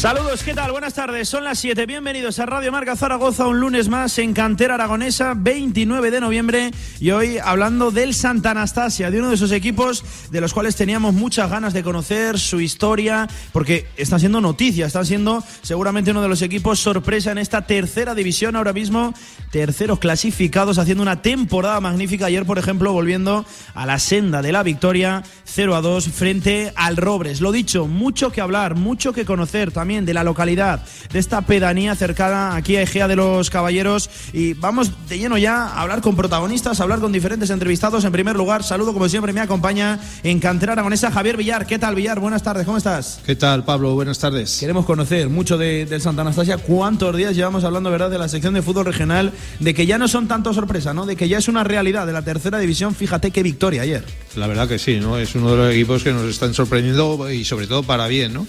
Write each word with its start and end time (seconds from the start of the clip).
Saludos, 0.00 0.42
¿qué 0.42 0.54
tal? 0.54 0.72
Buenas 0.72 0.94
tardes, 0.94 1.28
son 1.28 1.44
las 1.44 1.58
7. 1.58 1.84
Bienvenidos 1.84 2.38
a 2.38 2.46
Radio 2.46 2.72
Marca 2.72 2.96
Zaragoza, 2.96 3.46
un 3.46 3.60
lunes 3.60 3.90
más 3.90 4.18
en 4.18 4.32
Cantera 4.32 4.76
Aragonesa, 4.76 5.34
29 5.36 6.10
de 6.10 6.20
noviembre. 6.22 6.70
Y 7.00 7.10
hoy 7.10 7.36
hablando 7.36 7.90
del 7.90 8.14
Santa 8.14 8.52
Anastasia, 8.52 9.10
de 9.10 9.18
uno 9.18 9.28
de 9.28 9.34
esos 9.34 9.52
equipos 9.52 10.02
de 10.30 10.40
los 10.40 10.54
cuales 10.54 10.74
teníamos 10.74 11.12
muchas 11.12 11.50
ganas 11.50 11.74
de 11.74 11.82
conocer 11.82 12.38
su 12.38 12.62
historia, 12.62 13.28
porque 13.52 13.88
está 13.98 14.18
siendo 14.18 14.40
noticia, 14.40 14.86
está 14.86 15.04
siendo 15.04 15.44
seguramente 15.60 16.12
uno 16.12 16.22
de 16.22 16.28
los 16.28 16.40
equipos 16.40 16.80
sorpresa 16.80 17.32
en 17.32 17.36
esta 17.36 17.66
tercera 17.66 18.14
división 18.14 18.56
ahora 18.56 18.72
mismo. 18.72 19.12
Terceros 19.50 19.98
clasificados, 19.98 20.78
haciendo 20.78 21.02
una 21.02 21.20
temporada 21.20 21.78
magnífica. 21.78 22.24
Ayer, 22.24 22.46
por 22.46 22.58
ejemplo, 22.58 22.94
volviendo 22.94 23.44
a 23.74 23.84
la 23.84 23.98
senda 23.98 24.40
de 24.40 24.52
la 24.52 24.62
victoria, 24.62 25.24
0 25.44 25.76
a 25.76 25.82
2 25.82 26.08
frente 26.08 26.72
al 26.74 26.96
Robres. 26.96 27.42
Lo 27.42 27.52
dicho, 27.52 27.86
mucho 27.86 28.32
que 28.32 28.40
hablar, 28.40 28.76
mucho 28.76 29.12
que 29.12 29.26
conocer 29.26 29.72
también 29.72 29.89
de 29.90 30.14
la 30.14 30.22
localidad, 30.22 30.84
de 31.12 31.18
esta 31.18 31.42
pedanía 31.42 31.96
cercana 31.96 32.54
aquí 32.54 32.76
a 32.76 32.82
Egea 32.82 33.08
de 33.08 33.16
los 33.16 33.50
Caballeros. 33.50 34.08
Y 34.32 34.52
vamos 34.54 34.92
de 35.08 35.18
lleno 35.18 35.36
ya 35.36 35.66
a 35.66 35.82
hablar 35.82 36.00
con 36.00 36.14
protagonistas, 36.14 36.78
a 36.78 36.84
hablar 36.84 37.00
con 37.00 37.10
diferentes 37.10 37.50
entrevistados. 37.50 38.04
En 38.04 38.12
primer 38.12 38.36
lugar, 38.36 38.62
saludo 38.62 38.92
como 38.92 39.08
siempre, 39.08 39.32
me 39.32 39.40
acompaña 39.40 39.98
en 40.22 40.38
Cantera 40.38 40.74
Aragonesa 40.74 41.10
Javier 41.10 41.36
Villar. 41.36 41.66
¿Qué 41.66 41.78
tal, 41.78 41.96
Villar? 41.96 42.20
Buenas 42.20 42.44
tardes, 42.44 42.64
¿cómo 42.64 42.78
estás? 42.78 43.20
¿Qué 43.26 43.34
tal, 43.34 43.64
Pablo? 43.64 43.94
Buenas 43.94 44.20
tardes. 44.20 44.58
Queremos 44.60 44.86
conocer 44.86 45.28
mucho 45.28 45.58
de, 45.58 45.86
del 45.86 46.00
Santa 46.00 46.22
Anastasia. 46.22 46.58
¿Cuántos 46.58 47.16
días 47.16 47.34
llevamos 47.34 47.64
hablando, 47.64 47.90
verdad, 47.90 48.10
de 48.10 48.18
la 48.18 48.28
sección 48.28 48.54
de 48.54 48.62
fútbol 48.62 48.86
regional? 48.86 49.32
De 49.58 49.74
que 49.74 49.86
ya 49.86 49.98
no 49.98 50.06
son 50.06 50.28
tanto 50.28 50.54
sorpresa, 50.54 50.94
¿no? 50.94 51.04
De 51.04 51.16
que 51.16 51.28
ya 51.28 51.38
es 51.38 51.48
una 51.48 51.64
realidad 51.64 52.06
de 52.06 52.12
la 52.12 52.22
tercera 52.22 52.60
división. 52.60 52.94
Fíjate 52.94 53.32
qué 53.32 53.42
victoria 53.42 53.82
ayer. 53.82 54.04
La 54.36 54.46
verdad 54.46 54.68
que 54.68 54.78
sí, 54.78 55.00
¿no? 55.00 55.18
Es 55.18 55.34
uno 55.34 55.50
de 55.50 55.56
los 55.56 55.74
equipos 55.74 56.04
que 56.04 56.12
nos 56.12 56.28
están 56.30 56.54
sorprendiendo 56.54 57.30
y 57.30 57.44
sobre 57.44 57.66
todo 57.66 57.82
para 57.82 58.06
bien, 58.06 58.32
¿no? 58.32 58.46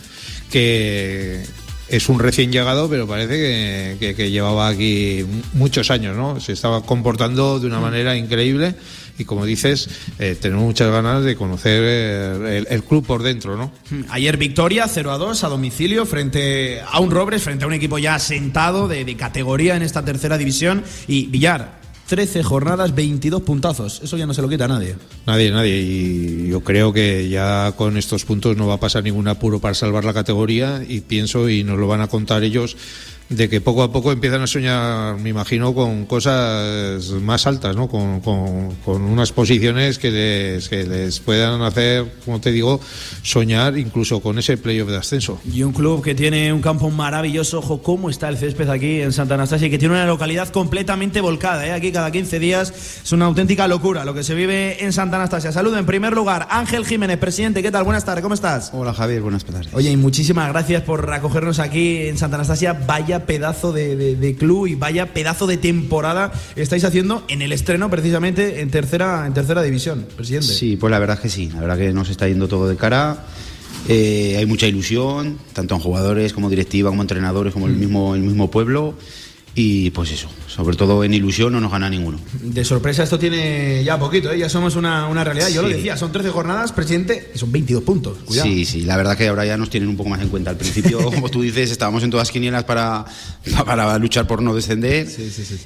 Que 0.51 1.43
es 1.91 2.07
un 2.07 2.19
recién 2.19 2.51
llegado, 2.53 2.89
pero 2.89 3.05
parece 3.05 3.97
que, 3.99 4.31
llevaba 4.31 4.69
aquí 4.69 5.25
muchos 5.53 5.91
años, 5.91 6.15
¿no? 6.15 6.39
Se 6.39 6.53
estaba 6.53 6.83
comportando 6.83 7.59
de 7.59 7.67
una 7.67 7.79
mm. 7.79 7.81
manera 7.81 8.15
increíble 8.15 8.75
y 9.17 9.25
como 9.25 9.45
dices, 9.45 9.89
eh, 10.17 10.37
tenemos 10.39 10.63
muchas 10.63 10.89
ganas 10.89 11.25
de 11.25 11.35
conocer 11.35 11.81
eh, 11.83 12.63
el, 12.69 12.83
club 12.85 13.05
por 13.05 13.23
dentro, 13.23 13.57
¿no? 13.57 13.73
Mm. 13.89 14.03
Ayer 14.09 14.37
victoria 14.37 14.87
0 14.87 15.11
a 15.11 15.17
2 15.17 15.43
a 15.43 15.47
domicilio 15.49 16.05
frente 16.05 16.79
a 16.79 17.01
un 17.01 17.11
Robres, 17.11 17.43
frente 17.43 17.65
a 17.65 17.67
un 17.67 17.73
equipo 17.73 17.99
ya 17.99 18.15
asentado 18.15 18.87
de, 18.87 19.03
de 19.03 19.17
categoría 19.17 19.75
en 19.75 19.81
esta 19.81 20.05
tercera 20.05 20.37
división 20.37 20.83
y 21.07 21.25
Villar, 21.25 21.80
13 22.11 22.43
jornadas, 22.43 22.93
22 22.93 23.41
puntazos. 23.43 24.01
Eso 24.03 24.17
ya 24.17 24.25
no 24.25 24.33
se 24.33 24.41
lo 24.41 24.49
quita 24.49 24.65
a 24.65 24.67
nadie. 24.67 24.97
Nadie, 25.25 25.49
nadie. 25.49 25.79
Y 25.79 26.49
yo 26.49 26.59
creo 26.59 26.91
que 26.91 27.29
ya 27.29 27.73
con 27.77 27.95
estos 27.95 28.25
puntos 28.25 28.57
no 28.57 28.67
va 28.67 28.73
a 28.73 28.79
pasar 28.81 29.01
ningún 29.01 29.29
apuro 29.29 29.59
para 29.59 29.75
salvar 29.75 30.03
la 30.03 30.13
categoría 30.13 30.83
y 30.85 30.99
pienso, 30.99 31.47
y 31.47 31.63
nos 31.63 31.79
lo 31.79 31.87
van 31.87 32.01
a 32.01 32.07
contar 32.07 32.43
ellos, 32.43 32.75
de 33.31 33.47
que 33.47 33.61
poco 33.61 33.81
a 33.81 33.91
poco 33.91 34.11
empiezan 34.11 34.41
a 34.41 34.47
soñar, 34.47 35.17
me 35.17 35.29
imagino, 35.29 35.73
con 35.73 36.05
cosas 36.05 37.09
más 37.21 37.47
altas, 37.47 37.75
¿no? 37.77 37.87
Con, 37.87 38.19
con, 38.19 39.01
unas 39.01 39.31
posiciones 39.31 39.97
que 39.97 40.11
les, 40.11 40.67
que 40.67 40.83
les 40.83 41.19
puedan 41.21 41.61
hacer, 41.61 42.05
como 42.25 42.41
te 42.41 42.51
digo, 42.51 42.81
soñar 43.23 43.77
incluso 43.77 44.19
con 44.19 44.37
ese 44.37 44.57
playoff 44.57 44.89
de 44.89 44.97
ascenso. 44.97 45.39
Y 45.51 45.63
un 45.63 45.71
club 45.71 46.03
que 46.03 46.13
tiene 46.13 46.51
un 46.51 46.61
campo 46.61 46.89
maravilloso, 46.89 47.59
ojo, 47.59 47.81
cómo 47.81 48.09
está 48.09 48.27
el 48.27 48.37
césped 48.37 48.69
aquí 48.69 49.01
en 49.01 49.13
Santa 49.13 49.35
Anastasia, 49.35 49.67
y 49.67 49.71
que 49.71 49.77
tiene 49.77 49.93
una 49.93 50.05
localidad 50.05 50.49
completamente 50.49 51.21
volcada, 51.21 51.65
¿eh? 51.65 51.71
Aquí 51.71 51.93
cada 51.93 52.11
15 52.11 52.37
días 52.39 52.73
es 53.03 53.11
una 53.13 53.25
auténtica 53.25 53.65
locura 53.67 54.03
lo 54.03 54.13
que 54.13 54.23
se 54.23 54.35
vive 54.35 54.83
en 54.83 54.91
Santa 54.91 55.15
Anastasia. 55.15 55.53
Saludo 55.53 55.77
en 55.77 55.85
primer 55.85 56.13
lugar, 56.13 56.47
Ángel 56.49 56.85
Jiménez, 56.85 57.17
presidente, 57.17 57.63
¿qué 57.63 57.71
tal? 57.71 57.85
Buenas 57.85 58.03
tardes, 58.03 58.23
¿cómo 58.23 58.35
estás? 58.35 58.71
Hola 58.73 58.93
Javier, 58.93 59.21
buenas 59.21 59.45
tardes. 59.45 59.69
Oye, 59.71 59.89
y 59.89 59.95
muchísimas 59.95 60.49
gracias 60.49 60.83
por 60.83 61.11
acogernos 61.13 61.59
aquí 61.59 62.07
en 62.07 62.17
Santa 62.17 62.35
Anastasia. 62.35 62.73
Vaya 62.73 63.20
pedazo 63.25 63.71
de, 63.71 64.35
club 64.37 64.67
y 64.67 64.75
vaya 64.75 65.13
pedazo 65.13 65.47
de 65.47 65.57
temporada 65.57 66.31
estáis 66.55 66.83
haciendo 66.83 67.23
en 67.27 67.41
el 67.41 67.51
estreno 67.51 67.89
precisamente 67.89 68.61
en 68.61 68.69
tercera, 68.69 69.25
en 69.25 69.33
tercera 69.33 69.61
división, 69.61 70.05
presidente. 70.15 70.47
Sí, 70.47 70.77
pues 70.77 70.91
la 70.91 70.99
verdad 70.99 71.17
es 71.17 71.21
que 71.21 71.29
sí, 71.29 71.49
la 71.53 71.61
verdad 71.61 71.77
que 71.77 71.93
nos 71.93 72.09
está 72.09 72.27
yendo 72.27 72.47
todo 72.47 72.67
de 72.67 72.75
cara. 72.75 73.25
Eh, 73.87 74.35
hay 74.37 74.45
mucha 74.45 74.67
ilusión, 74.67 75.39
tanto 75.53 75.75
en 75.75 75.81
jugadores 75.81 76.33
como 76.33 76.49
directiva, 76.49 76.89
como 76.89 77.01
entrenadores, 77.01 77.53
como 77.53 77.67
el 77.67 77.73
mismo, 77.73 78.15
el 78.15 78.21
mismo 78.21 78.51
pueblo. 78.51 78.95
Y 79.53 79.89
pues 79.89 80.11
eso, 80.11 80.29
sobre 80.47 80.77
todo 80.77 81.03
en 81.03 81.13
ilusión 81.13 81.51
no 81.51 81.59
nos 81.59 81.71
gana 81.71 81.89
ninguno. 81.89 82.19
De 82.41 82.63
sorpresa 82.63 83.03
esto 83.03 83.19
tiene 83.19 83.83
ya 83.83 83.99
poquito, 83.99 84.31
¿eh? 84.31 84.39
ya 84.39 84.47
somos 84.47 84.77
una, 84.77 85.23
realidad. 85.23 85.49
Yo 85.49 85.61
lo 85.61 85.67
decía, 85.67 85.97
son 85.97 86.11
13 86.11 86.29
jornadas, 86.29 86.71
presidente, 86.71 87.31
y 87.35 87.37
son 87.37 87.51
22 87.51 87.83
puntos. 87.83 88.17
Sí, 88.29 88.63
sí, 88.63 88.83
la 88.83 88.95
verdad 88.95 89.17
que 89.17 89.27
ahora 89.27 89.45
ya 89.45 89.57
nos 89.57 89.69
tienen 89.69 89.89
un 89.89 89.97
poco 89.97 90.09
más 90.09 90.21
en 90.21 90.29
cuenta. 90.29 90.51
Al 90.51 90.57
principio, 90.57 91.03
como 91.11 91.27
tú 91.29 91.41
dices, 91.41 91.69
estábamos 91.69 92.01
en 92.03 92.11
todas 92.11 92.31
quinielas 92.31 92.63
para, 92.63 93.05
para 93.65 93.97
luchar 93.97 94.25
por 94.25 94.41
no 94.41 94.55
descender. 94.55 95.07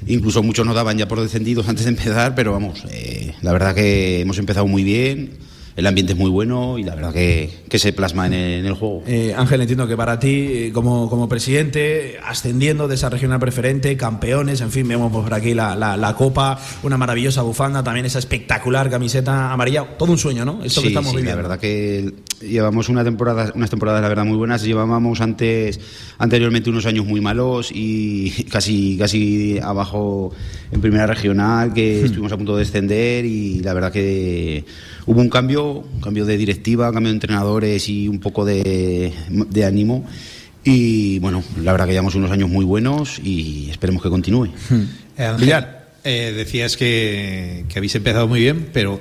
Incluso 0.08 0.42
muchos 0.42 0.66
nos 0.66 0.74
daban 0.74 0.98
ya 0.98 1.06
por 1.06 1.20
descendidos 1.20 1.68
antes 1.68 1.84
de 1.84 1.90
empezar, 1.90 2.34
pero 2.34 2.52
vamos, 2.52 2.82
eh, 2.90 3.34
la 3.42 3.52
verdad 3.52 3.74
que 3.74 4.20
hemos 4.20 4.38
empezado 4.38 4.66
muy 4.66 4.82
bien 4.82 5.46
el 5.76 5.86
ambiente 5.86 6.14
es 6.14 6.18
muy 6.18 6.30
bueno 6.30 6.78
y 6.78 6.84
la 6.84 6.94
verdad 6.94 7.12
que, 7.12 7.50
que 7.68 7.78
se 7.78 7.92
plasma 7.92 8.26
en 8.26 8.32
el, 8.32 8.72
juego. 8.72 9.02
Eh, 9.06 9.34
Ángel, 9.36 9.60
entiendo 9.60 9.86
que 9.86 9.96
para 9.96 10.18
ti, 10.18 10.48
eh, 10.48 10.70
como, 10.72 11.10
como 11.10 11.28
presidente, 11.28 12.18
ascendiendo 12.24 12.88
de 12.88 12.94
esa 12.94 13.10
regional 13.10 13.38
preferente, 13.38 13.94
campeones, 13.96 14.62
en 14.62 14.70
fin, 14.70 14.88
vemos 14.88 15.12
por 15.12 15.34
aquí 15.34 15.52
la, 15.52 15.76
la, 15.76 16.14
copa, 16.16 16.58
una 16.82 16.96
maravillosa 16.96 17.42
bufanda, 17.42 17.84
también 17.84 18.06
esa 18.06 18.18
espectacular 18.18 18.88
camiseta 18.88 19.52
amarilla, 19.52 19.84
todo 19.98 20.12
un 20.12 20.18
sueño, 20.18 20.46
¿no? 20.46 20.64
Esto 20.64 20.80
que 20.80 20.88
estamos 20.88 21.12
sí, 21.12 21.22
La 21.22 21.36
verdad 21.36 21.58
que 21.58 22.10
llevamos 22.40 22.88
una 22.88 23.04
temporada, 23.04 23.52
unas 23.54 23.68
temporadas, 23.68 24.00
la 24.00 24.08
verdad, 24.08 24.24
muy 24.24 24.36
buenas. 24.36 24.62
Llevábamos 24.62 25.20
antes, 25.20 25.80
anteriormente 26.18 26.70
unos 26.70 26.86
años 26.86 27.04
muy 27.04 27.20
malos 27.20 27.70
y 27.72 28.44
casi, 28.50 28.96
casi 28.98 29.58
abajo 29.62 30.32
en 30.72 30.80
primera 30.80 31.06
regional, 31.06 31.72
que 31.72 32.00
hmm. 32.00 32.04
estuvimos 32.06 32.32
a 32.32 32.36
punto 32.36 32.56
de 32.56 32.64
descender 32.64 33.24
y 33.24 33.60
la 33.60 33.74
verdad 33.74 33.92
que 33.92 34.64
hubo 35.06 35.20
un 35.20 35.28
cambio, 35.28 35.65
un 35.72 36.00
cambio 36.00 36.24
de 36.24 36.36
directiva, 36.36 36.88
un 36.88 36.94
cambio 36.94 37.10
de 37.10 37.16
entrenadores 37.16 37.88
y 37.88 38.08
un 38.08 38.18
poco 38.18 38.44
de, 38.44 39.12
ánimo. 39.66 40.04
Y 40.64 41.18
bueno, 41.20 41.44
la 41.62 41.72
verdad 41.72 41.86
que 41.86 41.92
llevamos 41.92 42.14
unos 42.16 42.30
años 42.30 42.48
muy 42.48 42.64
buenos 42.64 43.20
y 43.22 43.68
esperemos 43.70 44.02
que 44.02 44.08
continúe. 44.10 44.48
Hmm. 44.68 44.82
Eh, 45.16 45.62
eh, 46.04 46.32
decías 46.36 46.76
que, 46.76 47.64
que 47.68 47.78
habéis 47.78 47.94
empezado 47.94 48.28
muy 48.28 48.40
bien, 48.40 48.68
pero 48.72 49.00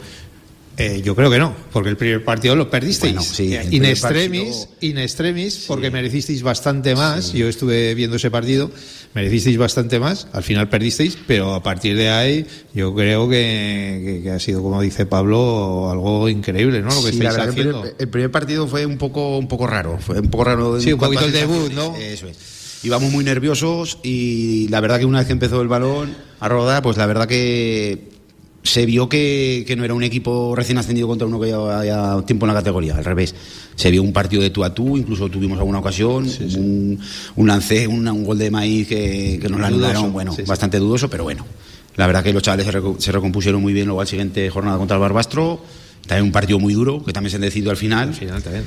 eh, 0.78 1.02
yo 1.04 1.16
creo 1.16 1.32
que 1.32 1.40
no, 1.40 1.56
porque 1.72 1.90
el 1.90 1.96
primer 1.96 2.24
partido 2.24 2.56
lo 2.56 2.70
perdisteis. 2.70 3.40
in 3.40 3.86
extremis, 3.86 4.68
in 4.82 4.98
extremis, 4.98 5.66
porque 5.68 5.90
merecisteis 5.90 6.44
bastante 6.44 6.96
más. 6.96 7.32
Yo 7.32 7.48
estuve 7.48 7.96
viendo 7.96 8.18
ese 8.18 8.30
partido, 8.30 8.70
merecisteis 9.14 9.58
bastante 9.58 10.00
más. 10.00 10.28
Al 10.34 10.44
final 10.44 10.68
perdisteis, 10.68 11.18
pero 11.28 11.54
a 11.54 11.64
partir 11.64 11.96
de 11.96 12.10
ahí, 12.10 12.46
yo 12.74 12.94
creo 12.94 13.30
que, 13.30 14.30
ha 14.34 14.40
sido, 14.40 14.62
como 14.62 14.82
dice 14.82 15.06
Pablo, 15.06 15.90
algo 15.90 16.28
increíble, 16.28 16.82
¿no? 16.82 16.94
Lo 16.94 17.04
que 17.04 17.12
estáis 17.12 17.38
haciendo. 17.38 17.86
El 17.98 18.10
primer, 18.10 18.32
partido 18.32 18.68
fue 18.68 18.86
un 18.86 18.98
poco, 18.98 19.38
un 19.38 19.48
poco 19.48 19.68
raro, 19.68 19.98
fue 20.00 20.20
un 20.20 20.30
poco 20.30 20.44
raro. 20.44 20.82
Sí, 20.82 20.92
un 20.92 21.00
poquito 21.00 21.26
el 21.26 21.32
debut, 21.32 21.72
¿no? 21.72 21.96
Eso 21.96 22.28
es. 22.28 22.56
Íbamos 22.84 23.12
muy 23.12 23.24
nerviosos 23.24 23.98
y 24.04 24.68
la 24.68 24.80
verdad 24.80 25.00
que 25.00 25.06
una 25.06 25.20
vez 25.20 25.28
que 25.28 25.34
empezó 25.34 25.62
el 25.62 25.68
balón 25.68 26.16
a 26.40 26.50
rodar, 26.50 26.84
pues 26.84 26.98
la 26.98 27.08
verdad 27.08 27.28
que 27.28 28.15
se 28.66 28.86
vio 28.86 29.08
que, 29.08 29.64
que, 29.66 29.76
no 29.76 29.86
era 29.86 29.94
un 29.94 30.04
equipo 30.04 30.56
recién 30.56 30.78
ascendido 30.78 31.08
contra 31.08 31.28
uno 31.28 31.40
que 31.40 31.48
llevaba 31.48 31.86
ya 31.86 32.22
tiempo 32.26 32.46
en 32.46 32.54
la 32.54 32.60
categoría, 32.60 32.96
al 32.98 33.06
revés. 33.06 33.36
Se 33.76 33.92
vio 33.92 34.02
un 34.02 34.12
partido 34.12 34.42
de 34.42 34.50
tú 34.50 34.64
a 34.64 34.74
tú, 34.74 34.98
incluso 34.98 35.30
tuvimos 35.30 35.58
alguna 35.58 35.80
ocasión, 35.80 36.26
Un, 36.58 37.00
un, 37.36 37.48
lance, 37.48 37.88
un, 37.88 38.24
gol 38.24 38.38
de 38.38 38.50
maíz 38.50 38.88
que, 38.88 39.40
que 39.42 39.50
nos 39.50 39.60
lo 39.60 39.66
anularon, 39.68 40.12
bueno, 40.12 40.36
bastante 40.46 40.80
dudoso, 40.80 41.10
pero 41.10 41.24
bueno. 41.24 41.46
La 41.96 42.08
verdad 42.08 42.24
que 42.24 42.34
los 42.34 42.44
chavales 42.44 42.68
se, 43.00 43.12
recompusieron 43.12 43.62
muy 43.62 43.72
bien 43.72 43.86
luego 43.86 44.02
al 44.02 44.08
siguiente 44.08 44.50
jornada 44.50 44.78
contra 44.78 44.98
el 44.98 45.02
Barbastro. 45.02 45.62
También 46.08 46.26
un 46.26 46.32
partido 46.32 46.60
muy 46.60 46.74
duro, 46.74 47.04
que 47.04 47.14
también 47.14 47.32
se 47.32 47.40
decidido 47.40 47.72
al 47.72 47.78
final. 47.78 48.10
Al 48.10 48.16
final 48.16 48.44
también. 48.44 48.66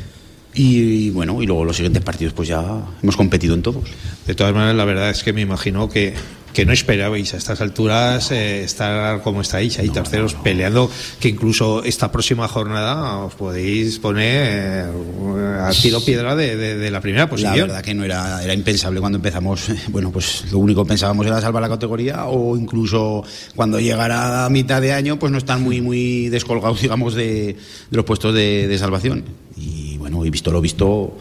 Y, 0.54 1.10
bueno, 1.10 1.42
y 1.42 1.46
luego 1.46 1.64
los 1.64 1.76
siguientes 1.76 2.02
partidos 2.02 2.32
pues 2.32 2.48
ya 2.48 2.82
hemos 3.02 3.16
competido 3.16 3.54
en 3.54 3.62
todos. 3.62 3.84
De 4.26 4.34
todas 4.34 4.54
maneras, 4.54 4.76
la 4.76 4.84
verdad 4.84 5.10
es 5.10 5.22
que 5.22 5.32
me 5.32 5.42
imagino 5.42 5.88
que 5.88 6.14
que 6.52 6.64
no 6.66 6.72
esperabais 6.72 7.34
a 7.34 7.36
estas 7.36 7.60
alturas 7.60 8.30
eh, 8.30 8.64
estar 8.64 9.22
como 9.22 9.40
estáis 9.40 9.78
ahí 9.78 9.88
terceros 9.90 10.34
peleando 10.34 10.90
que 11.20 11.28
incluso 11.28 11.82
esta 11.84 12.10
próxima 12.10 12.48
jornada 12.48 13.18
os 13.18 13.34
podéis 13.34 13.98
poner 13.98 14.88
eh, 14.88 15.58
a 15.60 15.70
tiro 15.70 16.00
piedra 16.00 16.34
de, 16.36 16.90
la 16.90 17.00
primera 17.00 17.28
posición. 17.28 17.54
La 17.54 17.66
verdad 17.66 17.82
que 17.82 17.94
no 17.94 18.04
era, 18.04 18.42
era 18.42 18.54
impensable 18.54 19.00
cuando 19.00 19.16
empezamos. 19.16 19.68
Bueno, 19.88 20.10
pues 20.12 20.44
lo 20.52 20.58
único 20.58 20.84
que 20.84 20.88
pensábamos 20.88 21.26
era 21.26 21.40
salvar 21.40 21.62
la 21.62 21.68
categoría 21.68 22.26
o 22.26 22.56
incluso 22.56 23.24
cuando 23.56 23.80
llegara 23.80 24.44
a 24.44 24.50
mitad 24.50 24.80
de 24.80 24.92
año, 24.92 25.18
pues 25.18 25.32
no 25.32 25.38
estar 25.38 25.58
muy, 25.58 25.80
muy 25.80 26.28
descolgados, 26.28 26.80
digamos, 26.82 27.14
de, 27.14 27.56
los 27.90 28.04
puestos 28.04 28.34
de, 28.34 28.68
de 28.68 28.78
salvación. 28.78 29.24
Y 29.56 29.96
bueno, 29.98 30.24
he 30.24 30.30
visto 30.30 30.50
lo 30.50 30.60
visto 30.60 31.16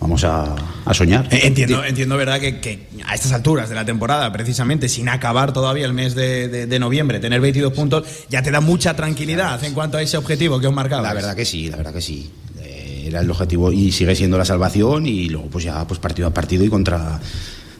vamos 0.00 0.24
a, 0.24 0.54
soñar. 0.92 1.28
Eh, 1.30 1.40
entiendo, 1.44 1.84
entiendo 1.84 2.16
verdad, 2.16 2.40
que, 2.40 2.88
a 3.06 3.14
estas 3.14 3.32
alturas 3.32 3.68
de 3.68 3.74
la 3.74 3.84
temporada, 3.84 4.32
precisamente 4.32 4.88
sin 4.88 5.08
acabar 5.08 5.52
todavía 5.52 5.86
el 5.86 5.92
mes 5.92 6.14
de, 6.14 6.78
noviembre, 6.78 7.20
tener 7.20 7.40
22 7.40 7.72
puntos 7.72 8.04
ya 8.28 8.42
te 8.42 8.50
da 8.50 8.60
mucha 8.60 8.94
tranquilidad 8.94 9.62
en 9.64 9.74
cuanto 9.74 9.98
a 9.98 10.02
ese 10.02 10.16
objetivo 10.16 10.60
que 10.60 10.66
os 10.66 10.74
marcaba. 10.74 11.02
La 11.02 11.14
verdad 11.14 11.34
que 11.34 11.44
sí, 11.44 11.70
la 11.70 11.76
verdad 11.76 11.92
que 11.92 12.02
sí. 12.02 12.30
Eh, 12.60 13.04
era 13.08 13.20
el 13.20 13.30
objetivo 13.30 13.72
y 13.72 13.92
sigue 13.92 14.14
siendo 14.14 14.36
la 14.36 14.44
salvación 14.44 15.06
y 15.06 15.28
luego 15.28 15.48
pues 15.48 15.64
ya 15.64 15.86
pues 15.86 16.00
partido 16.00 16.28
a 16.28 16.34
partido 16.34 16.64
y 16.64 16.68
contra 16.68 17.20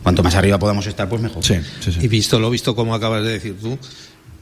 cuanto 0.02 0.22
más 0.22 0.36
arriba 0.36 0.58
podamos 0.58 0.86
estar 0.86 1.08
pues 1.08 1.20
mejor. 1.20 1.44
Sí, 1.44 1.56
Y 2.00 2.08
visto 2.08 2.38
lo 2.38 2.48
visto 2.48 2.76
como 2.76 2.94
acabas 2.94 3.24
de 3.24 3.30
decir 3.30 3.56
tú, 3.60 3.76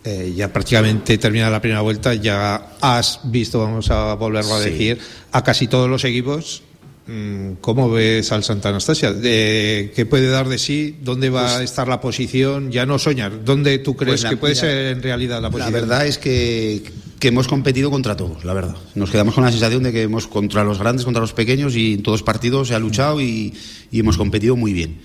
eh, 0.05 0.35
ya 0.37 0.53
prácticamente 0.53 1.17
termina 1.17 1.49
la 1.49 1.63
primera 1.63 1.81
vuelta, 1.81 2.13
ya 2.13 2.77
has 2.83 3.21
visto, 3.25 3.61
vamos 3.61 3.91
a 3.91 4.13
volverlo 4.13 4.55
a 4.55 4.61
decir, 4.61 4.99
a 5.33 5.43
casi 5.43 5.67
todos 5.67 5.89
los 5.89 6.05
equipos 6.05 6.63
¿Cómo 7.61 7.91
ves 7.91 8.33
al 8.33 8.43
Santa 8.45 8.71
Anastasia? 8.71 9.13
¿Qué 9.21 10.07
puede 10.09 10.29
dar 10.29 10.49
de 10.49 10.59
sí? 10.59 10.97
¿Dónde 11.03 11.29
va 11.29 11.43
pues 11.43 11.53
a 11.53 11.63
estar 11.63 11.87
la 11.87 12.01
posición? 12.01 12.73
Ya 12.73 12.87
no 12.87 12.99
soñar. 12.99 13.45
¿Dónde 13.45 13.79
tú 13.79 13.95
crees 13.95 14.23
pues 14.23 14.31
que 14.31 14.37
puede 14.39 14.55
ser 14.55 14.97
en 14.97 15.03
realidad 15.03 15.43
la 15.43 15.51
posición? 15.51 15.73
La 15.73 15.81
verdad 15.81 16.07
es 16.07 16.17
que, 16.17 16.83
que, 17.19 17.29
hemos 17.29 17.47
competido 17.47 17.91
contra 17.91 18.17
todos, 18.17 18.45
la 18.45 18.55
verdad. 18.55 18.77
Nos 18.95 19.11
quedamos 19.11 19.35
con 19.35 19.45
la 19.45 19.51
sensación 19.51 19.83
de 19.83 19.93
que 19.93 20.03
hemos 20.03 20.27
contra 20.27 20.65
los 20.65 20.79
grandes, 20.79 21.05
contra 21.05 21.21
los 21.21 21.35
pequeños 21.35 21.77
y 21.77 21.95
en 21.95 22.03
todos 22.03 22.21
los 22.21 22.25
partidos 22.25 22.69
se 22.69 22.75
ha 22.75 22.79
luchado 22.79 23.21
y, 23.21 23.53
y 23.91 24.01
hemos 24.01 24.17
competido 24.17 24.57
muy 24.57 24.73
bien. 24.73 24.97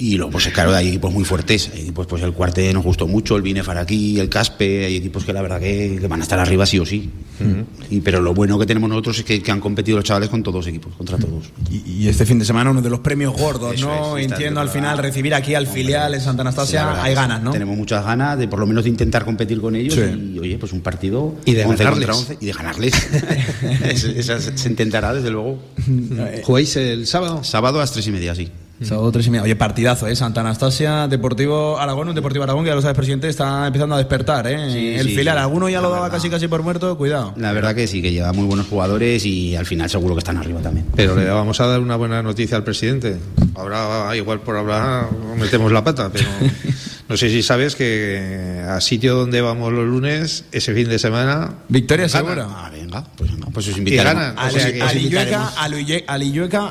Y 0.00 0.16
luego, 0.16 0.32
pues 0.32 0.48
claro, 0.48 0.74
hay 0.74 0.88
equipos 0.88 1.12
muy 1.12 1.24
fuertes. 1.24 1.70
Hay 1.74 1.82
equipos, 1.82 2.06
pues 2.06 2.22
el 2.22 2.32
Cuarte 2.32 2.72
nos 2.72 2.82
gustó 2.82 3.06
mucho, 3.06 3.36
el 3.36 3.42
Binefar 3.42 3.76
aquí, 3.76 4.18
el 4.18 4.30
Caspe. 4.30 4.86
Hay 4.86 4.96
equipos 4.96 5.26
que 5.26 5.34
la 5.34 5.42
verdad 5.42 5.60
que, 5.60 6.00
van 6.08 6.20
a 6.20 6.22
estar 6.22 6.38
arriba 6.38 6.64
sí 6.64 6.78
o 6.78 6.86
sí. 6.86 7.10
y, 7.90 8.00
pero 8.00 8.22
lo 8.22 8.32
bueno 8.32 8.58
que 8.58 8.64
tenemos 8.64 8.88
nosotros 8.88 9.18
es 9.18 9.24
que, 9.24 9.50
han 9.50 9.60
competido 9.60 9.98
los 9.98 10.04
chavales 10.06 10.30
con 10.30 10.42
todos 10.42 10.56
los 10.56 10.66
equipos, 10.68 10.94
contra 10.94 11.18
todos. 11.18 11.52
Y, 11.70 12.08
este 12.08 12.24
fin 12.24 12.38
de 12.38 12.46
semana 12.46 12.70
uno 12.70 12.80
de 12.80 12.88
los 12.88 13.00
premios 13.00 13.36
gordos, 13.36 13.78
¿no? 13.82 14.16
Entiendo 14.16 14.60
al 14.60 14.70
final 14.70 14.96
recibir 14.96 15.34
aquí 15.34 15.54
al 15.54 15.66
filial 15.66 16.14
en 16.14 16.20
Santa 16.22 16.40
Anastasia. 16.40 17.02
hay 17.02 17.14
ganas, 17.14 17.42
¿no? 17.42 17.50
Tenemos 17.50 17.76
muchas 17.76 18.02
ganas 18.02 18.38
de 18.38 18.48
por 18.48 18.58
lo 18.58 18.66
menos 18.66 18.84
de 18.84 18.90
intentar 18.90 19.26
competir 19.26 19.60
con 19.60 19.76
ellos. 19.76 19.98
Y 19.98 20.38
oye, 20.38 20.56
pues 20.56 20.72
un 20.72 20.80
partido. 20.80 21.34
Y 21.44 21.52
de 21.52 21.64
ganarles. 21.64 22.36
y 22.40 22.46
de 22.46 22.52
ganarles. 22.52 22.94
Esa 24.16 24.40
se 24.40 24.68
intentará, 24.68 25.12
desde 25.12 25.30
luego. 25.30 25.58
¿Jugáis 26.42 26.74
el 26.76 27.06
sábado? 27.06 27.44
Sábado 27.44 27.76
a 27.78 27.82
las 27.82 27.92
tres 27.92 28.06
y 28.06 28.12
media, 28.12 28.34
sí. 28.34 28.50
Sábado 28.82 29.12
tres 29.12 29.26
y 29.26 29.30
media. 29.30 29.42
Oye, 29.42 29.56
partidazo, 29.56 30.06
¿eh? 30.06 30.16
Santa 30.16 30.40
Anastasia, 30.40 31.06
Deportivo 31.06 31.78
Aragón, 31.78 32.08
un 32.08 32.14
Deportivo 32.14 32.44
Aragón 32.44 32.64
que 32.64 32.70
ya 32.70 32.74
lo 32.74 32.80
sabes, 32.80 32.96
presidente, 32.96 33.28
está 33.28 33.66
empezando 33.66 33.94
a 33.94 33.98
despertar, 33.98 34.46
¿eh? 34.46 34.98
el 34.98 35.08
filial, 35.08 35.36
alguno 35.36 35.68
ya 35.68 35.80
lo 35.82 35.90
daba 35.90 36.10
casi 36.10 36.30
casi 36.30 36.48
por 36.48 36.62
muerto, 36.62 36.96
cuidado. 36.96 37.34
La 37.36 37.52
verdad 37.52 37.74
que 37.74 37.86
sí, 37.86 38.00
que 38.00 38.10
lleva 38.10 38.32
muy 38.32 38.46
buenos 38.46 38.66
jugadores 38.68 39.24
y 39.26 39.54
al 39.54 39.66
final 39.66 39.90
seguro 39.90 40.14
que 40.14 40.20
están 40.20 40.38
arriba 40.38 40.60
también. 40.60 40.86
Pero 40.96 41.14
le 41.14 41.28
vamos 41.28 41.60
a 41.60 41.66
dar 41.66 41.80
una 41.80 41.96
buena 41.96 42.22
noticia 42.22 42.56
al 42.56 42.64
presidente. 42.64 43.18
Ahora, 43.54 44.16
igual 44.16 44.40
por 44.40 44.56
hablar, 44.56 45.08
metemos 45.38 45.70
la 45.72 45.84
pata, 45.84 46.10
pero 46.10 46.26
no 47.10 47.16
sé 47.16 47.28
si 47.28 47.42
sabes 47.42 47.74
que 47.74 48.62
a 48.68 48.80
sitio 48.80 49.16
donde 49.16 49.40
vamos 49.40 49.72
los 49.72 49.84
lunes, 49.84 50.44
ese 50.52 50.72
fin 50.72 50.88
de 50.88 50.96
semana. 50.96 51.54
Victoria 51.68 52.08
segura. 52.08 52.46
Ah, 52.48 52.70
venga, 52.70 53.04
pues 53.16 53.32
venga, 53.32 53.48
pues 53.52 53.66
os 53.66 53.76
invitaremos. 53.76 54.32
A 54.36 54.48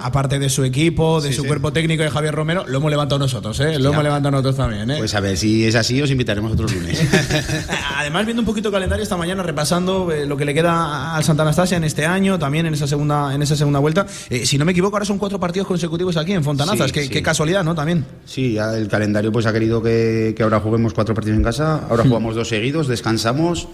aparte 0.06 0.40
de 0.40 0.50
su 0.50 0.64
equipo, 0.64 1.20
de 1.20 1.34
su 1.34 1.44
cuerpo 1.44 1.74
técnico 1.74 2.04
de 2.04 2.10
Javier 2.10 2.34
Romero, 2.34 2.64
lo 2.66 2.78
hemos 2.78 2.90
levantado 2.90 3.20
nosotros, 3.20 3.60
¿eh? 3.60 3.78
Lo 3.80 3.92
hemos 3.92 4.02
levantado 4.02 4.32
nosotros 4.32 4.56
también, 4.56 4.90
¿eh? 4.90 4.96
Pues 5.00 5.14
a 5.14 5.20
ver, 5.20 5.36
si 5.36 5.66
es 5.66 5.76
así, 5.76 6.02
os 6.02 6.10
invitaremos 6.10 6.54
otros 6.54 6.74
lunes. 6.74 7.06
Además, 7.98 8.26
viendo 8.26 8.42
un 8.42 8.46
poquito 8.46 8.70
el 8.70 8.74
calendario 8.74 9.04
esta 9.04 9.18
mañana, 9.18 9.44
repasando 9.44 10.10
eh, 10.10 10.26
lo 10.26 10.38
que 10.38 10.46
le 10.46 10.54
queda 10.54 11.16
al 11.16 11.24
Santa 11.26 11.44
Anastasia 11.44 11.76
en 11.76 11.84
este 11.84 12.06
año, 12.06 12.40
también 12.40 12.66
en 12.66 12.74
esa 12.74 12.88
segunda, 12.88 13.36
en 13.36 13.42
esa 13.42 13.58
segunda 13.58 13.80
vuelta. 13.80 14.08
Eh, 14.30 14.46
si 14.46 14.58
no 14.58 14.64
me 14.64 14.72
equivoco, 14.72 14.96
ahora 14.96 15.06
son 15.06 15.18
cuatro 15.18 15.38
partidos 15.38 15.68
consecutivos 15.68 16.16
aquí 16.16 16.32
en 16.32 16.46
Fontanazas. 16.46 16.94
qué, 16.94 17.22
casualidad, 17.22 17.66
¿no? 17.66 17.76
También. 17.76 18.06
Sí, 18.26 18.54
ya 18.54 18.74
el 18.78 18.88
calendario 18.88 19.34
pues 19.34 19.46
ha 19.46 19.52
querido 19.52 19.84
que, 19.84 20.29
que 20.34 20.44
ahora 20.44 20.60
juguemos 20.60 20.94
cuatro 20.94 21.14
partidos 21.16 21.38
en 21.38 21.44
casa. 21.44 21.86
Ahora 21.90 22.04
hmm. 22.04 22.08
jugamos 22.08 22.36
dos 22.36 22.50
seguidos, 22.50 22.88
descansamos 22.88 23.68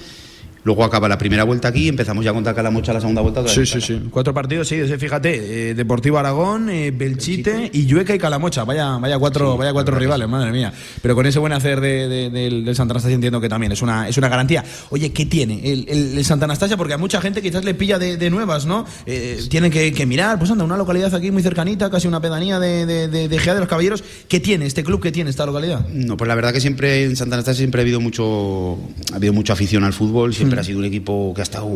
Luego 0.65 0.83
acaba 0.83 1.07
la 1.07 1.19
primera 1.19 1.44
vuelta 1.44 1.67
aquí 1.67 1.83
y 1.83 1.89
empezamos 1.89 2.25
ya 2.25 2.33
contra 2.33 2.56
Calamocha 2.56 2.91
la 2.91 3.00
segunda 3.00 3.21
vuelta. 3.21 3.47
Sí, 3.47 3.67
sí, 3.67 3.79
sí. 3.79 4.01
Cuatro 4.09 4.33
partidos, 4.33 4.67
sí, 4.67 4.81
fíjate. 4.97 5.69
Eh, 5.69 5.75
Deportivo 5.75 6.17
Aragón, 6.17 6.71
eh, 6.71 6.89
Belchite, 6.89 7.69
y 7.71 7.85
Llueca 7.85 8.15
y 8.15 8.17
Calamocha. 8.17 8.63
Vaya, 8.63 8.97
vaya 8.97 9.19
cuatro, 9.19 9.57
vaya 9.57 9.71
cuatro 9.73 9.95
rivales, 9.95 10.27
madre 10.27 10.51
mía. 10.51 10.73
Pero 11.03 11.13
con 11.13 11.27
ese 11.27 11.38
buen 11.38 11.53
hacer 11.53 11.79
de, 11.79 12.31
del, 12.31 12.75
Santa 12.75 12.94
Anastasia 12.94 13.13
entiendo 13.13 13.39
que 13.39 13.47
también 13.47 13.73
es 13.73 13.83
una, 13.83 14.09
es 14.09 14.17
una 14.17 14.27
garantía. 14.27 14.63
Oye, 14.89 15.12
¿qué 15.12 15.27
tiene 15.27 15.62
el, 15.71 16.17
el, 16.17 16.25
Santa 16.25 16.45
Anastasia? 16.45 16.77
Porque 16.77 16.95
a 16.95 16.97
mucha 16.97 17.21
gente 17.21 17.44
quizás 17.44 17.63
le 17.63 17.75
pilla 17.75 18.00
de, 18.00 18.29
nuevas, 18.31 18.65
¿no? 18.65 18.88
Eh, 19.06 19.44
tienen 19.47 19.69
que, 19.69 20.06
mirar, 20.07 20.39
pues 20.39 20.50
anda, 20.50 20.63
una 20.63 20.77
localidad 20.77 21.13
aquí 21.13 21.29
muy 21.29 21.44
cercanita, 21.44 21.91
casi 21.91 22.07
una 22.07 22.19
pedanía 22.19 22.59
de, 22.59 22.88
de, 22.88 23.07
de, 23.07 23.39
Gea 23.39 23.53
de 23.53 23.59
los 23.59 23.69
Caballeros. 23.69 24.03
¿Qué 24.27 24.39
tiene 24.39 24.65
este 24.65 24.83
club? 24.83 25.00
¿Qué 25.00 25.12
tiene 25.12 25.29
esta 25.29 25.45
localidad? 25.45 25.88
No, 25.89 26.17
pues 26.17 26.27
la 26.27 26.33
verdad 26.33 26.53
que 26.53 26.59
siempre 26.59 27.03
en 27.03 27.15
Santa 27.15 27.35
Anastasia 27.35 27.59
siempre 27.59 27.81
ha 27.81 27.83
habido 27.83 28.01
mucho, 28.01 28.79
ha 29.13 29.17
habido 29.17 29.31
mucha 29.31 29.53
afición 29.53 29.83
al 29.83 29.94
fútbol, 29.94 30.33
siempre 30.33 30.54
mm. 30.54 30.54
Ha 30.59 30.63
sido 30.63 30.79
un 30.79 30.85
equipo 30.85 31.33
que 31.33 31.41
ha 31.41 31.43
estado 31.43 31.67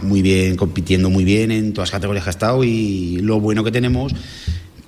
muy 0.00 0.22
bien, 0.22 0.56
compitiendo 0.56 1.10
muy 1.10 1.24
bien 1.24 1.50
en 1.50 1.72
todas 1.72 1.88
las 1.88 1.98
categorías 1.98 2.24
que 2.24 2.30
ha 2.30 2.32
estado 2.32 2.64
y 2.64 3.18
lo 3.20 3.40
bueno 3.40 3.62
que 3.64 3.70
tenemos 3.70 4.14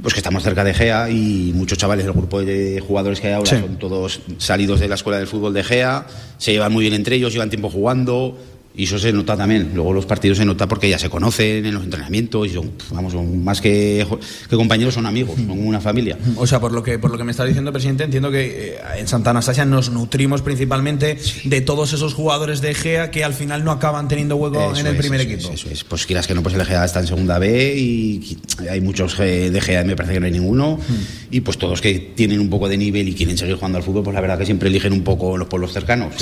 pues 0.05 0.13
que 0.13 0.21
estamos 0.21 0.43
cerca 0.43 0.65
de 0.65 0.75
GEA 0.75 1.09
y 1.09 1.53
muchos 1.55 1.79
chavales 1.79 2.05
del 2.05 2.13
grupo 2.13 2.43
de 2.43 2.79
jugadores 2.87 3.21
que 3.21 3.29
hay 3.29 3.33
ahora 3.33 3.49
son 3.49 3.79
todos 3.79 4.21
salidos 4.37 4.79
de 4.79 4.87
la 4.87 4.97
escuela 4.97 5.19
del 5.19 5.27
fútbol 5.27 5.55
de 5.55 5.65
GEA, 5.65 6.07
se 6.37 6.53
llevan 6.53 6.75
muy 6.75 6.83
bien 6.83 6.93
entre 6.93 7.17
ellos, 7.17 7.33
llevan 7.33 7.49
tiempo 7.49 7.71
jugando, 7.71 8.37
y 8.77 8.85
eso 8.85 8.99
se 8.99 9.13
nota 9.13 9.37
también. 9.37 9.71
Luego 9.73 9.93
los 9.93 10.05
partidos 10.05 10.39
se 10.39 10.45
nota 10.45 10.67
porque 10.67 10.89
ya 10.89 10.99
se 10.99 11.09
conocen 11.09 11.65
en 11.65 11.75
los 11.75 11.85
entrenamientos 11.85 12.49
y 12.49 12.51
son, 12.51 12.73
vamos, 12.91 13.15
más 13.15 13.61
que, 13.61 14.05
que 14.51 14.57
compañeros, 14.57 14.95
son 14.95 15.07
amigos, 15.07 15.37
son 15.37 15.51
una 15.65 15.81
familia. 15.81 16.19
O 16.37 16.47
sea, 16.47 16.59
por 16.61 16.73
lo 16.73 16.83
que, 16.83 16.99
por 16.99 17.13
lo 17.13 17.17
que 17.17 17.23
me 17.23 17.31
está 17.31 17.45
diciendo, 17.45 17.73
presidente, 17.73 18.03
entiendo 18.03 18.33
que 18.33 18.73
eh, 18.73 18.79
en 18.97 19.07
Santa 19.07 19.31
Anastasia 19.31 19.65
nos 19.65 19.91
nutrimos 19.91 20.43
principalmente 20.43 21.17
de 21.45 21.61
todos 21.61 21.93
esos 21.93 22.15
jugadores 22.15 22.61
de 22.61 22.73
Egea 22.73 23.13
que 23.13 23.23
al 23.23 23.35
final 23.35 23.63
no 23.63 23.71
acaban 23.71 24.09
teniendo 24.09 24.35
hueco 24.37 24.75
en 24.77 24.87
el 24.87 24.97
primer 24.97 25.21
equipo. 25.21 25.53
Eso 25.53 25.71
es, 25.71 25.85
pues 25.85 26.05
quieras 26.05 26.27
que 26.27 26.35
no, 26.35 26.43
pues 26.43 26.57
el 26.57 26.61
Egea 26.61 26.85
está 26.85 26.99
en 26.99 27.07
segunda 27.07 27.39
B 27.39 27.77
y 27.77 28.39
hay 28.69 28.81
muchos 28.81 29.17
de 29.19 29.57
Egea, 29.57 29.85
me 29.85 29.95
parece 29.95 30.15
que 30.15 30.21
no 30.21 30.27
hay 30.27 30.33
ninguno. 30.33 30.81
Y 31.31 31.43
pues 31.43 31.59
todos 31.59 31.81
que 31.81 32.13
tienen 32.17 32.41
un 32.41 32.51
poco 32.51 32.69
de 32.69 32.77
nivel 32.77 33.09
y 33.09 33.15
quieren 33.15 33.39
seguir 33.39 33.55
jugando 33.55 33.79
al 33.79 33.85
fútbol, 33.85 34.03
pues 34.03 34.15
la 34.15 34.21
verdad 34.21 34.37
que 34.37 34.47
siempre 34.47 34.69
eligen 34.69 34.93
un 34.93 35.03
poco 35.03 35.37
los 35.37 35.47
pueblos 35.47 35.73
cercanos. 35.73 36.15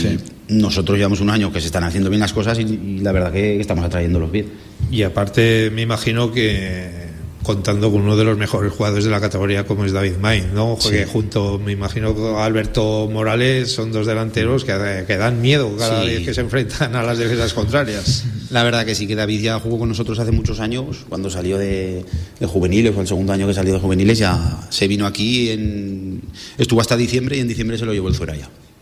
nosotros 0.49 0.99
llevamos 0.99 1.20
un 1.20 1.31
año 1.31 1.50
que 1.50 1.60
se 1.60 1.66
están 1.66 1.84
haciendo 1.84 2.10
bien 2.10 2.20
las 2.20 2.32
cosas 2.32 2.41
y, 2.58 2.98
la 2.98 3.12
verdad 3.12 3.32
que 3.32 3.60
estamos 3.60 3.84
atrayéndolos 3.84 4.30
bien. 4.30 4.46
Y 4.90 5.02
aparte 5.02 5.70
me 5.72 5.82
imagino 5.82 6.32
que 6.32 7.02
contando 7.42 7.90
con 7.90 8.02
uno 8.02 8.16
de 8.16 8.25
los 8.25 8.38
mejores 8.38 8.72
jugadores 8.72 9.04
de 9.04 9.11
la 9.11 9.20
categoría 9.20 9.64
como 9.64 9.84
es 9.84 9.92
David 9.92 10.16
Main, 10.20 10.54
¿no? 10.54 10.78
Porque 10.80 11.06
junto, 11.06 11.58
me 11.58 11.72
imagino, 11.72 12.14
Alberto 12.38 13.08
Morales 13.12 13.72
son 13.72 13.92
dos 13.92 14.06
delanteros 14.06 14.64
que, 14.64 14.72
dan 14.72 15.40
miedo 15.40 15.75
cada 15.76 16.04
vez 16.04 16.25
que 16.25 16.34
se 16.34 16.40
enfrentan 16.40 16.94
a 16.94 17.02
las 17.02 17.18
defensas 17.18 17.52
contrarias. 17.52 18.25
La 18.50 18.62
verdad 18.62 18.84
que 18.84 18.94
sí, 18.94 19.06
que 19.06 19.14
David 19.14 19.40
ya 19.40 19.58
jugó 19.58 19.78
con 19.78 19.88
nosotros 19.88 20.18
hace 20.18 20.30
muchos 20.30 20.61
años, 20.61 21.04
cuando 21.08 21.30
salió 21.30 21.58
de, 21.58 22.04
juveniles, 22.46 22.92
fue 22.92 23.02
el 23.02 23.08
segundo 23.08 23.32
año 23.32 23.46
que 23.46 23.54
salió 23.54 23.72
de 23.72 23.80
juveniles, 23.80 24.18
ya 24.18 24.66
se 24.70 24.87
vino 24.88 25.06
aquí, 25.06 25.50
en, 25.50 26.22
estuvo 26.58 26.80
hasta 26.80 26.96
diciembre 26.96 27.37
y 27.37 27.40
en 27.40 27.49
diciembre 27.49 27.78
se 27.78 27.87
lo 27.87 27.92
llevó 27.92 28.08
el 28.08 28.14
fuera 28.14 28.34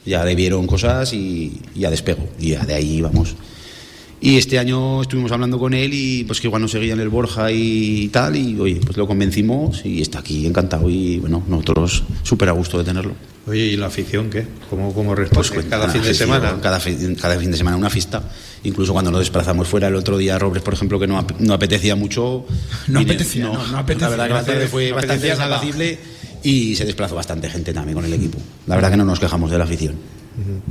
ya. 0.05 0.19
Ya 0.19 0.25
le 0.25 0.35
vieron 0.35 0.67
cosas 0.67 1.13
y 1.13 1.61
ya 1.75 1.91
despegó, 1.91 2.29
y 2.39 2.51
ya 2.51 2.65
de 2.65 2.75
ahí 2.75 3.01
vamos. 3.01 3.37
Y 4.23 4.37
este 4.37 4.59
año 4.59 5.01
estuvimos 5.01 5.33
hablando 5.33 5.59
con 5.59 5.73
él 5.73 5.95
y 5.95 6.25
pues 6.25 6.43
que 6.43 6.47
igual 6.47 6.61
no 6.61 6.69
seguía 6.69 6.93
en 6.93 7.01
el 7.01 7.09
Borja 7.09 7.51
y 7.51 8.09
tal 8.09 8.37
y 8.37 8.59
oye, 8.61 8.79
pues 8.85 8.99
lo 8.99 9.07
convencimos 9.07 9.81
y 9.87 10.03
está 10.03 10.19
aquí 10.19 10.47
encantado 10.47 10.91
y 10.91 11.19
bueno, 11.21 11.43
nosotros 11.49 12.05
súper 12.23 12.51
a 12.51 12.53
gusto 12.53 12.77
de 12.77 12.85
tenerlo. 12.85 13.15
Oye, 13.47 13.65
¿y 13.65 13.77
la 13.79 13.87
afición 13.87 14.29
qué? 14.29 14.47
¿Cómo, 14.69 14.93
cómo 14.93 15.15
responde? 15.15 15.49
Pues, 15.55 15.67
cada 15.67 15.89
fin 15.89 16.03
de 16.03 16.13
semana. 16.13 16.59
Cada, 16.61 16.79
cada 17.19 17.39
fin 17.39 17.51
de 17.51 17.57
semana 17.57 17.79
una 17.79 17.89
fiesta. 17.89 18.23
Incluso 18.63 18.93
cuando 18.93 19.11
nos 19.11 19.21
desplazamos 19.21 19.67
fuera, 19.67 19.89
el 19.89 19.95
otro 19.95 20.19
día 20.19 20.39
Robles, 20.39 20.63
por 20.63 20.75
ejemplo, 20.75 21.01
que 21.01 21.07
no, 21.07 21.27
no 21.39 21.55
apetecía 21.55 21.97
mucho. 21.97 22.45
No 22.89 23.01
apetecía, 23.01 23.45
no, 23.45 23.67
no, 23.69 23.79
apetecía. 23.79 24.17
La 24.17 24.29
verdad 24.29 24.45
que 24.45 24.67
fue 24.67 24.93
bastante 24.93 25.33
y 26.43 26.75
se 26.75 26.85
desplazó 26.85 27.15
bastante 27.15 27.49
gente 27.49 27.73
también 27.73 27.97
con 27.97 28.05
el 28.05 28.13
equipo. 28.13 28.39
La 28.67 28.77
verdad 28.77 28.91
que 28.91 28.97
no 28.97 29.05
nos 29.05 29.21
quejamos 29.21 29.51
de 29.51 29.59
la 29.59 29.65
afición. 29.65 30.21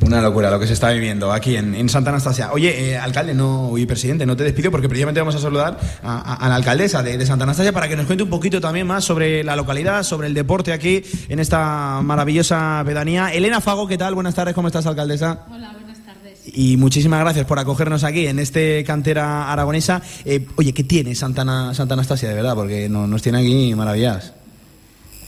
Una 0.01 0.21
locura 0.21 0.49
lo 0.49 0.59
que 0.59 0.65
se 0.65 0.73
está 0.73 0.89
viviendo 0.91 1.31
aquí 1.31 1.55
en, 1.55 1.89
Santa 1.89 2.09
Anastasia. 2.09 2.51
Oye, 2.53 2.91
eh, 2.91 2.97
alcalde 2.97 3.33
no, 3.33 3.77
y 3.77 3.85
presidente, 3.85 4.25
no 4.25 4.35
te 4.35 4.43
despido 4.43 4.71
porque 4.71 4.87
precisamente 4.87 5.19
vamos 5.19 5.35
a 5.35 5.39
saludar 5.39 5.79
a, 6.01 6.47
la 6.47 6.55
alcaldesa 6.55 7.03
de, 7.03 7.23
Santa 7.25 7.43
Anastasia 7.43 7.71
para 7.71 7.87
que 7.87 7.95
nos 7.95 8.05
cuente 8.05 8.23
un 8.23 8.29
poquito 8.29 8.61
también 8.61 8.87
más 8.87 9.03
sobre 9.03 9.43
la 9.43 9.55
localidad, 9.55 10.03
sobre 10.03 10.27
el 10.27 10.33
deporte 10.33 10.71
aquí 10.73 11.03
en 11.27 11.39
esta 11.39 12.01
maravillosa 12.01 12.81
pedanía. 12.85 13.33
Elena 13.33 13.61
Fago, 13.61 13.87
¿qué 13.87 13.97
tal? 13.97 14.15
Buenas 14.15 14.33
tardes, 14.33 14.55
¿cómo 14.55 14.69
estás, 14.69 14.85
alcaldesa? 14.85 15.45
Hola, 15.51 15.73
buenas 15.73 15.99
tardes. 16.05 16.39
Y 16.45 16.77
muchísimas 16.77 17.19
gracias 17.19 17.45
por 17.45 17.59
acogernos 17.59 18.03
aquí 18.03 18.27
en 18.27 18.39
este 18.39 18.83
cantera 18.85 19.51
aragonesa. 19.51 20.01
Eh, 20.25 20.47
oye, 20.55 20.73
¿qué 20.73 20.83
tiene 20.83 21.13
Santa, 21.13 21.73
Santa 21.73 21.93
Anastasia 21.93 22.29
de 22.29 22.35
verdad? 22.35 22.55
Porque 22.55 22.89
nos 22.89 23.21
tiene 23.21 23.39
aquí 23.39 23.75
maravillas. 23.75 24.33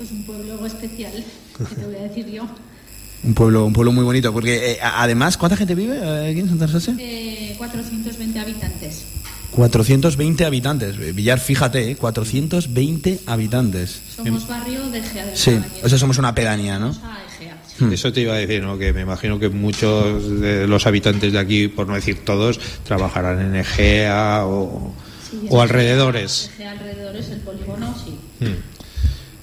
Pues 0.02 0.10
un 0.14 0.24
pueblo 0.24 0.66
especial, 0.66 1.12
¿qué 1.14 1.76
te 1.76 1.86
voy 1.86 1.96
a 1.96 2.02
decir 2.02 2.26
yo? 2.32 2.44
Un 3.24 3.36
pueblo, 3.36 3.66
un 3.68 3.72
pueblo 3.74 3.92
muy 3.92 4.04
bonito, 4.04 4.34
porque 4.34 4.72
eh, 4.72 4.78
además, 4.82 5.38
¿cuánta 5.38 5.56
gente 5.56 5.76
vive 5.76 6.00
aquí 6.28 6.40
en 6.40 6.50
Santa 6.50 6.66
Rosa? 6.66 6.96
Eh, 6.98 7.54
420 7.56 8.40
habitantes. 8.40 9.04
420 9.52 10.44
habitantes. 10.44 11.16
Villar, 11.16 11.40
fíjate, 11.40 11.92
¿eh? 11.92 11.96
420 11.98 13.20
habitantes. 13.28 14.02
Somos 14.16 14.48
barrio 14.48 14.90
de 14.90 14.98
Egea 14.98 15.24
del 15.28 15.38
Sí, 15.38 15.56
o 15.84 15.88
sea, 15.88 16.00
somos 16.00 16.18
una 16.18 16.34
pedanía, 16.34 16.80
¿no? 16.80 16.96
Somos 16.96 17.10
a 17.10 17.20
Egea. 17.36 17.58
Hmm. 17.78 17.94
Eso 17.94 18.12
te 18.12 18.22
iba 18.22 18.34
a 18.34 18.38
decir, 18.38 18.64
¿no? 18.64 18.80
Que 18.80 18.92
me 18.92 19.02
imagino 19.02 19.38
que 19.38 19.50
muchos 19.50 20.42
de 20.42 20.66
los 20.66 20.88
habitantes 20.88 21.32
de 21.32 21.38
aquí, 21.38 21.68
por 21.68 21.86
no 21.88 21.94
decir 21.94 22.26
todos, 22.26 22.60
trabajarán 22.86 23.40
en 23.40 23.56
Egea 23.56 24.46
o, 24.48 24.96
Sí, 25.30 25.42
o 25.48 25.58
es- 25.58 25.62
alrededores. 25.62 26.50
Egea 26.56 26.72
alrededores, 26.72 27.30
el 27.30 27.40
polígono, 27.42 27.94
sí. 28.04 28.16
Mm. 28.44 28.71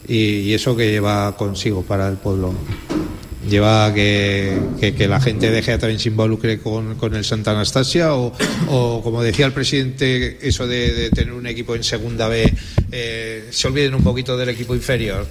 Y, 0.09 0.15
y 0.41 0.55
eso 0.55 0.75
que 0.75 0.91
lleva 0.91 1.37
consigo 1.37 1.83
para 1.83 2.09
el 2.09 2.17
pueblo. 2.17 2.55
Lleva 3.49 3.95
que, 3.95 4.59
que, 4.81 4.95
que 4.95 5.09
la 5.09 5.21
gente 5.21 5.51
de 5.51 5.61
Egea 5.61 5.79
también 5.79 6.01
se 6.01 6.09
involucre 6.09 6.59
con, 6.61 6.97
con 6.97 7.15
el 7.15 7.25
Santa 7.25 7.53
Anastasia 7.53 8.15
o, 8.15 8.33
o, 8.69 9.01
como 9.03 9.23
decía 9.23 9.47
el 9.47 9.53
presidente, 9.53 10.39
eso 10.43 10.67
de, 10.67 10.93
de 10.93 11.11
tener 11.11 11.33
un 11.33 11.47
equipo 11.47 11.75
en 11.75 11.83
segunda 11.85 12.29
B, 12.29 12.53
eh, 12.93 13.49
se 13.51 13.69
olviden 13.69 13.95
un 13.95 14.03
poquito 14.03 14.37
del 14.37 14.51
equipo 14.51 14.75
inferior. 14.75 15.27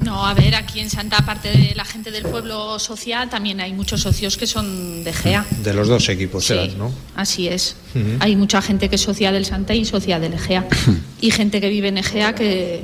No, 0.00 0.26
a 0.26 0.32
ver, 0.34 0.54
aquí 0.54 0.80
en 0.80 0.88
Santa, 0.88 1.18
aparte 1.18 1.50
de 1.50 1.74
la 1.74 1.84
gente 1.84 2.10
del 2.10 2.24
pueblo 2.24 2.78
social, 2.78 3.28
también 3.28 3.60
hay 3.60 3.72
muchos 3.74 4.00
socios 4.00 4.36
que 4.38 4.46
son 4.46 5.04
de 5.04 5.12
GEA. 5.12 5.46
De 5.62 5.74
los 5.74 5.88
dos 5.88 6.08
equipos 6.08 6.46
Sí, 6.46 6.74
¿no? 6.78 6.90
así 7.16 7.48
es. 7.48 7.76
Hay 8.18 8.34
mucha 8.34 8.62
gente 8.62 8.88
que 8.88 8.96
es 8.96 9.02
socia 9.02 9.30
del 9.30 9.44
Santa 9.44 9.74
y 9.74 9.84
socia 9.84 10.18
del 10.18 10.34
Egea. 10.34 10.66
y 11.20 11.30
gente 11.30 11.60
que 11.60 11.68
vive 11.68 11.88
en 11.88 11.98
Egea 11.98 12.34
que 12.34 12.82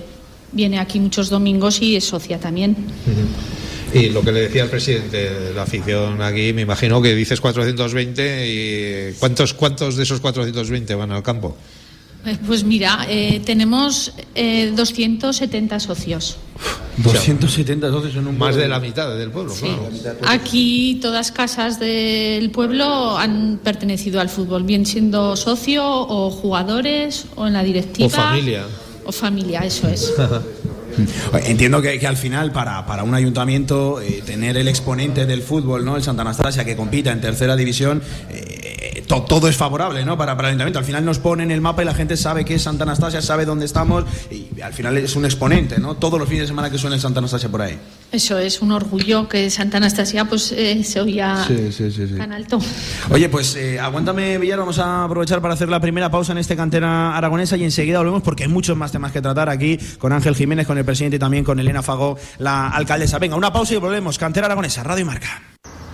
viene 0.56 0.78
aquí 0.80 0.98
muchos 0.98 1.28
domingos 1.30 1.80
y 1.80 1.94
es 1.96 2.04
socia 2.04 2.40
también. 2.40 2.74
Y 3.94 4.08
lo 4.08 4.22
que 4.22 4.32
le 4.32 4.40
decía 4.40 4.64
el 4.64 4.70
presidente, 4.70 5.52
la 5.54 5.62
afición 5.62 6.20
aquí, 6.20 6.52
me 6.52 6.62
imagino 6.62 7.00
que 7.00 7.14
dices 7.14 7.40
420 7.40 8.46
y 8.48 9.12
¿cuántos, 9.20 9.54
cuántos 9.54 9.96
de 9.96 10.02
esos 10.02 10.18
420 10.20 10.94
van 10.96 11.12
al 11.12 11.22
campo? 11.22 11.56
Eh, 12.26 12.36
Pues 12.44 12.64
mira, 12.64 13.06
eh, 13.08 13.40
tenemos 13.44 14.12
eh, 14.34 14.72
270 14.74 15.78
socios. 15.78 16.36
270 16.98 17.90
socios 17.90 18.14
en 18.16 18.26
un 18.26 18.36
Más 18.38 18.48
pueblo. 18.48 18.62
de 18.62 18.68
la 18.68 18.80
mitad 18.80 19.16
del 19.16 19.30
pueblo, 19.30 19.52
Sí. 19.54 19.66
claro. 20.02 20.18
Aquí 20.26 20.98
todas 21.00 21.30
casas 21.30 21.78
del 21.78 22.50
pueblo 22.50 23.16
han 23.16 23.60
pertenecido 23.62 24.20
al 24.20 24.28
fútbol, 24.28 24.64
bien 24.64 24.84
siendo 24.86 25.36
socio 25.36 25.84
o 25.86 26.30
jugadores 26.30 27.26
o 27.36 27.46
en 27.46 27.52
la 27.52 27.62
directiva. 27.62 28.06
O 28.06 28.10
familia. 28.10 28.64
O 29.06 29.12
familia, 29.12 29.60
eso 29.60 29.88
es. 29.88 30.12
Entiendo 31.46 31.80
que, 31.80 31.98
que 31.98 32.06
al 32.06 32.16
final, 32.16 32.52
para, 32.52 32.86
para 32.86 33.04
un 33.04 33.14
ayuntamiento, 33.14 34.00
eh, 34.00 34.22
tener 34.24 34.56
el 34.56 34.66
exponente 34.66 35.26
del 35.26 35.42
fútbol, 35.42 35.84
¿no? 35.84 35.96
El 35.96 36.02
Santa 36.02 36.22
Anastasia, 36.22 36.64
que 36.64 36.74
compita 36.74 37.12
en 37.12 37.20
tercera 37.20 37.54
división, 37.54 38.02
eh, 38.30 38.65
to- 39.06 39.22
todo 39.22 39.48
es 39.48 39.56
favorable, 39.56 40.04
¿no? 40.04 40.16
Para, 40.18 40.36
para 40.36 40.48
el 40.48 40.52
ayuntamiento. 40.52 40.78
Al 40.78 40.84
final 40.84 41.04
nos 41.04 41.18
ponen 41.18 41.50
el 41.50 41.60
mapa 41.60 41.82
y 41.82 41.84
la 41.86 41.94
gente 41.94 42.16
sabe 42.16 42.44
que 42.44 42.54
es 42.54 42.62
Santa 42.62 42.84
Anastasia, 42.84 43.22
sabe 43.22 43.44
dónde 43.44 43.64
estamos 43.64 44.04
y 44.30 44.60
al 44.60 44.72
final 44.72 44.96
es 44.98 45.16
un 45.16 45.24
exponente, 45.24 45.78
¿no? 45.78 45.94
Todos 45.96 46.18
los 46.18 46.28
fines 46.28 46.42
de 46.44 46.48
semana 46.48 46.70
que 46.70 46.78
suena 46.78 46.96
el 46.96 47.02
Santa 47.02 47.18
Anastasia 47.20 47.48
por 47.48 47.62
ahí. 47.62 47.78
Eso 48.12 48.38
es 48.38 48.62
un 48.62 48.72
orgullo 48.72 49.28
que 49.28 49.50
Santa 49.50 49.78
Anastasia 49.78 50.24
pues 50.26 50.52
eh, 50.52 50.82
se 50.84 51.00
oía 51.00 51.44
Sí, 51.46 51.72
sí, 51.72 51.90
sí, 51.90 52.06
sí. 52.08 52.14
tan 52.16 52.32
alto. 52.32 52.58
Oye, 53.10 53.28
pues 53.28 53.56
eh, 53.56 53.78
aguántame, 53.80 54.38
Villar, 54.38 54.58
vamos 54.58 54.78
a 54.78 55.04
aprovechar 55.04 55.40
para 55.40 55.54
hacer 55.54 55.68
la 55.68 55.80
primera 55.80 56.10
pausa 56.10 56.32
en 56.32 56.38
este 56.38 56.56
cantera 56.56 57.16
aragonesa 57.16 57.56
y 57.56 57.64
enseguida 57.64 57.98
volvemos 57.98 58.22
porque 58.22 58.44
hay 58.44 58.48
muchos 58.48 58.76
más 58.76 58.92
temas 58.92 59.12
que 59.12 59.20
tratar 59.20 59.48
aquí 59.48 59.78
con 59.98 60.12
Ángel 60.12 60.34
Jiménez, 60.36 60.66
con 60.66 60.78
el 60.78 60.84
presidente 60.84 61.16
y 61.16 61.18
también 61.18 61.44
con 61.44 61.58
Elena 61.58 61.82
Fago, 61.82 62.16
la 62.38 62.68
alcaldesa. 62.68 63.18
Venga, 63.18 63.36
una 63.36 63.52
pausa 63.52 63.74
y 63.74 63.78
volvemos. 63.78 64.18
Cantera 64.18 64.46
aragonesa, 64.46 64.82
Radio 64.82 65.02
y 65.02 65.06
Marca. 65.06 65.42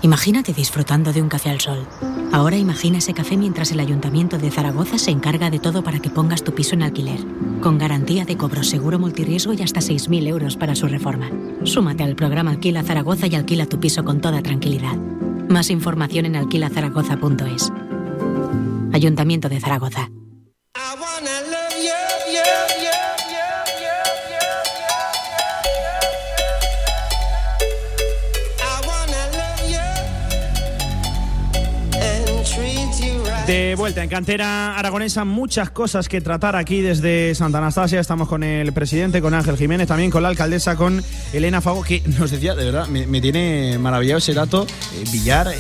Imagínate 0.03 0.53
disfrutando 0.53 1.13
de 1.13 1.23
un 1.23 1.29
café 1.29 1.51
al 1.51 1.61
sol. 1.61 1.87
Ahora 2.33 2.57
imagina 2.57 2.99
ese 2.99 3.15
café 3.15 3.37
mientras 3.37 3.71
el 3.71 3.79
Ayuntamiento 3.79 4.37
de 4.37 4.51
Zaragoza 4.51 4.99
se 4.99 5.13
encarga 5.13 5.49
de 5.49 5.61
todo 5.61 5.85
para 5.85 6.01
que 6.01 6.11
pongas 6.11 6.43
tu 6.43 6.53
piso 6.53 6.75
en 6.75 6.83
alquiler, 6.83 7.21
con 7.61 7.79
garantía 7.79 8.25
de 8.25 8.37
cobro 8.37 8.65
seguro 8.65 8.99
multirriesgo 8.99 9.53
y 9.53 9.63
hasta 9.63 9.81
6.000 9.81 10.27
euros 10.27 10.57
para 10.57 10.75
su 10.75 10.89
reforma. 10.89 11.31
Súmate 11.63 12.03
al 12.03 12.17
programa 12.17 12.51
Alquila 12.51 12.83
Zaragoza 12.83 13.29
y 13.29 13.37
alquila 13.37 13.67
tu 13.67 13.79
piso 13.79 14.05
con 14.05 14.21
toda 14.21 14.43
tranquilidad. 14.43 14.97
Más 15.49 15.71
información 15.71 16.27
en 16.27 16.35
alquilazaragoza.es. 16.35 17.73
Ayuntamiento 18.93 19.49
de 19.49 19.61
Zaragoza. 19.61 20.11
De 33.53 33.75
vuelta 33.75 34.03
en 34.03 34.09
cantera 34.09 34.79
aragonesa, 34.79 35.27
muchas 35.27 35.69
cosas 35.69 36.09
que 36.09 36.23
tratar 36.23 36.57
aquí 36.57 36.81
desde 36.81 37.35
Santa 37.35 37.59
Anastasia. 37.59 38.01
Estamos 38.01 38.27
con 38.27 38.43
el 38.43 38.73
presidente, 38.73 39.21
con 39.21 39.35
Ángel 39.35 39.59
Jiménez, 39.59 39.87
también 39.87 40.11
con 40.11 40.23
la 40.23 40.31
alcaldesa, 40.31 40.75
con 40.75 41.05
Elena 41.35 41.61
Fago, 41.61 41.83
que 41.83 42.01
nos 42.19 42.31
decía, 42.31 42.55
de 42.55 42.65
verdad, 42.65 42.89
me, 42.89 43.21
tiene 43.21 43.77
maravillado 43.79 44.17
ese 44.17 44.33
dato. 44.33 44.67
eh, 44.67 45.05
Villar, 45.13 45.49
eh, 45.49 45.59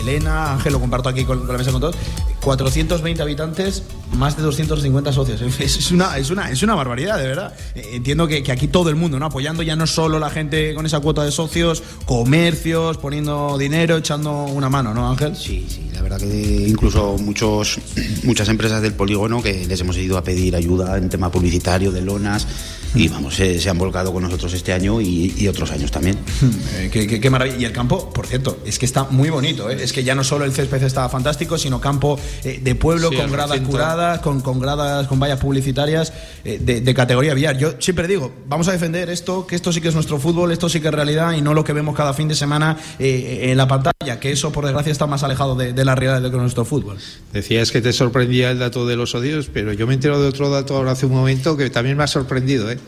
Elena, 0.00 0.54
Ángel, 0.54 0.72
lo 0.72 0.80
comparto 0.80 1.10
aquí 1.10 1.26
con 1.26 1.46
la 1.46 1.58
mesa 1.58 1.70
con 1.70 1.82
todos. 1.82 1.96
420 2.44 3.22
habitantes, 3.22 3.82
más 4.16 4.36
de 4.36 4.42
250 4.42 5.12
socios. 5.12 5.40
Es, 5.64 5.90
una, 5.90 6.18
es, 6.18 6.30
una, 6.30 6.50
es 6.50 6.62
una 6.62 6.74
barbaridad, 6.74 7.18
de 7.18 7.26
verdad. 7.26 7.54
Eh, 7.74 7.92
Entiendo 7.94 8.28
que, 8.28 8.42
que 8.42 8.52
aquí 8.52 8.68
todo 8.68 8.90
el 8.90 8.96
mundo, 8.96 9.18
¿no? 9.18 9.26
Apoyando 9.26 9.62
ya 9.62 9.76
no 9.76 9.86
solo 9.86 10.18
la 10.18 10.28
gente 10.28 10.74
con 10.74 10.84
esa 10.84 11.00
cuota 11.00 11.24
de 11.24 11.32
socios, 11.32 11.82
comercios, 12.04 12.98
poniendo 12.98 13.56
dinero, 13.56 13.96
echando 13.96 14.44
una 14.44 14.68
mano, 14.68 14.92
¿no, 14.92 15.08
Ángel? 15.08 15.34
Sí, 15.36 15.66
sí, 15.68 15.88
la 15.92 16.02
verdad 16.02 16.18
que 16.18 16.66
incluso 16.68 17.16
muchos, 17.18 17.78
muchas 18.24 18.48
empresas 18.48 18.82
del 18.82 18.92
polígono 18.92 19.42
que 19.42 19.66
les 19.66 19.80
hemos 19.80 19.96
ido 19.96 20.18
a 20.18 20.22
pedir 20.22 20.54
ayuda 20.54 20.98
en 20.98 21.08
tema 21.08 21.30
publicitario, 21.30 21.92
de 21.92 22.02
lonas, 22.02 22.46
y 23.04 23.08
vamos, 23.08 23.34
se, 23.34 23.58
se 23.60 23.68
han 23.70 23.78
volcado 23.78 24.12
con 24.12 24.22
nosotros 24.22 24.52
este 24.54 24.72
año 24.72 25.00
y, 25.00 25.34
y 25.36 25.48
otros 25.48 25.70
años 25.70 25.90
también. 25.90 26.18
Eh, 26.76 26.88
qué, 26.92 27.06
qué- 27.06 27.20
qué 27.20 27.30
maravilla. 27.30 27.56
Y 27.58 27.64
el 27.64 27.72
campo, 27.72 28.10
por 28.12 28.26
cierto, 28.26 28.58
es 28.66 28.78
que 28.78 28.86
está 28.86 29.04
muy 29.04 29.30
bonito. 29.30 29.70
¿eh? 29.70 29.76
Es 29.80 29.92
que 29.92 30.02
ya 30.02 30.14
no 30.14 30.24
solo 30.24 30.44
el 30.44 30.52
césped 30.52 30.82
está 30.82 31.08
fantástico, 31.08 31.56
sino 31.56 31.80
campo 31.80 32.18
eh, 32.42 32.60
de 32.62 32.74
pueblo, 32.74 33.10
Sí, 33.10 33.16
con 33.16 33.30
gradas 33.30 33.50
recinto. 33.50 33.70
curadas, 33.70 34.18
con, 34.20 34.40
con 34.40 34.58
gradas, 34.58 35.06
con 35.06 35.20
vallas 35.20 35.38
publicitarias 35.38 36.12
eh, 36.44 36.58
de, 36.60 36.80
de 36.80 36.94
categoría 36.94 37.34
billar. 37.34 37.56
Yo 37.58 37.74
siempre 37.78 38.08
digo, 38.08 38.32
vamos 38.48 38.66
a 38.68 38.72
defender 38.72 39.08
esto, 39.10 39.46
que 39.46 39.54
esto 39.56 39.72
sí 39.72 39.80
que 39.80 39.88
es 39.88 39.94
nuestro 39.94 40.18
fútbol, 40.18 40.50
esto 40.52 40.68
sí 40.68 40.80
que 40.80 40.88
es 40.88 40.94
realidad 40.94 41.32
y 41.34 41.40
no 41.42 41.54
lo 41.54 41.62
que 41.64 41.72
vemos 41.72 41.94
cada 41.96 42.12
fin 42.12 42.26
de 42.28 42.34
semana 42.34 42.76
eh, 42.98 43.50
en 43.50 43.56
la 43.56 43.68
pantalla, 43.68 44.18
que 44.18 44.32
eso, 44.32 44.50
por 44.50 44.64
desgracia, 44.64 44.90
está 44.92 45.06
más 45.06 45.22
alejado 45.22 45.54
de, 45.54 45.72
de 45.72 45.84
la 45.84 45.94
realidad 45.94 46.16
de 46.16 46.22
lo 46.22 46.30
que 46.30 46.36
es 46.36 46.42
nuestro 46.42 46.64
fútbol. 46.64 46.98
Decías 47.32 47.70
que 47.70 47.80
te 47.82 47.92
sorprendía 47.92 48.50
el 48.50 48.58
dato 48.58 48.86
de 48.86 48.96
los 48.96 49.14
odios, 49.14 49.48
pero 49.52 49.72
yo 49.72 49.86
me 49.86 49.94
entero 49.94 50.20
de 50.20 50.28
otro 50.28 50.50
dato 50.50 50.76
ahora 50.76 50.92
hace 50.92 51.06
un 51.06 51.12
momento 51.12 51.56
que 51.56 51.70
también 51.70 51.96
me 51.96 52.04
ha 52.04 52.08
sorprendido. 52.08 52.70
¿eh? 52.70 52.78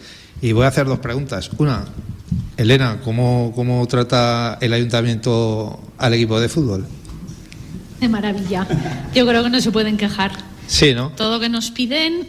Y 0.42 0.52
voy 0.52 0.64
a 0.64 0.68
hacer 0.68 0.86
dos 0.86 0.98
preguntas. 0.98 1.50
Una, 1.58 1.84
Elena, 2.56 3.00
¿cómo, 3.04 3.52
¿cómo 3.54 3.86
trata 3.86 4.58
el 4.60 4.72
ayuntamiento 4.72 5.80
al 5.98 6.14
equipo 6.14 6.40
de 6.40 6.48
fútbol? 6.48 6.86
De 8.00 8.08
maravilla. 8.08 8.66
Yo 9.14 9.26
creo 9.26 9.42
que 9.42 9.50
no 9.50 9.60
se 9.60 9.70
pueden 9.70 9.96
quejar. 9.96 10.32
Sí, 10.66 10.94
¿no? 10.94 11.10
Todo 11.10 11.40
que 11.40 11.48
nos 11.48 11.70
piden, 11.70 12.28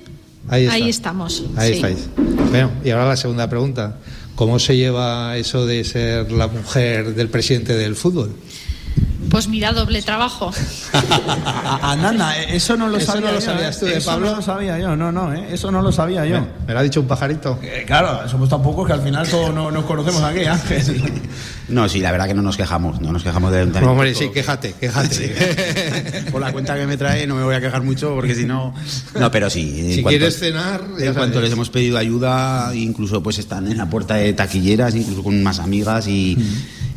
Ahí, 0.49 0.89
estamos. 0.89 1.43
Ahí 1.55 1.69
sí. 1.69 1.75
estáis. 1.75 2.07
Bueno, 2.49 2.71
y 2.83 2.89
ahora 2.89 3.07
la 3.07 3.17
segunda 3.17 3.49
pregunta. 3.49 3.97
¿Cómo 4.35 4.59
se 4.59 4.77
lleva 4.77 5.35
eso 5.35 5.65
de 5.65 5.83
ser 5.83 6.31
la 6.31 6.47
mujer 6.47 7.15
del 7.15 7.27
presidente 7.29 7.73
del 7.73 7.95
fútbol? 7.95 8.35
Pues 9.29 9.47
mira, 9.49 9.73
doble 9.73 10.01
trabajo. 10.01 10.51
Ananda, 11.81 12.37
eso 12.43 12.77
no 12.77 12.87
lo 12.87 12.97
Eso 12.97 13.07
sabía 13.13 13.27
no 13.27 13.33
lo 13.33 13.39
yo, 13.39 13.45
sabías 13.45 13.75
¿eh? 13.75 13.79
tú 13.79 13.85
de 13.87 13.97
Eso 13.97 14.09
Pablo. 14.11 14.29
no 14.31 14.35
lo 14.37 14.41
sabía 14.41 14.79
yo, 14.79 14.95
no, 14.95 15.11
no, 15.11 15.33
¿eh? 15.33 15.47
eso 15.51 15.71
no 15.71 15.81
lo 15.81 15.91
sabía 15.91 16.25
yo. 16.25 16.45
Me 16.65 16.73
lo 16.73 16.79
ha 16.79 16.83
dicho 16.83 17.01
un 17.01 17.07
pajarito. 17.07 17.59
Eh, 17.61 17.83
claro, 17.85 18.27
somos 18.29 18.47
tan 18.49 18.61
pocos 18.63 18.87
que 18.87 18.93
al 18.93 19.01
final 19.01 19.27
todos 19.27 19.53
no, 19.53 19.69
nos 19.69 19.85
conocemos 19.85 20.23
aquí, 20.23 20.45
Ángel. 20.45 21.21
No, 21.67 21.89
sí, 21.89 21.99
la 21.99 22.13
verdad 22.13 22.27
que 22.27 22.33
no 22.33 22.41
nos 22.41 22.55
quejamos, 22.55 23.01
no 23.01 23.11
nos 23.11 23.23
quejamos 23.23 23.51
del 23.51 23.63
ayuntamiento. 23.63 23.91
Hombre, 23.91 24.15
sí, 24.15 24.29
quéjate, 24.33 24.71
quéjate. 24.79 26.23
Por 26.31 26.39
la 26.39 26.53
cuenta 26.53 26.77
que 26.77 26.87
me 26.87 26.95
trae 26.95 27.27
no 27.27 27.35
me 27.35 27.43
voy 27.43 27.55
a 27.55 27.59
quejar 27.59 27.83
mucho 27.83 28.15
porque 28.15 28.33
si 28.35 28.45
no... 28.45 28.73
No, 29.19 29.29
pero 29.31 29.49
sí. 29.49 29.77
en 29.81 29.91
Si 29.95 30.01
cuanto- 30.01 30.17
quieres 30.17 30.39
cenar, 30.39 30.81
En 30.97 31.13
cuanto 31.13 31.41
les 31.41 31.51
hemos 31.51 31.69
pedido 31.69 31.97
ayuda, 31.97 32.71
incluso 32.73 33.21
pues 33.21 33.37
están 33.39 33.69
en 33.69 33.77
la 33.77 33.89
puerta 33.89 34.13
de 34.13 34.31
taquilleras, 34.31 34.95
incluso 34.95 35.21
con 35.23 35.43
más 35.43 35.59
amigas 35.59 36.07
y, 36.07 36.37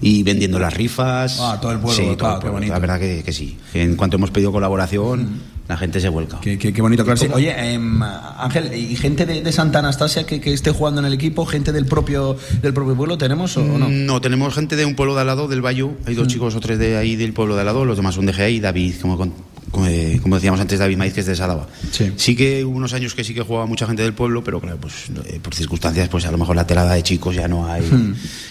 y 0.03 0.23
vendiendo 0.23 0.59
las 0.59 0.75
rifas. 0.75 1.39
Ah, 1.41 1.59
todo 1.61 1.73
el 1.73 1.79
pueblo, 1.79 1.97
Sí, 1.97 2.17
todo 2.17 2.29
el 2.31 2.35
qué 2.37 2.41
pueblo. 2.41 2.53
bonito. 2.53 2.73
La 2.73 2.79
verdad 2.79 2.99
que, 3.01 3.23
que 3.23 3.33
sí. 3.33 3.57
En 3.75 3.97
cuanto 3.97 4.17
hemos 4.17 4.31
pedido 4.31 4.51
colaboración, 4.53 5.41
la 5.69 5.77
gente 5.77 6.01
se 6.01 6.09
vuelca. 6.09 6.41
Qué, 6.41 6.59
qué- 6.59 6.73
qué 6.73 6.83
bonito, 6.83 7.05
claro. 7.05 7.17
sí. 7.21 7.29
Oye, 7.33 7.55
em, 7.75 8.03
Ángel, 8.03 8.73
¿y 8.75 8.97
gente 8.97 9.25
de, 9.27 9.43
de 9.43 9.53
Santa 9.53 9.79
Anastasia 9.81 10.25
que, 10.27 10.41
que 10.41 10.53
esté 10.53 10.71
jugando 10.73 11.01
en 11.01 11.07
el 11.07 11.13
equipo? 11.13 11.47
¿Gente 11.47 11.71
del 11.73 11.87
propio, 11.87 12.37
del 12.63 12.75
propio 12.75 12.97
pueblo 12.97 13.17
tenemos 13.19 13.57
o, 13.57 13.63
o 13.63 13.79
no? 13.79 13.89
No, 13.89 14.21
tenemos 14.21 14.55
gente 14.55 14.75
de 14.77 14.85
un 14.85 14.95
pueblo 14.97 15.15
de 15.15 15.21
al 15.21 15.27
lado, 15.29 15.47
del 15.49 15.63
Bayo. 15.63 15.93
Hay 16.07 16.15
dos 16.15 16.27
chicos 16.29 16.55
o 16.57 16.61
tres 16.61 16.79
de 16.79 16.97
ahí 16.97 17.15
del 17.17 17.33
pueblo 17.33 17.55
de 17.55 17.61
al 17.61 17.67
lado, 17.67 17.85
los 17.85 17.97
demás 17.97 18.15
son 18.17 18.27
de 18.27 18.33
GEA 18.33 18.49
y 18.51 18.59
David, 18.61 18.95
como, 19.01 19.17
con- 19.17 19.33
como, 19.71 19.87
eh, 19.87 20.19
como 20.21 20.35
decíamos 20.35 20.59
antes, 20.59 20.81
David 20.81 20.97
Maíz, 20.97 21.13
que 21.13 21.21
es 21.21 21.27
de 21.27 21.37
Sadaba. 21.37 21.69
Sí. 22.17 22.35
que 22.35 22.65
hubo 22.65 22.77
unos 22.77 22.93
años 22.93 23.15
que 23.15 23.23
sí 23.23 23.33
que 23.35 23.43
jugaba 23.43 23.67
mucha 23.67 23.87
gente 23.87 24.03
del 24.03 24.15
pueblo, 24.15 24.43
pero 24.43 24.61
claro, 24.61 24.79
pues 24.81 24.95
eh, 25.27 25.39
por 25.41 25.55
circunstancias, 25.55 26.09
pues 26.09 26.27
a 26.27 26.33
lo 26.33 26.39
mejor 26.39 26.57
la 26.57 26.67
telada 26.67 26.95
de 26.95 27.05
chicos 27.05 27.37
ya 27.37 27.47
no 27.47 27.71
hay. 27.71 27.83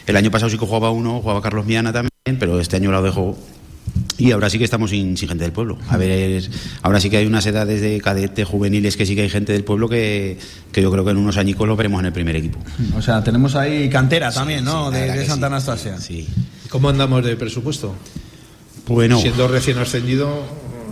El 0.09 0.17
año 0.17 0.31
pasado 0.31 0.49
sí 0.49 0.57
que 0.57 0.65
jugaba 0.65 0.89
uno, 0.89 1.21
jugaba 1.21 1.39
Carlos 1.39 1.67
Miana 1.67 1.93
también, 1.93 2.39
pero 2.39 2.59
este 2.59 2.77
año 2.77 2.89
lo 2.91 3.03
dejó 3.03 3.37
Y 4.17 4.31
ahora 4.31 4.49
sí 4.49 4.57
que 4.57 4.63
estamos 4.63 4.89
sin, 4.89 5.15
sin, 5.15 5.29
gente 5.29 5.43
del 5.43 5.53
pueblo. 5.53 5.77
A 5.87 5.97
ver, 5.97 6.49
ahora 6.81 6.99
sí 6.99 7.11
que 7.11 7.17
hay 7.17 7.27
unas 7.27 7.45
edades 7.45 7.79
de 7.79 8.01
cadete 8.01 8.43
juveniles 8.43 8.97
que 8.97 9.05
sí 9.05 9.13
que 9.13 9.21
hay 9.21 9.29
gente 9.29 9.53
del 9.53 9.63
pueblo 9.63 9.87
que, 9.87 10.39
que 10.71 10.81
yo 10.81 10.91
creo 10.91 11.05
que 11.05 11.11
en 11.11 11.17
unos 11.17 11.37
añicos 11.37 11.67
lo 11.67 11.75
veremos 11.75 11.99
en 11.99 12.07
el 12.07 12.11
primer 12.11 12.35
equipo. 12.35 12.57
O 12.97 13.03
sea, 13.03 13.23
tenemos 13.23 13.55
ahí 13.55 13.87
cantera 13.87 14.31
también, 14.31 14.65
¿no? 14.65 14.89
de, 14.89 15.11
de 15.11 15.25
Santa 15.27 15.45
Anastasia. 15.45 15.99
Sí. 15.99 16.27
¿Cómo 16.69 16.89
andamos 16.89 17.23
de 17.23 17.35
presupuesto? 17.35 17.93
Bueno. 18.87 19.21
Siendo 19.21 19.47
recién 19.47 19.77
ascendido, 19.77 20.43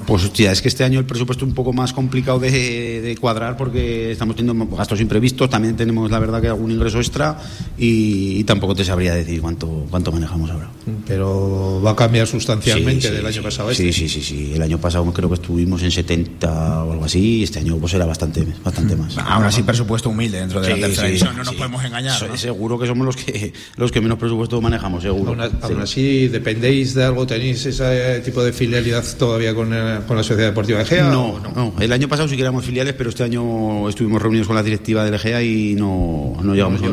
pues 0.07 0.23
hostia, 0.23 0.53
es 0.53 0.61
que 0.61 0.69
este 0.69 0.85
año 0.85 0.99
el 0.99 1.05
presupuesto 1.05 1.43
es 1.43 1.49
un 1.49 1.53
poco 1.53 1.73
más 1.73 1.91
complicado 1.91 2.39
de, 2.39 3.15
cuadrar 3.19 3.57
porque 3.57 4.13
estamos 4.13 4.37
teniendo 4.37 4.65
gastos 4.75 5.01
imprevistos, 5.01 5.49
también 5.49 5.75
tenemos 5.75 6.09
la 6.09 6.17
verdad 6.17 6.41
que 6.41 6.47
algún 6.47 6.71
ingreso 6.71 6.99
extra 6.99 7.37
y, 7.77 8.43
tampoco 8.45 8.73
te 8.73 8.85
sabría 8.85 9.13
decir 9.13 9.41
cuánto, 9.41 9.85
cuánto 9.89 10.13
manejamos 10.13 10.49
ahora. 10.49 10.69
Pero 11.05 11.81
va 11.85 11.91
a 11.91 11.95
cambiar 11.97 12.25
sustancialmente 12.25 13.11
del 13.11 13.25
año 13.25 13.43
pasado. 13.43 13.69
Este. 13.69 13.91
Sí, 13.91 14.07
sí, 14.07 14.07
sí, 14.07 14.21
sí. 14.21 14.53
El 14.53 14.61
año 14.61 14.79
pasado 14.79 15.11
creo 15.11 15.27
que 15.27 15.35
estuvimos 15.35 15.83
en 15.83 15.91
70 15.91 16.83
o 16.85 16.93
algo 16.93 17.03
así 17.03 17.39
y 17.39 17.43
este 17.43 17.59
año 17.59 17.75
pues 17.75 17.93
era 17.93 18.05
bastante, 18.05 18.47
bastante 18.63 18.95
más. 18.95 19.17
Aún 19.17 19.43
así 19.43 19.63
presupuesto 19.63 20.09
humilde 20.09 20.39
dentro 20.39 20.61
de 20.61 20.69
la 20.69 20.75
tercera 20.87 21.07
división, 21.07 21.35
no 21.35 21.43
nos 21.43 21.55
podemos 21.55 21.83
engañar. 21.83 22.37
Seguro 22.37 22.79
que 22.79 22.87
somos 22.87 23.05
los 23.05 23.17
que 23.17 23.51
los 23.75 23.91
que 23.91 23.99
menos 23.99 24.17
presupuesto 24.17 24.61
manejamos, 24.61 25.03
seguro. 25.03 25.35
Aún, 25.61 25.81
así, 25.81 26.29
¿dependéis 26.29 26.93
de 26.93 27.03
algo? 27.03 27.27
¿Tenéis 27.27 27.65
ese 27.65 28.21
tipo 28.21 28.41
de 28.41 28.53
filialidad 28.53 29.03
todavía 29.17 29.53
con 29.53 29.73
el 29.73 29.96
con 30.05 30.17
la 30.17 30.23
Sociedad 30.23 30.49
Deportiva 30.49 30.79
de 30.79 30.85
Gea? 30.85 31.09
No, 31.09 31.39
no, 31.55 31.73
El 31.79 31.91
año 31.91 32.07
pasado 32.07 32.27
sí 32.27 32.35
que 32.35 32.41
éramos 32.41 32.65
filiales, 32.65 32.93
pero 32.93 33.09
este 33.09 33.23
año 33.23 33.87
estuvimos 33.89 34.21
reunidos 34.21 34.47
con 34.47 34.55
la 34.55 34.63
directiva 34.63 35.03
de 35.03 35.17
Gea 35.17 35.41
y 35.41 35.75
no, 35.75 36.35
no 36.41 36.53
llegamos, 36.53 36.81
a, 36.81 36.85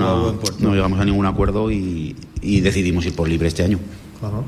no 0.61 0.75
llegamos 0.75 1.01
a 1.01 1.05
ningún 1.05 1.27
acuerdo 1.27 1.71
y, 1.71 2.17
y 2.41 2.61
decidimos 2.61 3.05
ir 3.07 3.15
por 3.15 3.29
libre 3.29 3.49
este 3.49 3.65
año. 3.65 3.79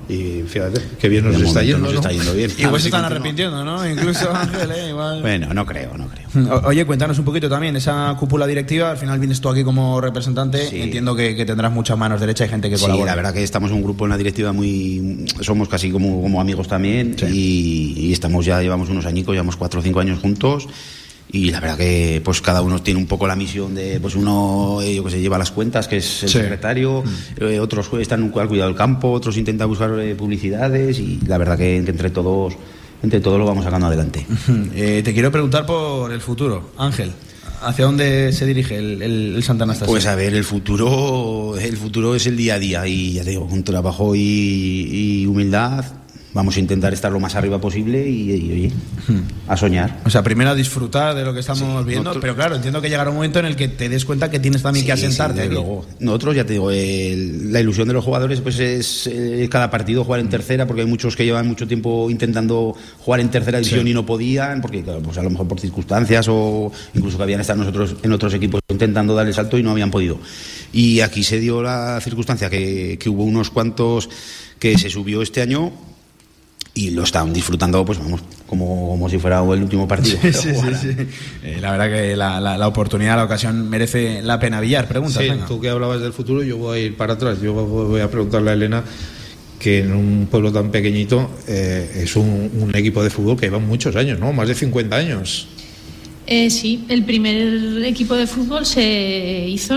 Y 0.08 0.42
fíjate, 0.46 0.80
que 0.98 1.08
bien 1.08 1.24
nos 1.24 1.40
está 1.40 1.62
yendo. 1.62 1.86
Nos 1.86 1.94
está 1.94 2.10
yendo 2.10 2.32
bien. 2.32 2.50
Igual 2.58 2.80
se 2.80 2.88
están 2.88 3.04
arrepintiendo, 3.04 3.64
¿no? 3.64 3.88
Incluso 3.88 4.30
Ángel, 4.34 4.70
¿eh? 4.70 4.88
Igual. 4.90 5.20
Bueno, 5.20 5.52
no 5.52 5.66
creo, 5.66 5.96
no 5.96 6.08
creo. 6.08 6.62
oye, 6.64 6.84
cuéntanos 6.86 7.18
un 7.18 7.24
poquito 7.24 7.48
también, 7.48 7.76
esa 7.76 8.14
cúpula 8.18 8.46
directiva, 8.46 8.90
al 8.90 8.96
final 8.96 9.18
vienes 9.18 9.40
tú 9.40 9.48
aquí 9.48 9.64
como 9.64 10.00
representante, 10.00 10.82
entiendo 10.82 11.14
que, 11.14 11.44
tendrás 11.46 11.72
muchas 11.72 11.96
manos 11.96 12.20
derechas 12.20 12.48
y 12.48 12.50
gente 12.50 12.70
que 12.70 12.76
colabora. 12.76 13.04
Sí, 13.04 13.06
la 13.06 13.16
verdad 13.16 13.34
que 13.34 13.42
estamos 13.42 13.70
un 13.70 13.82
grupo 13.82 14.04
en 14.04 14.10
la 14.10 14.16
directiva 14.16 14.52
muy... 14.52 15.26
Somos 15.40 15.68
casi 15.68 15.90
como, 15.90 16.22
como 16.22 16.40
amigos 16.40 16.68
también 16.68 17.16
y, 17.30 17.94
y, 17.96 18.12
estamos 18.12 18.44
ya, 18.44 18.60
llevamos 18.60 18.88
unos 18.88 19.06
añicos, 19.06 19.34
llevamos 19.34 19.56
cuatro 19.56 19.80
o 19.80 19.82
cinco 19.82 20.00
años 20.00 20.18
juntos 20.20 20.68
y 21.30 21.50
la 21.50 21.60
verdad 21.60 21.76
que 21.76 22.20
pues 22.24 22.40
cada 22.40 22.62
uno 22.62 22.80
tiene 22.82 23.00
un 23.00 23.06
poco 23.06 23.26
la 23.26 23.34
misión 23.34 23.74
de 23.74 23.98
pues 24.00 24.14
uno 24.14 24.80
eh, 24.82 24.94
yo 24.94 25.04
que 25.04 25.10
se 25.10 25.20
lleva 25.20 25.38
las 25.38 25.50
cuentas 25.50 25.88
que 25.88 25.96
es 25.98 26.22
el 26.22 26.28
secretario 26.28 27.02
mm. 27.04 27.42
eh, 27.42 27.60
otros 27.60 27.90
están 28.00 28.22
al 28.22 28.48
cuidado 28.48 28.68
del 28.68 28.76
campo 28.76 29.10
otros 29.10 29.36
intentan 29.36 29.68
buscar 29.68 29.98
eh, 29.98 30.14
publicidades 30.14 30.98
y 30.98 31.20
la 31.26 31.38
verdad 31.38 31.58
que 31.58 31.76
entre 31.76 32.10
todos 32.10 32.54
entre 33.02 33.20
todos 33.20 33.38
lo 33.38 33.44
vamos 33.44 33.64
sacando 33.64 33.88
adelante 33.88 34.26
te 34.76 35.12
quiero 35.12 35.32
preguntar 35.32 35.66
por 35.66 36.12
el 36.12 36.20
futuro 36.20 36.70
Ángel 36.78 37.12
¿Hacia 37.62 37.86
dónde 37.86 38.32
se 38.34 38.44
dirige 38.44 38.76
el, 38.76 39.00
el, 39.00 39.42
Santa 39.42 39.64
Anastasia? 39.64 39.90
Pues 39.90 40.06
a 40.06 40.14
ver, 40.14 40.34
el 40.34 40.44
futuro, 40.44 41.56
el 41.58 41.76
futuro 41.78 42.14
es 42.14 42.26
el 42.26 42.36
día 42.36 42.56
a 42.56 42.58
día 42.58 42.86
y 42.86 43.14
ya 43.14 43.24
te 43.24 43.30
digo, 43.30 43.48
con 43.48 43.64
trabajo 43.64 44.12
y 44.14 45.24
humildad 45.26 45.86
vamos 46.36 46.54
a 46.58 46.60
intentar 46.60 46.92
estar 46.92 47.10
lo 47.10 47.18
más 47.18 47.34
arriba 47.34 47.58
posible 47.58 48.06
y, 48.06 48.30
oye, 48.52 48.72
a 49.48 49.56
soñar. 49.56 50.00
O 50.04 50.10
sea, 50.10 50.22
primero 50.22 50.50
a 50.50 50.54
disfrutar 50.54 51.14
de 51.14 51.24
lo 51.24 51.32
que 51.32 51.40
estamos 51.40 51.84
viendo, 51.86 52.12
pero 52.20 52.36
claro, 52.36 52.56
entiendo 52.56 52.82
que 52.82 52.90
llegará 52.90 53.08
un 53.08 53.16
momento 53.16 53.38
en 53.38 53.46
el 53.46 53.56
que 53.56 53.68
te 53.68 53.88
des 53.88 54.04
cuenta 54.04 54.30
que 54.30 54.38
tienes 54.38 54.62
también 54.62 54.84
que 54.84 54.92
asentarte. 54.92 55.48
luego. 55.48 55.86
Nosotros, 55.98 56.36
ya 56.36 56.44
te 56.44 56.52
digo, 56.52 56.70
la 56.70 57.60
ilusión 57.60 57.88
de 57.88 57.94
los 57.94 58.04
jugadores 58.04 58.42
pues 58.42 58.58
es 58.58 59.06
eh, 59.06 59.48
cada 59.50 59.70
partido 59.70 60.04
jugar 60.04 60.20
en 60.20 60.28
tercera, 60.28 60.66
porque 60.66 60.82
hay 60.82 60.86
muchos 60.86 61.16
que 61.16 61.24
llevan 61.24 61.48
mucho 61.48 61.66
tiempo 61.66 62.10
intentando 62.10 62.76
jugar 62.98 63.20
en 63.20 63.30
tercera 63.30 63.58
división 63.58 63.88
y 63.88 63.94
no 63.94 64.04
podían, 64.04 64.60
porque 64.60 64.82
pues 64.82 65.16
a 65.16 65.22
lo 65.22 65.30
mejor 65.30 65.48
por 65.48 65.58
circunstancias 65.58 66.26
o 66.28 66.70
incluso 66.92 67.16
que 67.16 67.22
habían 67.22 67.40
estado 67.40 67.60
nosotros 67.60 67.96
en 68.02 68.12
otros 68.12 68.34
equipos 68.34 68.60
intentando 68.68 69.14
dar 69.14 69.26
el 69.26 69.32
salto 69.32 69.56
y 69.56 69.62
no 69.62 69.70
habían 69.70 69.90
podido. 69.90 70.18
Y 70.70 71.00
aquí 71.00 71.24
se 71.24 71.40
dio 71.40 71.62
la 71.62 71.98
circunstancia 72.02 72.50
que, 72.50 72.98
que 73.00 73.08
hubo 73.08 73.24
unos 73.24 73.48
cuantos 73.48 74.10
que 74.58 74.76
se 74.76 74.90
subió 74.90 75.22
este 75.22 75.40
año 75.40 75.72
y 76.76 76.90
lo 76.90 77.04
estaban 77.04 77.32
disfrutando, 77.32 77.82
pues 77.86 77.98
vamos, 77.98 78.20
como, 78.46 78.90
como 78.90 79.08
si 79.08 79.18
fuera 79.18 79.38
el 79.40 79.62
último 79.62 79.88
partido. 79.88 80.18
Sí, 80.22 80.32
sí, 80.32 80.54
sí, 80.80 80.88
eh, 81.42 81.58
la 81.58 81.72
verdad 81.72 81.88
que 81.90 82.14
la, 82.14 82.38
la, 82.38 82.68
oportunidad, 82.68 83.16
la 83.16 83.24
ocasión 83.24 83.68
merece 83.70 84.20
la 84.22 84.38
pena. 84.38 84.60
Villar, 84.60 84.86
pregunta. 84.86 85.20
Sí, 85.20 85.28
tú 85.48 85.58
que 85.58 85.70
hablabas 85.70 86.02
del 86.02 86.12
futuro, 86.12 86.42
yo 86.42 86.58
voy 86.58 86.78
a 86.78 86.82
ir 86.82 86.96
para 86.96 87.14
atrás. 87.14 87.40
Yo 87.40 87.54
voy 87.54 88.00
a 88.02 88.10
preguntarle 88.10 88.50
a 88.50 88.52
Elena 88.52 88.84
que 89.58 89.78
en 89.80 89.94
un 89.94 90.28
pueblo 90.30 90.52
tan 90.52 90.70
pequeñito 90.70 91.30
eh, 91.48 92.02
es 92.02 92.14
un, 92.14 92.50
un, 92.60 92.76
equipo 92.76 93.02
de 93.02 93.08
fútbol 93.08 93.38
que 93.38 93.46
lleva 93.46 93.58
muchos 93.58 93.96
años, 93.96 94.20
¿no? 94.20 94.34
Más 94.34 94.46
de 94.46 94.54
50 94.54 94.94
años. 94.94 95.48
Eh, 96.26 96.50
sí, 96.50 96.84
el 96.90 97.04
primer 97.04 97.82
equipo 97.84 98.14
de 98.14 98.26
fútbol 98.26 98.66
se 98.66 99.46
hizo, 99.48 99.76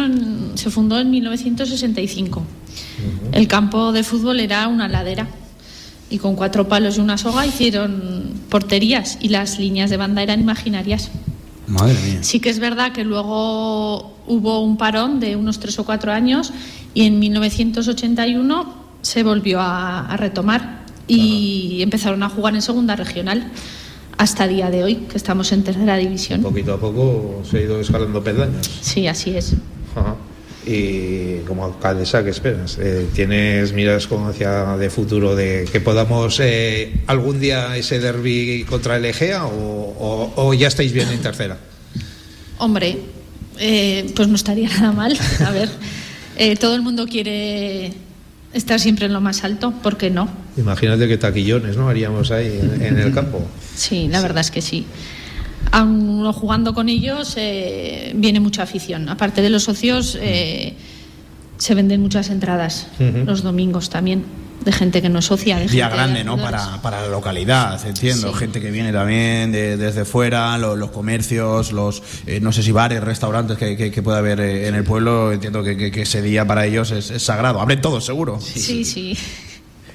se 0.55 0.69
fundó 0.69 0.99
en 0.99 1.09
1965. 1.11 2.43
El 3.31 3.47
campo 3.47 3.93
de 3.93 4.03
fútbol 4.03 4.41
era 4.41 4.67
una 4.67 4.89
ladera 4.89 5.29
y 6.09 6.17
con 6.17 6.35
cuatro 6.35 6.67
palos 6.67 6.97
y 6.97 7.01
una 7.01 7.17
soga 7.17 7.45
hicieron 7.45 8.23
porterías 8.49 9.17
y 9.21 9.29
las 9.29 9.59
líneas 9.59 9.89
de 9.89 9.97
banda 9.97 10.23
eran 10.23 10.39
imaginarias. 10.39 11.11
Madre 11.67 11.95
mía. 12.05 12.19
Sí 12.21 12.39
que 12.39 12.49
es 12.49 12.59
verdad 12.59 12.91
que 12.91 13.03
luego 13.03 14.15
hubo 14.27 14.61
un 14.61 14.77
parón 14.77 15.19
de 15.19 15.35
unos 15.35 15.59
tres 15.59 15.77
o 15.77 15.85
cuatro 15.85 16.11
años 16.11 16.51
y 16.93 17.05
en 17.05 17.19
1981 17.19 18.73
se 19.01 19.23
volvió 19.23 19.59
a, 19.61 20.17
retomar 20.17 20.79
y 21.07 21.79
empezaron 21.81 22.23
a 22.23 22.29
jugar 22.29 22.55
en 22.55 22.61
segunda 22.61 22.95
regional 22.95 23.51
hasta 24.17 24.47
día 24.47 24.69
de 24.69 24.83
hoy, 24.83 24.95
que 24.95 25.15
estamos 25.15 25.51
en 25.53 25.63
tercera 25.63 25.95
división. 25.95 26.41
Poquito 26.41 26.73
a 26.73 26.79
poco 26.79 27.41
se 27.49 27.59
ha 27.59 27.61
ido 27.61 27.79
escalando 27.79 28.21
peldaños. 28.21 28.69
Sí, 28.81 29.07
así 29.07 29.31
es. 29.37 29.53
Ajá 29.95 30.15
y 30.65 31.39
como 31.47 31.65
alcaldesa, 31.65 32.23
¿qué 32.23 32.29
esperas? 32.29 32.77
Eh, 32.79 33.07
¿Tienes 33.13 33.73
miras 33.73 34.07
como 34.07 34.29
hacia 34.29 34.77
de 34.77 34.89
futuro 34.89 35.35
de 35.35 35.67
que 35.71 35.79
podamos 35.79 36.39
eh, 36.39 37.01
algún 37.07 37.39
día 37.39 37.75
ese 37.77 37.99
derby 37.99 38.65
contra 38.67 38.97
el 38.97 39.05
Egea 39.05 39.45
o, 39.45 40.53
ya 40.53 40.67
estáis 40.67 40.91
bien 40.91 41.09
en 41.09 41.21
tercera? 41.21 41.57
Hombre, 42.57 42.97
eh, 43.57 44.11
pues 44.15 44.27
no 44.27 44.35
estaría 44.35 44.69
nada 44.79 44.91
mal. 44.91 45.17
A 45.45 45.51
ver, 45.51 45.69
todo 46.57 46.75
el 46.75 46.81
mundo 46.81 47.07
quiere 47.07 47.93
estar 48.53 48.79
siempre 48.79 49.05
en 49.05 49.13
lo 49.13 49.21
más 49.21 49.43
alto, 49.43 49.71
¿por 49.71 49.97
qué 49.97 50.09
no? 50.09 50.29
Imagínate 50.57 51.07
qué 51.07 51.17
taquillones, 51.17 51.77
¿no? 51.77 51.87
Haríamos 51.87 52.31
ahí 52.31 52.59
en 52.81 52.99
el 52.99 53.13
campo. 53.13 53.41
Sí, 53.75 54.07
la 54.09 54.21
verdad 54.21 54.41
es 54.41 54.51
que 54.51 54.61
sí 54.61 54.85
aún 55.71 56.31
jugando 56.33 56.73
con 56.73 56.89
ellos 56.89 57.33
eh, 57.37 58.11
viene 58.15 58.39
mucha 58.39 58.63
afición. 58.63 59.09
Aparte 59.09 59.41
de 59.41 59.49
los 59.49 59.63
socios, 59.63 60.17
eh, 60.21 60.73
se 61.57 61.75
venden 61.75 62.01
muchas 62.01 62.29
entradas 62.29 62.87
los 62.99 63.43
domingos 63.43 63.89
también 63.89 64.23
de 64.63 64.71
gente 64.71 65.01
que 65.01 65.09
no 65.09 65.19
es 65.19 65.25
socia. 65.25 65.57
De 65.57 65.67
Día 65.67 65.89
grande, 65.89 66.23
¿no? 66.23 66.37
Para, 66.37 66.81
para, 66.81 67.01
la 67.01 67.07
localidad, 67.07 67.79
entiendo. 67.85 68.33
Gente 68.33 68.59
que 68.59 68.71
viene 68.71 68.91
también 68.91 69.51
desde 69.51 70.05
fuera, 70.05 70.57
los, 70.57 70.91
comercios, 70.91 71.71
los, 71.71 72.01
eh, 72.25 72.39
no 72.41 72.51
sé 72.51 72.63
si 72.63 72.71
bares, 72.71 73.01
restaurantes 73.01 73.57
que, 73.57 73.91
que, 73.91 74.01
pueda 74.03 74.17
haber 74.17 74.39
en 74.41 74.75
el 74.75 74.83
pueblo. 74.83 75.31
Entiendo 75.31 75.63
que, 75.63 75.91
ese 76.01 76.21
día 76.21 76.45
para 76.45 76.65
ellos 76.65 76.91
es, 76.91 77.09
es 77.09 77.23
sagrado. 77.23 77.61
Abren 77.61 77.81
todos, 77.81 78.05
seguro. 78.05 78.39
sí. 78.41 78.83
sí. 78.83 79.17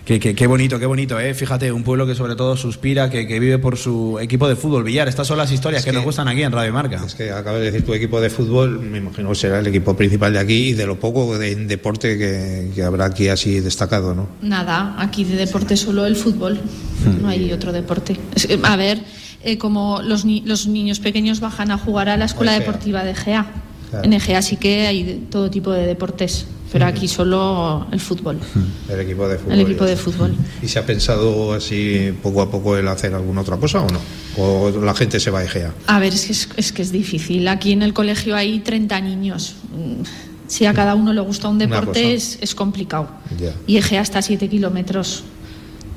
Qué, 0.04 0.20
qué, 0.20 0.46
bonito, 0.46 0.78
qué 0.78 0.84
bonito, 0.84 1.18
¿eh? 1.18 1.32
Fíjate, 1.32 1.72
un 1.72 1.82
pueblo 1.82 2.06
que 2.06 2.14
sobre 2.14 2.36
todo 2.36 2.58
suspira, 2.58 3.08
que, 3.08 3.24
vive 3.24 3.58
por 3.58 3.78
su 3.78 4.18
equipo 4.20 4.46
de 4.46 4.54
fútbol. 4.54 4.84
Villar, 4.84 5.08
estas 5.08 5.26
son 5.26 5.38
las 5.38 5.50
historias 5.50 5.82
que, 5.82 5.92
nos 5.92 6.04
gustan 6.04 6.28
aquí 6.28 6.42
en 6.42 6.52
Radio 6.52 6.74
Marca. 6.74 7.02
Es 7.06 7.14
que 7.14 7.30
acabas 7.30 7.60
de 7.60 7.70
decir 7.70 7.86
tu 7.86 7.94
equipo 7.94 8.20
de 8.20 8.28
fútbol, 8.28 8.80
me 8.80 8.98
imagino 8.98 9.30
que 9.30 9.34
será 9.34 9.60
el 9.60 9.66
equipo 9.66 9.96
principal 9.96 10.34
de 10.34 10.40
aquí 10.40 10.68
y 10.68 10.72
de 10.74 10.86
lo 10.86 11.00
poco 11.00 11.38
de 11.38 11.54
deporte 11.56 12.18
que, 12.18 12.82
habrá 12.82 13.06
aquí 13.06 13.28
así 13.28 13.60
destacado, 13.60 14.14
¿no? 14.14 14.28
Nada, 14.42 14.94
aquí 14.98 15.24
de 15.24 15.36
deporte 15.36 15.74
solo 15.74 16.04
el 16.04 16.16
fútbol, 16.16 16.60
no 17.22 17.28
hay 17.28 17.50
otro 17.50 17.72
deporte. 17.72 18.18
a 18.62 18.76
ver, 18.76 19.00
eh, 19.42 19.56
como 19.56 20.02
los, 20.02 20.26
los 20.26 20.66
niños 20.66 21.00
pequeños 21.00 21.40
bajan 21.40 21.70
a 21.70 21.78
jugar 21.78 22.10
a 22.10 22.18
la 22.18 22.26
escuela 22.26 22.52
deportiva 22.52 23.04
de 23.04 23.14
GEA. 23.14 23.46
En 24.02 24.12
EGEA 24.12 24.42
sí 24.42 24.56
que 24.56 24.86
hay 24.86 25.28
todo 25.30 25.50
tipo 25.50 25.70
de 25.70 25.86
deportes 25.86 26.46
pero 26.74 26.86
aquí 26.86 27.06
solo 27.06 27.86
el 27.92 28.00
fútbol. 28.00 28.36
El 28.88 28.98
equipo 28.98 29.28
de 29.28 29.38
fútbol. 29.38 29.52
El 29.52 29.60
equipo 29.60 29.84
de 29.84 29.96
fútbol. 29.96 30.34
¿Y 30.60 30.66
se 30.66 30.80
ha 30.80 30.84
pensado 30.84 31.52
así 31.52 32.12
poco 32.20 32.42
a 32.42 32.50
poco 32.50 32.76
el 32.76 32.88
hacer 32.88 33.14
alguna 33.14 33.42
otra 33.42 33.58
cosa 33.58 33.80
o 33.80 33.86
no? 33.88 34.00
¿O 34.36 34.72
la 34.82 34.92
gente 34.92 35.20
se 35.20 35.30
va 35.30 35.38
a 35.38 35.44
Egea? 35.44 35.72
A 35.86 36.00
ver, 36.00 36.12
es 36.12 36.48
que 36.48 36.60
es, 36.60 36.72
que 36.72 36.82
es 36.82 36.90
difícil. 36.90 37.46
Aquí 37.46 37.70
en 37.70 37.82
el 37.82 37.94
colegio 37.94 38.34
hay 38.34 38.58
30 38.58 39.00
niños. 39.02 39.54
Si 40.48 40.66
a 40.66 40.74
cada 40.74 40.96
uno 40.96 41.12
le 41.12 41.20
gusta 41.20 41.48
un 41.48 41.60
deporte 41.60 42.12
es, 42.12 42.38
es, 42.40 42.56
complicado. 42.56 43.08
Y 43.68 43.76
Egea 43.76 44.00
hasta 44.00 44.20
7 44.20 44.48
kilómetros. 44.48 45.22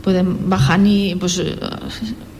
Pueden 0.03 0.47
bajar 0.47 0.79
y 0.85 1.15
pues 1.15 1.41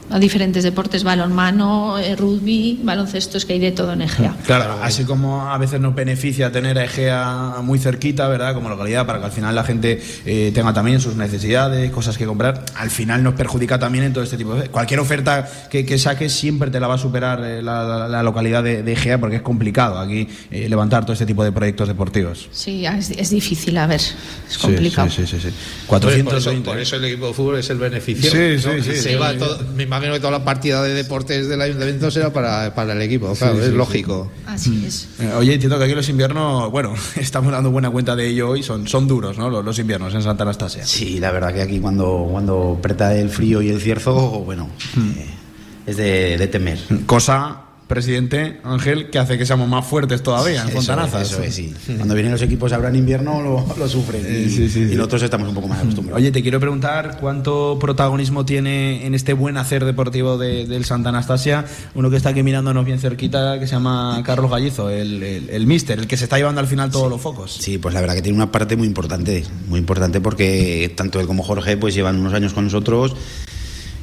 a 0.10 0.20
diferentes 0.20 0.64
deportes, 0.64 1.04
balonmano, 1.04 1.98
eh, 2.00 2.16
rugby, 2.16 2.80
baloncesto, 2.82 3.38
es 3.38 3.46
que 3.46 3.54
hay 3.54 3.60
de 3.60 3.72
todo 3.72 3.94
en 3.94 4.02
Egea. 4.04 4.36
Claro, 4.48 4.78
así 4.82 5.04
como 5.04 5.50
a 5.50 5.58
veces 5.58 5.82
nos 5.82 5.94
beneficia 5.94 6.52
tener 6.52 6.78
a 6.80 6.86
Egea 6.86 7.56
muy 7.62 7.80
cerquita, 7.80 8.28
¿verdad? 8.30 8.54
Como 8.54 8.70
localidad, 8.70 9.06
para 9.06 9.20
que 9.20 9.26
al 9.26 9.32
final 9.32 9.54
la 9.54 9.64
gente 9.64 10.02
eh, 10.26 10.52
tenga 10.54 10.74
también 10.74 11.02
sus 11.02 11.16
necesidades, 11.16 11.92
cosas 11.92 12.18
que 12.18 12.26
comprar, 12.26 12.64
al 12.76 12.90
final 12.90 13.24
nos 13.24 13.34
perjudica 13.34 13.78
también 13.78 14.06
en 14.06 14.14
todo 14.14 14.24
este 14.24 14.38
tipo 14.38 14.56
de... 14.56 14.70
Cualquier 14.70 15.02
oferta 15.02 15.48
que, 15.70 15.86
que 15.86 15.98
saques 15.98 16.32
siempre 16.32 16.72
te 16.72 16.80
la 16.80 16.88
va 16.88 16.96
a 16.96 16.98
superar 16.98 17.42
eh, 17.44 17.62
la, 17.62 18.24
localidad 18.24 18.64
de, 18.64 18.92
Egea 18.92 19.20
porque 19.20 19.36
es 19.36 19.42
complicado 19.42 20.00
aquí 20.00 20.28
levantar 20.50 21.04
todo 21.04 21.14
este 21.14 21.26
tipo 21.26 21.44
de 21.44 21.52
proyectos 21.52 21.88
deportivos. 21.88 22.48
Sí, 22.52 22.86
es, 22.86 23.30
difícil, 23.30 23.78
a 23.78 23.86
ver, 23.86 24.00
es 24.00 24.58
complicado. 24.58 25.10
Sí, 25.10 25.28
sí, 25.28 25.40
sí. 25.40 25.50
420. 25.88 26.70
Por 26.70 26.80
eso, 26.80 26.96
el 26.96 27.06
equipo 27.06 27.28
de 27.28 27.34
fútbol 27.34 27.58
es 27.60 27.70
el 27.70 27.78
beneficio. 27.78 28.32
Sí, 28.32 28.60
sí, 28.60 28.82
sí. 28.82 28.96
Se 28.96 29.16
va 29.18 29.34
todo, 29.34 29.60
imagino 29.98 30.14
que 30.14 30.20
toda 30.20 30.32
la 30.32 30.46
partida 30.46 30.82
de 30.84 30.94
deportes 30.94 31.48
del 31.48 31.62
ayuntamiento 31.62 32.10
será 32.12 32.32
para, 32.32 32.74
para 32.74 32.94
el 32.94 33.02
equipo, 33.02 33.34
claro, 33.34 33.62
es 33.62 33.74
lógico. 33.74 34.32
Así 34.46 34.86
es. 34.86 35.10
Eh, 35.20 35.32
oye, 35.38 35.54
entiendo 35.54 35.78
que 35.78 35.86
aquí 35.86 35.96
los 35.96 36.08
inviernos, 36.10 36.72
bueno, 36.72 36.94
estamos 37.16 37.52
dando 37.52 37.72
buena 37.72 37.90
cuenta 37.90 38.16
de 38.16 38.28
ello 38.28 38.50
hoy, 38.50 38.64
son, 38.64 38.88
son 38.88 39.08
duros, 39.08 39.38
¿no? 39.38 39.50
Los, 39.50 39.78
inviernos 39.80 40.14
en 40.16 40.24
Santa 40.24 40.44
Anastasia. 40.44 40.86
Sí, 40.86 41.20
la 41.20 41.32
verdad 41.32 41.54
que 41.54 41.62
aquí 41.62 41.80
cuando, 41.80 42.28
cuando 42.32 42.78
aprieta 42.80 43.16
el 43.16 43.30
frío 43.30 43.62
y 43.62 43.70
el 43.70 43.80
cierzo, 43.82 44.14
bueno, 44.42 44.70
hmm. 44.96 45.12
eh, 45.18 45.26
es 45.86 45.98
de, 45.98 46.38
de 46.38 46.48
temer. 46.48 46.80
Cosa 47.06 47.67
presidente 47.88 48.60
Ángel, 48.64 49.10
que 49.10 49.20
hace 49.20 49.38
que 49.38 49.46
seamos 49.46 49.68
más 49.68 49.86
fuertes 49.86 50.22
todavía 50.22 50.64
en 50.64 50.70
Fontanazas. 50.70 51.32
Eso 51.32 51.42
es, 51.42 51.56
sí. 51.56 51.74
Cuando 51.96 52.14
vienen 52.14 52.32
los 52.34 52.42
equipos 52.42 52.74
ahora 52.74 52.90
en 52.90 52.98
invierno 52.98 53.42
lo, 53.42 53.88
sufren 53.88 54.26
y, 54.26 54.96
nosotros 54.96 55.24
estamos 55.24 55.48
un 55.48 55.56
poco 55.56 55.68
más 55.68 55.80
acostumbrados. 55.80 56.22
Oye, 56.22 56.32
te 56.32 56.42
quiero 56.42 56.60
preguntar 56.60 57.18
cuánto 57.20 57.78
protagonismo 57.80 58.46
tiene 58.46 59.06
en 59.06 59.16
este 59.16 59.34
buen 59.34 59.58
hacer 59.58 59.86
deportivo 59.86 60.38
del 60.38 60.86
Santa 60.86 61.10
Anastasia 61.10 61.66
uno 61.96 62.10
que 62.10 62.18
está 62.18 62.30
aquí 62.30 62.44
mirándonos 62.44 62.86
bien 62.86 63.00
cerquita, 63.00 63.60
que 63.60 63.68
se 63.68 63.74
llama 63.74 64.22
Carlos 64.26 64.52
Gallizo, 64.52 64.90
el, 64.90 65.24
el, 65.24 65.68
mister, 65.68 66.00
el 66.00 66.08
que 66.08 66.18
se 66.18 66.26
está 66.26 66.38
llevando 66.38 66.62
al 66.62 66.68
final 66.68 66.92
todos 66.92 67.10
los 67.10 67.22
focos. 67.22 67.58
Sí, 67.60 67.78
pues 67.78 67.94
la 67.94 68.02
verdad 68.02 68.16
que 68.16 68.22
tiene 68.22 68.36
una 68.36 68.52
parte 68.52 68.76
muy 68.76 68.88
importante, 68.88 69.44
muy 69.68 69.80
importante 69.80 70.22
porque 70.22 70.94
tanto 70.96 71.20
él 71.20 71.28
como 71.28 71.44
Jorge 71.44 71.78
pues 71.78 71.94
llevan 71.94 72.20
unos 72.20 72.34
años 72.34 72.54
con 72.54 72.66
nosotros 72.66 73.16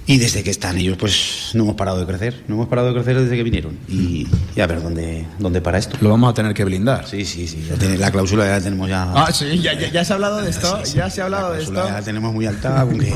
y 0.06 0.18
desde 0.18 0.42
que 0.42 0.50
están 0.50 0.76
ellos, 0.76 0.96
pues 0.98 1.50
no 1.54 1.64
hemos 1.64 1.76
parado 1.76 1.98
de 1.98 2.06
crecer. 2.06 2.42
No 2.46 2.56
hemos 2.56 2.68
parado 2.68 2.88
de 2.88 2.94
crecer 2.94 3.18
desde 3.18 3.36
que 3.36 3.42
vinieron. 3.42 3.78
Y, 3.88 4.26
a 4.60 4.66
ver 4.66 4.82
dónde, 4.82 5.24
dónde 5.38 5.62
para 5.62 5.78
esto. 5.78 5.96
Lo 6.00 6.10
vamos 6.10 6.30
a 6.30 6.34
tener 6.34 6.52
que 6.52 6.64
blindar. 6.64 7.06
Sí, 7.06 7.24
sí, 7.24 7.48
sí. 7.48 7.66
la 7.98 8.10
cláusula 8.10 8.44
ya 8.44 8.52
la 8.52 8.60
tenemos 8.60 8.88
ya. 8.88 9.10
Ah, 9.14 9.32
sí, 9.32 9.58
ya, 9.60 9.72
ya, 9.72 10.04
se 10.04 10.12
ha 10.12 10.16
hablado 10.16 10.42
de 10.42 10.50
esto. 10.50 10.82
Ya 10.94 11.08
se 11.08 11.22
ha 11.22 11.24
hablado 11.24 11.52
de 11.52 11.62
esto. 11.62 11.74
Ya 11.74 11.92
la 11.92 12.02
tenemos 12.02 12.34
muy 12.34 12.44
alta. 12.46 12.82
Aunque 12.82 13.12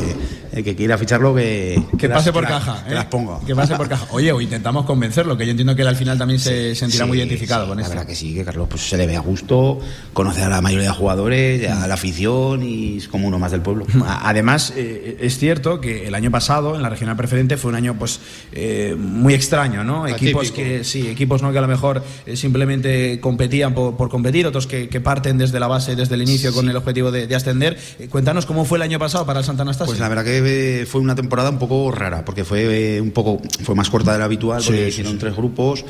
el 0.53 0.65
que 0.65 0.75
quiera 0.75 0.97
ficharlo, 0.97 1.35
que. 1.35 1.83
Que, 1.99 2.09
pase 2.09 2.33
por 2.33 2.47
caja. 2.47 2.85
Que 2.87 2.95
las 2.95 3.05
¿eh? 3.05 3.09
ponga. 3.11 3.41
Que 3.47 3.55
pase 3.55 3.77
por 3.77 3.89
caja. 3.89 4.07
Oye, 4.11 4.33
o 4.33 4.41
intentamos 4.41 4.87
convencerlo, 4.87 5.37
que 5.37 5.45
yo 5.45 5.51
entiendo 5.51 5.77
que 5.77 5.83
él 5.83 5.89
al 5.89 5.97
final 5.97 6.17
también 6.17 6.41
se 6.41 6.75
sentirá 6.75 7.07
muy 7.07 7.19
identificado 7.19 7.69
con 7.69 7.79
esto. 7.79 7.91
La 7.91 8.01
verdad 8.01 8.09
que 8.09 8.17
sí, 8.17 8.35
que 8.35 8.45
Carlos 8.45 8.69
pues, 8.69 8.89
se 8.89 8.97
le 8.97 9.07
ve 9.07 9.17
a 9.17 9.21
gusto, 9.21 9.81
conoce 10.13 10.43
a 10.43 10.49
la 10.49 10.61
mayoría 10.61 10.89
de 10.89 10.95
jugadores, 10.95 11.71
a 11.71 11.87
la 11.87 11.95
afición 11.95 12.63
y 12.63 12.99
es 12.99 13.09
como 13.09 13.29
uno 13.29 13.39
más 13.39 13.53
del 13.53 13.61
pueblo. 13.61 13.87
Además, 14.07 14.73
eh, 14.77 15.19
es 15.21 15.39
cierto 15.39 15.81
que 15.81 16.07
el 16.07 16.15
año 16.15 16.31
pasado, 16.31 16.78
en 16.79 16.83
la 16.83 16.91
regional 16.91 17.17
preferente, 17.17 17.57
fue 17.57 17.71
un 17.71 17.77
año 17.77 17.99
pues 17.99 18.21
eh, 18.53 18.95
muy 18.99 19.35
extraño, 19.35 19.85
¿no? 19.85 20.07
Equipos 20.07 20.53
que 20.53 20.85
sí, 20.85 21.09
equipos 21.09 21.43
no 21.43 21.53
que 21.53 21.59
a 21.59 21.61
lo 21.61 21.69
mejor 21.69 22.03
eh, 22.27 22.37
simplemente 22.37 23.21
competían 23.21 23.75
por, 23.75 24.09
competir, 24.09 24.47
otros 24.47 24.67
que, 24.67 24.87
parten 25.01 25.39
desde 25.39 25.61
la 25.61 25.69
base, 25.69 25.95
desde 25.95 26.15
el 26.15 26.23
inicio 26.23 26.53
con 26.53 26.69
el 26.69 26.77
objetivo 26.77 27.11
de, 27.11 27.35
ascender. 27.35 27.79
Eh, 27.99 28.09
cuéntanos 28.09 28.47
cómo 28.47 28.65
fue 28.65 28.79
el 28.79 28.83
año 28.83 28.99
pasado 28.99 29.25
para 29.27 29.41
el 29.41 29.45
Santa 29.45 29.63
Anastasia. 29.63 29.87
Pues 29.87 30.01
la 30.01 30.09
verdad 30.09 30.25
que 30.25 30.87
fue 30.91 31.01
una 31.01 31.15
temporada 31.15 31.51
un 31.51 31.59
poco 31.59 31.91
rara, 31.93 32.25
porque 32.25 32.45
fue 32.45 33.01
un 33.01 33.13
poco 33.13 33.41
fue 33.63 33.75
más 33.75 33.91
corta 33.91 34.13
de 34.13 34.19
la 34.19 34.25
habitual, 34.25 34.63
porque 34.65 34.89
hicieron 34.89 35.19
tres 35.19 35.37
grupos. 35.37 35.85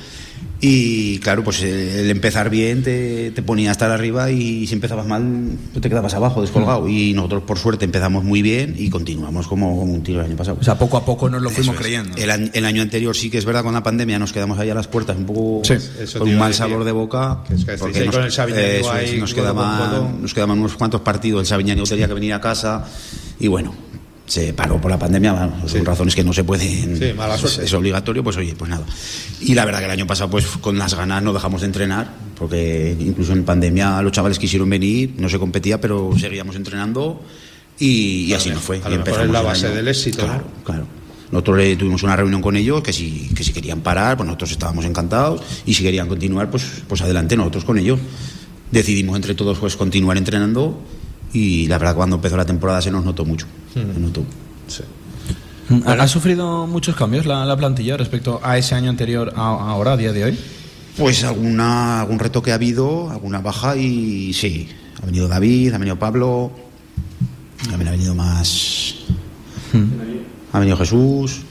Y 0.60 1.20
claro, 1.20 1.44
pues 1.44 1.62
el 1.62 2.10
empezar 2.10 2.50
bien 2.50 2.82
te, 2.82 3.30
te, 3.30 3.42
ponía 3.42 3.68
a 3.68 3.72
estar 3.72 3.92
arriba 3.92 4.32
y 4.32 4.66
si 4.66 4.74
empezabas 4.74 5.06
mal 5.06 5.22
pues 5.72 5.80
te 5.80 5.88
quedabas 5.88 6.14
abajo, 6.14 6.40
descolgado. 6.40 6.82
Mm. 6.82 6.90
Y 6.90 7.12
nosotros, 7.12 7.44
por 7.44 7.58
suerte, 7.58 7.84
empezamos 7.84 8.24
muy 8.24 8.42
bien 8.42 8.74
y 8.76 8.90
continuamos 8.90 9.46
como, 9.46 9.80
un 9.80 10.02
tiro 10.02 10.18
el 10.20 10.26
año 10.26 10.36
pasado. 10.36 10.58
O 10.60 10.64
sea, 10.64 10.76
poco 10.76 10.96
a 10.96 11.04
poco 11.04 11.28
nos 11.28 11.42
lo 11.42 11.50
fuimos 11.50 11.76
creyendo. 11.76 12.16
El, 12.16 12.50
el, 12.52 12.64
año 12.64 12.82
anterior 12.82 13.14
sí 13.14 13.30
que 13.30 13.38
es 13.38 13.44
verdad, 13.44 13.62
con 13.62 13.72
la 13.72 13.84
pandemia 13.84 14.18
nos 14.18 14.32
quedamos 14.32 14.58
ahí 14.58 14.68
a 14.68 14.74
las 14.74 14.88
puertas 14.88 15.16
un 15.16 15.26
poco 15.26 15.62
con 16.18 16.28
un 16.28 16.38
mal 16.38 16.52
sabor 16.52 16.82
de 16.82 16.92
boca. 16.92 17.44
porque 17.78 18.04
nos, 18.06 18.16
nos, 18.16 19.34
quedaban, 19.34 20.22
nos 20.22 20.34
quedaban 20.34 20.58
unos 20.58 20.74
cuantos 20.74 21.02
partidos. 21.02 21.42
El 21.42 21.46
Sabiñani 21.46 21.84
tenía 21.84 22.08
que 22.08 22.14
venir 22.14 22.32
a 22.32 22.40
casa 22.40 22.84
y 23.38 23.46
bueno, 23.46 23.74
se 24.28 24.52
paró 24.52 24.80
por 24.80 24.90
la 24.90 24.98
pandemia, 24.98 25.50
son 25.66 25.84
razones 25.84 26.14
que 26.14 26.22
no 26.22 26.32
se 26.32 26.44
pueden, 26.44 27.02
es, 27.02 27.74
obligatorio, 27.74 28.22
pues 28.22 28.36
oye, 28.36 28.54
pues 28.56 28.70
nada. 28.70 28.84
Y 29.40 29.54
la 29.54 29.64
verdad 29.64 29.80
que 29.80 29.86
el 29.86 29.90
año 29.90 30.06
pasado, 30.06 30.30
pues 30.30 30.46
con 30.46 30.78
las 30.78 30.94
ganas 30.94 31.22
no 31.22 31.32
dejamos 31.32 31.62
de 31.62 31.66
entrenar, 31.66 32.12
porque 32.38 32.94
incluso 33.00 33.32
en 33.32 33.44
pandemia 33.44 34.00
los 34.02 34.12
chavales 34.12 34.38
quisieron 34.38 34.68
venir, 34.68 35.14
no 35.16 35.28
se 35.28 35.38
competía, 35.38 35.80
pero 35.80 36.10
seguíamos 36.18 36.56
entrenando 36.56 37.22
y, 37.78 38.32
así 38.34 38.50
no 38.50 38.60
fue. 38.60 38.80
A 38.84 38.90
y 38.90 39.28
la 39.28 39.42
base 39.42 39.70
del 39.70 39.88
éxito. 39.88 40.24
Claro, 40.24 40.44
claro. 40.62 40.86
Nosotros 41.30 41.58
tuvimos 41.78 42.02
una 42.02 42.16
reunión 42.16 42.40
con 42.40 42.56
ellos 42.56 42.82
que 42.82 42.92
si, 42.92 43.30
que 43.34 43.44
si 43.44 43.52
querían 43.52 43.80
parar, 43.80 44.16
pues 44.16 44.26
nosotros 44.26 44.50
estábamos 44.50 44.84
encantados 44.84 45.42
y 45.66 45.74
si 45.74 45.82
querían 45.82 46.08
continuar, 46.08 46.50
pues, 46.50 46.64
pues 46.86 47.00
adelante 47.02 47.36
nosotros 47.36 47.64
con 47.64 47.78
ellos. 47.78 47.98
Decidimos 48.70 49.16
entre 49.16 49.34
todos 49.34 49.58
pues 49.58 49.76
continuar 49.76 50.18
entrenando 50.18 50.78
y 51.32 51.66
la 51.66 51.78
verdad 51.78 51.94
cuando 51.94 52.16
empezó 52.16 52.36
la 52.36 52.44
temporada 52.44 52.80
se 52.80 52.90
nos 52.90 53.04
notó 53.04 53.24
mucho. 53.24 53.46
¿Ha, 55.84 56.08
sufrido 56.08 56.66
muchos 56.66 56.96
cambios 56.96 57.26
la, 57.26 57.56
plantilla 57.56 57.96
respecto 57.96 58.40
a 58.42 58.56
ese 58.56 58.74
año 58.74 58.90
anterior 58.90 59.32
a, 59.36 59.70
ahora, 59.70 59.92
a 59.92 59.96
día 59.96 60.12
de 60.12 60.24
hoy? 60.24 60.38
Pues 60.96 61.22
alguna, 61.24 62.00
algún 62.00 62.18
reto 62.18 62.42
que 62.42 62.52
ha 62.52 62.54
habido, 62.54 63.10
alguna 63.10 63.40
baja 63.40 63.76
y 63.76 64.32
sí. 64.32 64.68
Ha 65.00 65.06
venido 65.06 65.28
David, 65.28 65.74
ha 65.74 65.78
venido 65.78 65.98
Pablo, 65.98 66.50
también 67.68 67.88
ha 67.88 67.92
venido 67.92 68.14
más. 68.14 68.94
Ha 70.52 70.58
venido 70.58 70.76
Jesús 70.76 71.42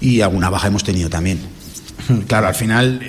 y 0.00 0.20
alguna 0.20 0.50
baja 0.50 0.68
hemos 0.68 0.82
tenido 0.82 1.08
también. 1.10 1.38
Claro, 2.26 2.48
al 2.48 2.54
final 2.54 3.00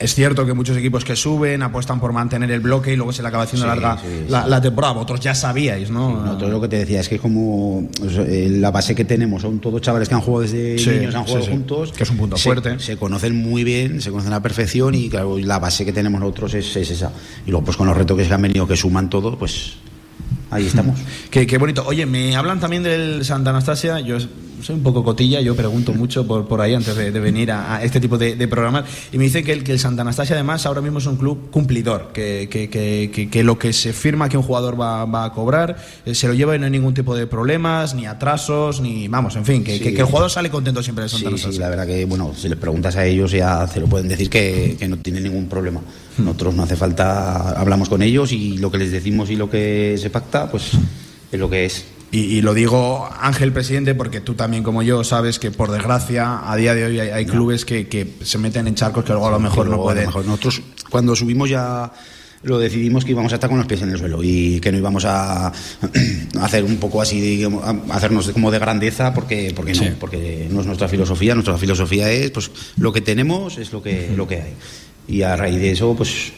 es 0.00 0.14
cierto 0.14 0.46
que 0.46 0.54
muchos 0.54 0.76
equipos 0.78 1.04
que 1.04 1.14
suben 1.14 1.62
apuestan 1.62 2.00
por 2.00 2.12
mantener 2.14 2.50
el 2.50 2.60
bloque 2.60 2.92
y 2.92 2.96
luego 2.96 3.12
se 3.12 3.20
le 3.20 3.28
acaba 3.28 3.44
haciendo 3.44 3.66
larga 3.66 3.98
La, 4.28 4.60
temporada. 4.60 4.94
Vosotros 4.94 5.20
ya 5.20 5.34
sabíais, 5.34 5.90
¿no? 5.90 6.36
todo 6.38 6.48
lo 6.48 6.60
que 6.60 6.68
te 6.68 6.78
decía 6.78 7.00
es 7.00 7.08
que 7.08 7.18
como 7.18 7.86
eh, 8.02 8.48
la 8.50 8.70
base 8.70 8.94
que 8.94 9.04
tenemos 9.04 9.42
son 9.42 9.58
todos 9.60 9.82
chavales 9.82 10.08
que 10.08 10.14
han 10.14 10.22
jugado 10.22 10.42
desde 10.42 10.76
niños, 10.98 11.14
han 11.14 11.24
jugado 11.24 11.46
juntos. 11.46 11.92
Que 11.92 12.04
es 12.04 12.10
un 12.10 12.16
punto 12.16 12.36
fuerte. 12.38 12.78
Se 12.80 12.96
conocen 12.96 13.36
muy 13.36 13.62
bien, 13.62 14.00
se 14.00 14.10
conocen 14.10 14.32
a 14.32 14.36
la 14.36 14.42
perfección 14.42 14.94
y 14.94 15.10
claro, 15.10 15.38
la 15.38 15.58
base 15.58 15.84
que 15.84 15.92
tenemos 15.92 16.18
nosotros 16.18 16.54
es, 16.54 16.76
esa. 16.76 17.12
Y 17.46 17.50
luego 17.50 17.66
pues 17.66 17.76
con 17.76 17.86
los 17.86 17.96
retos 17.96 18.16
que 18.16 18.24
se 18.24 18.32
han 18.32 18.40
venido, 18.40 18.66
que 18.66 18.76
suman 18.76 19.10
todos, 19.10 19.36
pues 19.36 19.74
ahí 20.50 20.66
estamos. 20.66 20.98
qué, 21.30 21.46
qué 21.46 21.58
bonito. 21.58 21.84
Oye, 21.86 22.06
me 22.06 22.34
hablan 22.36 22.58
también 22.58 22.82
del 22.82 23.22
Santa 23.24 23.50
Anastasia. 23.50 24.00
Yo 24.00 24.16
soy 24.62 24.76
un 24.76 24.82
poco 24.82 25.04
cotilla, 25.04 25.40
yo 25.40 25.54
pregunto 25.54 25.92
mucho 25.92 26.26
por, 26.26 26.46
por 26.46 26.60
ahí 26.60 26.74
antes 26.74 26.96
de, 26.96 27.10
venir 27.10 27.52
a, 27.52 27.82
este 27.82 28.00
tipo 28.00 28.18
de, 28.18 28.48
programas 28.48 28.84
y 29.12 29.18
me 29.18 29.24
dicen 29.24 29.44
que 29.44 29.52
el, 29.52 29.62
que 29.62 29.72
el 29.72 29.78
Santa 29.78 30.02
Anastasia 30.02 30.34
además 30.34 30.66
ahora 30.66 30.80
mismo 30.80 30.98
es 30.98 31.06
un 31.06 31.16
club 31.16 31.50
cumplidor, 31.50 32.10
que, 32.12 32.48
que, 32.50 32.68
que, 32.68 33.28
que 33.30 33.44
lo 33.44 33.58
que 33.58 33.72
se 33.72 33.92
firma 33.92 34.28
que 34.28 34.36
un 34.36 34.42
jugador 34.42 34.80
va, 34.80 35.04
va 35.04 35.24
a 35.24 35.32
cobrar 35.32 35.76
eh, 36.04 36.14
se 36.14 36.28
lo 36.28 36.34
lleva 36.34 36.56
y 36.56 36.58
no 36.58 36.64
hay 36.64 36.70
ningún 36.70 36.94
tipo 36.94 37.14
de 37.14 37.26
problemas, 37.26 37.94
ni 37.94 38.06
atrasos, 38.06 38.80
ni 38.80 39.08
vamos, 39.08 39.36
en 39.36 39.44
fin, 39.44 39.64
que, 39.64 39.76
el 39.76 40.04
jugador 40.04 40.30
sale 40.30 40.50
contento 40.50 40.82
siempre 40.82 41.04
de 41.04 41.08
Santa 41.08 41.28
Anastasia. 41.28 41.52
Sí, 41.52 41.58
la 41.58 41.68
verdad 41.68 41.86
que, 41.86 42.04
bueno, 42.04 42.32
si 42.36 42.48
les 42.48 42.58
preguntas 42.58 42.96
a 42.96 43.04
ellos 43.04 43.30
ya 43.32 43.66
se 43.66 43.80
lo 43.80 43.86
pueden 43.86 44.08
decir 44.08 44.30
que, 44.30 44.76
no 44.88 44.96
tienen 44.98 45.22
ningún 45.22 45.46
problema. 45.46 45.80
Hmm. 46.18 46.24
Nosotros 46.24 46.54
no 46.54 46.62
hace 46.64 46.76
falta, 46.76 47.50
hablamos 47.52 47.88
con 47.88 48.02
ellos 48.02 48.32
y 48.32 48.58
lo 48.58 48.70
que 48.70 48.78
les 48.78 48.90
decimos 48.90 49.30
y 49.30 49.36
lo 49.36 49.48
que 49.48 49.96
se 49.98 50.10
pacta, 50.10 50.50
pues 50.50 50.72
es 51.30 51.38
lo 51.38 51.48
que 51.48 51.64
es. 51.64 51.84
Y, 52.12 52.40
lo 52.40 52.54
digo, 52.54 53.08
Ángel, 53.20 53.52
presidente, 53.52 53.94
porque 53.94 54.20
tú 54.20 54.34
también, 54.34 54.64
como 54.64 54.82
yo, 54.82 55.04
sabes 55.04 55.38
que 55.38 55.52
por 55.52 55.70
desgracia 55.70 56.40
a 56.50 56.56
día 56.56 56.74
de 56.74 56.84
hoy 56.84 56.98
hay, 56.98 57.24
clubes 57.24 57.64
que, 57.64 58.14
se 58.22 58.38
meten 58.38 58.66
en 58.66 58.74
charcos 58.74 59.04
que 59.04 59.12
luego 59.12 59.28
a 59.28 59.30
lo 59.30 59.38
mejor 59.38 59.68
no 59.68 59.80
pueden. 59.80 60.06
Nosotros, 60.06 60.60
cuando 60.90 61.14
subimos 61.14 61.48
ya 61.48 61.92
lo 62.42 62.58
decidimos 62.58 63.04
que 63.04 63.10
íbamos 63.10 63.32
a 63.32 63.36
estar 63.36 63.50
con 63.50 63.58
los 63.58 63.66
pies 63.66 63.82
en 63.82 63.90
el 63.90 63.98
suelo 63.98 64.20
y 64.22 64.60
que 64.60 64.72
no 64.72 64.78
íbamos 64.78 65.04
a, 65.04 65.52
hacer 66.40 66.64
un 66.64 66.78
poco 66.78 67.02
así, 67.02 67.20
digamos, 67.20 67.62
a 67.62 67.76
hacernos 67.94 68.30
como 68.30 68.50
de 68.50 68.58
grandeza, 68.58 69.12
porque, 69.14 69.52
porque 69.54 69.74
no, 69.74 69.82
porque 70.00 70.48
no 70.50 70.60
es 70.60 70.66
nuestra 70.66 70.88
filosofía. 70.88 71.34
Nuestra 71.34 71.58
filosofía 71.58 72.10
es, 72.10 72.30
pues, 72.32 72.50
lo 72.76 72.92
que 72.92 73.02
tenemos 73.02 73.56
es 73.58 73.72
lo 73.72 73.82
que, 73.82 74.12
lo 74.16 74.26
que 74.26 74.36
hay. 74.36 74.54
Y 75.06 75.22
a 75.22 75.36
raíz 75.36 75.60
de 75.60 75.72
eso, 75.72 75.94
pues 75.94 76.32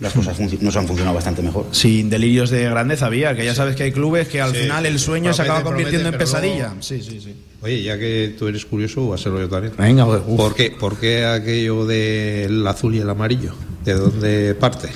las 0.00 0.12
cosas 0.14 0.38
nos 0.60 0.76
han 0.76 0.86
funcionado 0.86 1.14
bastante 1.14 1.42
mejor. 1.42 1.66
Sin 1.72 2.08
delirios 2.08 2.50
de 2.50 2.64
grandeza 2.64 3.06
había, 3.06 3.36
que 3.36 3.44
ya 3.44 3.54
sabes 3.54 3.76
que 3.76 3.84
hay 3.84 3.92
clubes 3.92 4.28
que 4.28 4.40
al 4.40 4.54
final 4.54 4.86
el 4.86 4.98
sueño 4.98 5.32
se 5.32 5.42
acaba 5.42 5.62
convirtiendo 5.62 6.08
en 6.08 6.18
pesadilla. 6.18 6.74
Sí, 6.80 7.02
sí, 7.02 7.20
sí. 7.20 7.34
Oye, 7.62 7.82
ya 7.82 7.98
que 7.98 8.34
tú 8.38 8.48
eres 8.48 8.64
curioso, 8.64 9.02
voy 9.02 9.12
a 9.12 9.14
hacerlo 9.16 9.40
yo 9.40 9.48
también. 9.48 9.74
Venga, 9.76 10.06
pues, 10.06 10.22
¿Por 10.22 10.54
qué, 10.54 10.70
¿Por 10.70 10.98
qué 10.98 11.26
aquello 11.26 11.84
del 11.84 12.66
azul 12.66 12.94
y 12.94 13.00
el 13.00 13.10
amarillo? 13.10 13.54
¿De 13.84 13.92
dónde 13.94 14.54
parte? 14.54 14.88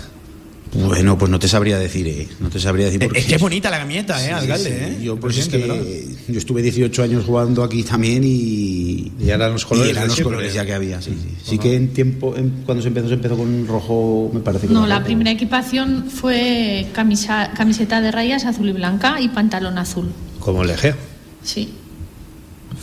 Bueno, 0.75 1.17
pues 1.17 1.31
no 1.31 1.39
te 1.39 1.47
sabría 1.47 1.79
decir, 1.79 2.07
¿eh? 2.09 2.29
No 2.41 2.51
te 2.51 2.59
sabría 2.59 2.87
decir. 2.87 3.09
Es 3.15 3.27
que 3.27 3.37
es 3.37 3.41
bonita 3.41 3.71
la 3.71 3.79
camiseta, 3.79 4.25
¿eh, 4.25 4.33
alcalde? 4.33 4.71
¿eh? 4.71 4.99
Yo, 5.03 5.17
pues 5.17 5.39
es 5.39 5.49
que 5.49 6.17
yo 6.29 6.39
estuve 6.39 6.63
18 6.63 7.03
años 7.03 7.25
jugando 7.25 7.63
aquí 7.63 7.83
también 7.83 8.23
y. 8.25 9.13
Y 9.19 9.31
eran 9.31 9.53
los 9.53 9.65
colores, 9.65 9.93
eran 9.93 10.09
los 10.09 10.21
colores 10.21 10.53
ya 10.53 10.67
que 10.67 10.75
había, 10.75 11.01
sí. 11.01 11.13
sí. 11.23 11.37
Sí 11.43 11.59
que 11.59 11.77
en 11.77 11.93
tiempo, 11.93 12.35
en, 12.37 12.63
cuando 12.67 12.83
se 12.83 12.89
empezó, 12.89 13.09
se 13.09 13.15
empezó 13.15 13.37
con 13.37 13.67
rojo, 13.67 14.31
me 14.33 14.41
parece 14.41 14.67
que 14.67 14.75
No, 14.75 14.87
la 14.87 15.05
primera 15.05 15.31
equipación 15.31 16.07
fue 16.11 16.87
camisa, 16.93 17.53
camiseta 17.57 18.01
de 18.01 18.11
rayas 18.11 18.45
azul 18.45 18.69
y 18.69 18.73
blanca 18.73 19.21
y 19.21 19.29
pantalón 19.29 19.79
azul. 19.79 20.09
Como 20.41 20.65
el 20.65 20.71
Egea. 20.71 20.97
Sí. 21.43 21.73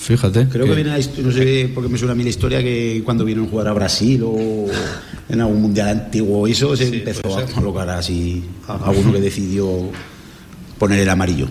Fíjate. 0.02 0.48
Creo 0.48 0.66
que, 0.66 0.74
viene, 0.74 0.98
no 1.24 1.32
sé 1.32 1.70
porque 1.76 1.88
me 1.88 1.96
suena 1.96 2.14
a 2.14 2.16
mí 2.16 2.24
la 2.24 2.32
historia 2.32 2.64
que 2.64 3.04
cuando 3.06 3.24
vieron 3.24 3.46
a 3.46 3.50
jugar 3.50 3.68
a 3.68 3.74
Brasil 3.74 4.24
o 4.26 4.66
en 5.30 5.42
algún 5.42 5.62
mundial 5.62 5.90
antiguo 5.90 6.48
eso 6.48 6.76
se 6.76 6.90
Sí, 6.90 6.96
empezó 6.96 7.38
a 7.38 7.46
colocar 7.46 7.88
así 7.92 8.44
alguno 8.68 9.14
que 9.14 9.22
decidió 9.22 9.92
poner 10.82 10.98
el 11.00 11.10
amarillo. 11.10 11.48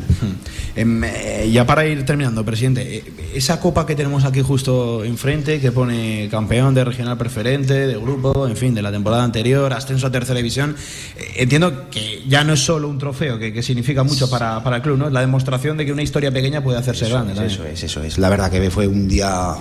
Em, 0.75 1.05
eh, 1.05 1.49
ya 1.53 1.65
para 1.65 1.87
ir 1.87 2.05
terminando, 2.05 2.45
presidente, 2.45 2.97
eh, 2.97 3.05
esa 3.33 3.61
copa 3.61 3.87
que 3.87 3.95
tenemos 3.95 4.25
aquí 4.25 4.43
justo 4.43 5.05
enfrente, 5.05 5.61
que 5.61 5.71
pone 5.71 6.27
campeón 6.29 6.75
de 6.75 6.85
regional 6.85 7.17
preferente, 7.17 7.87
de 7.87 7.97
grupo, 7.97 8.49
en 8.49 8.57
fin, 8.57 8.75
de 8.75 8.83
la 8.83 8.91
temporada 8.91 9.23
anterior, 9.23 9.73
ascenso 9.73 10.09
a 10.09 10.11
tercera 10.11 10.37
división, 10.39 10.75
eh, 11.17 11.35
entiendo 11.37 11.89
que 11.91 12.25
ya 12.27 12.43
no 12.43 12.55
es 12.55 12.61
solo 12.61 12.89
un 12.89 12.99
trofeo, 12.99 13.39
que, 13.39 13.53
que 13.53 13.63
significa 13.63 14.03
mucho 14.03 14.29
para, 14.29 14.65
para 14.65 14.77
el 14.77 14.83
club, 14.83 14.99
¿no? 14.99 15.07
Es 15.07 15.13
la 15.13 15.21
demostración 15.21 15.77
de 15.77 15.87
que 15.87 15.93
una 15.93 16.03
historia 16.03 16.33
pequeña 16.33 16.61
puede 16.61 16.79
hacerse 16.79 17.05
Eso 17.05 17.15
grande. 17.15 17.35
es, 17.35 17.53
eso 17.53 17.65
es, 17.65 17.85
eso 17.85 18.03
es. 18.03 18.19
La 18.19 18.31
verdad 18.31 18.51
que 18.51 18.69
fue 18.69 18.89
un 18.89 19.07
día, 19.07 19.55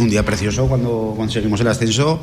un 0.00 0.10
día 0.10 0.24
precioso 0.24 0.66
cuando 0.66 1.14
conseguimos 1.16 1.60
el 1.60 1.68
ascenso. 1.68 2.20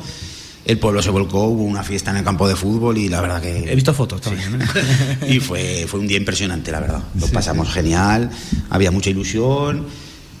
El 0.64 0.78
pueblo 0.78 1.02
se 1.02 1.10
volcó, 1.10 1.44
hubo 1.44 1.62
una 1.64 1.82
fiesta 1.82 2.10
en 2.10 2.18
el 2.18 2.24
campo 2.24 2.46
de 2.46 2.54
fútbol 2.54 2.96
y 2.98 3.08
la 3.08 3.20
verdad 3.20 3.40
que... 3.42 3.70
He 3.70 3.74
visto 3.74 3.92
fotos 3.94 4.20
también. 4.20 4.60
¿eh? 4.60 5.26
y 5.28 5.40
fue, 5.40 5.86
fue 5.88 6.00
un 6.00 6.06
día 6.06 6.18
impresionante, 6.18 6.70
la 6.70 6.80
verdad. 6.80 7.02
Lo 7.18 7.26
pasamos 7.28 7.72
genial, 7.72 8.30
había 8.68 8.90
mucha 8.90 9.10
ilusión, 9.10 9.86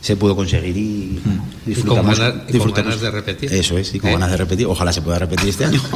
se 0.02 0.16
pudo 0.16 0.36
conseguir 0.36 0.76
y 0.76 1.20
disfrutamos. 1.66 2.18
ganas- 2.18 2.34
y 2.34 2.38
con 2.38 2.46
disfrutamos. 2.52 2.84
ganas 2.86 3.00
de 3.00 3.10
repetir. 3.10 3.52
Eso 3.52 3.76
es, 3.78 3.94
y 3.94 3.98
con 4.00 4.10
¿Eh? 4.10 4.12
ganas 4.14 4.30
de 4.30 4.36
repetir. 4.36 4.66
Ojalá 4.66 4.92
se 4.92 5.02
pueda 5.02 5.18
repetir 5.18 5.48
este 5.48 5.64
año. 5.64 5.80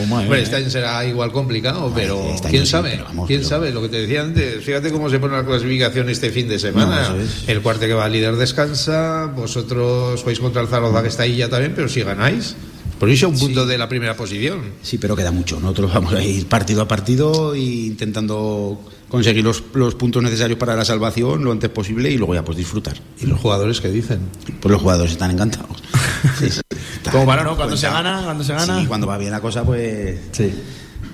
Oh, 0.00 0.06
mía, 0.06 0.38
este 0.38 0.54
año 0.54 0.70
será 0.70 1.04
igual 1.04 1.32
complicado, 1.32 1.90
pero 1.92 2.30
este 2.32 2.50
quién 2.50 2.64
sí, 2.66 2.70
sabe, 2.70 2.90
pero 2.92 3.04
vamos, 3.06 3.26
quién 3.26 3.40
pero- 3.40 3.48
sabe, 3.48 3.72
lo 3.72 3.82
que 3.82 3.88
te 3.88 4.00
decía 4.02 4.20
antes, 4.22 4.64
fíjate 4.64 4.92
cómo 4.92 5.10
se 5.10 5.18
pone 5.18 5.36
la 5.36 5.44
clasificación 5.44 6.08
este 6.08 6.30
fin 6.30 6.48
de 6.48 6.58
semana. 6.60 7.08
No, 7.08 7.16
es. 7.20 7.48
El 7.48 7.60
cuarto 7.62 7.80
que 7.86 7.94
va 7.94 8.08
líder 8.08 8.36
descansa, 8.36 9.26
vosotros 9.26 10.24
vais 10.24 10.38
contra 10.38 10.62
el 10.62 10.68
Zaragoza 10.68 11.02
que 11.02 11.08
está 11.08 11.24
ahí 11.24 11.36
ya 11.36 11.48
también, 11.48 11.72
pero 11.74 11.88
si 11.88 12.02
ganáis, 12.02 12.54
ponéis 12.98 13.22
a 13.22 13.28
un 13.28 13.38
punto 13.38 13.66
de 13.66 13.78
la 13.78 13.88
primera 13.88 14.16
posición. 14.16 14.60
Sí, 14.82 14.98
pero 14.98 15.14
queda 15.16 15.30
mucho. 15.30 15.58
Nosotros 15.60 15.92
vamos 15.94 16.12
a 16.14 16.22
ir 16.22 16.46
partido 16.46 16.82
a 16.82 16.88
partido 16.88 17.54
e 17.54 17.58
intentando 17.60 18.80
conseguir 19.08 19.42
los, 19.44 19.62
los 19.74 19.94
puntos 19.94 20.22
necesarios 20.22 20.58
para 20.58 20.76
la 20.76 20.84
salvación 20.84 21.42
lo 21.44 21.52
antes 21.52 21.70
posible 21.70 22.10
y 22.10 22.16
luego 22.18 22.34
ya 22.34 22.44
pues 22.44 22.58
disfrutar. 22.58 22.96
¿Y 23.20 23.26
los 23.26 23.40
jugadores 23.40 23.80
qué 23.80 23.88
dicen? 23.90 24.20
Pues 24.60 24.70
los 24.72 24.80
jugadores 24.82 25.12
están 25.12 25.30
encantados. 25.30 25.82
Sí, 26.38 26.50
sí. 26.50 26.60
Como 27.12 27.24
para, 27.26 27.44
¿no? 27.44 27.50
Cuando 27.56 27.76
Cuenta. 27.76 27.88
se 27.88 27.92
gana, 27.94 28.22
cuando 28.24 28.42
se 28.42 28.52
gana. 28.52 28.80
Sí, 28.80 28.86
cuando 28.86 29.06
va 29.06 29.16
bien 29.18 29.30
la 29.30 29.40
cosa, 29.40 29.62
pues 29.64 30.18
Sí. 30.32 30.52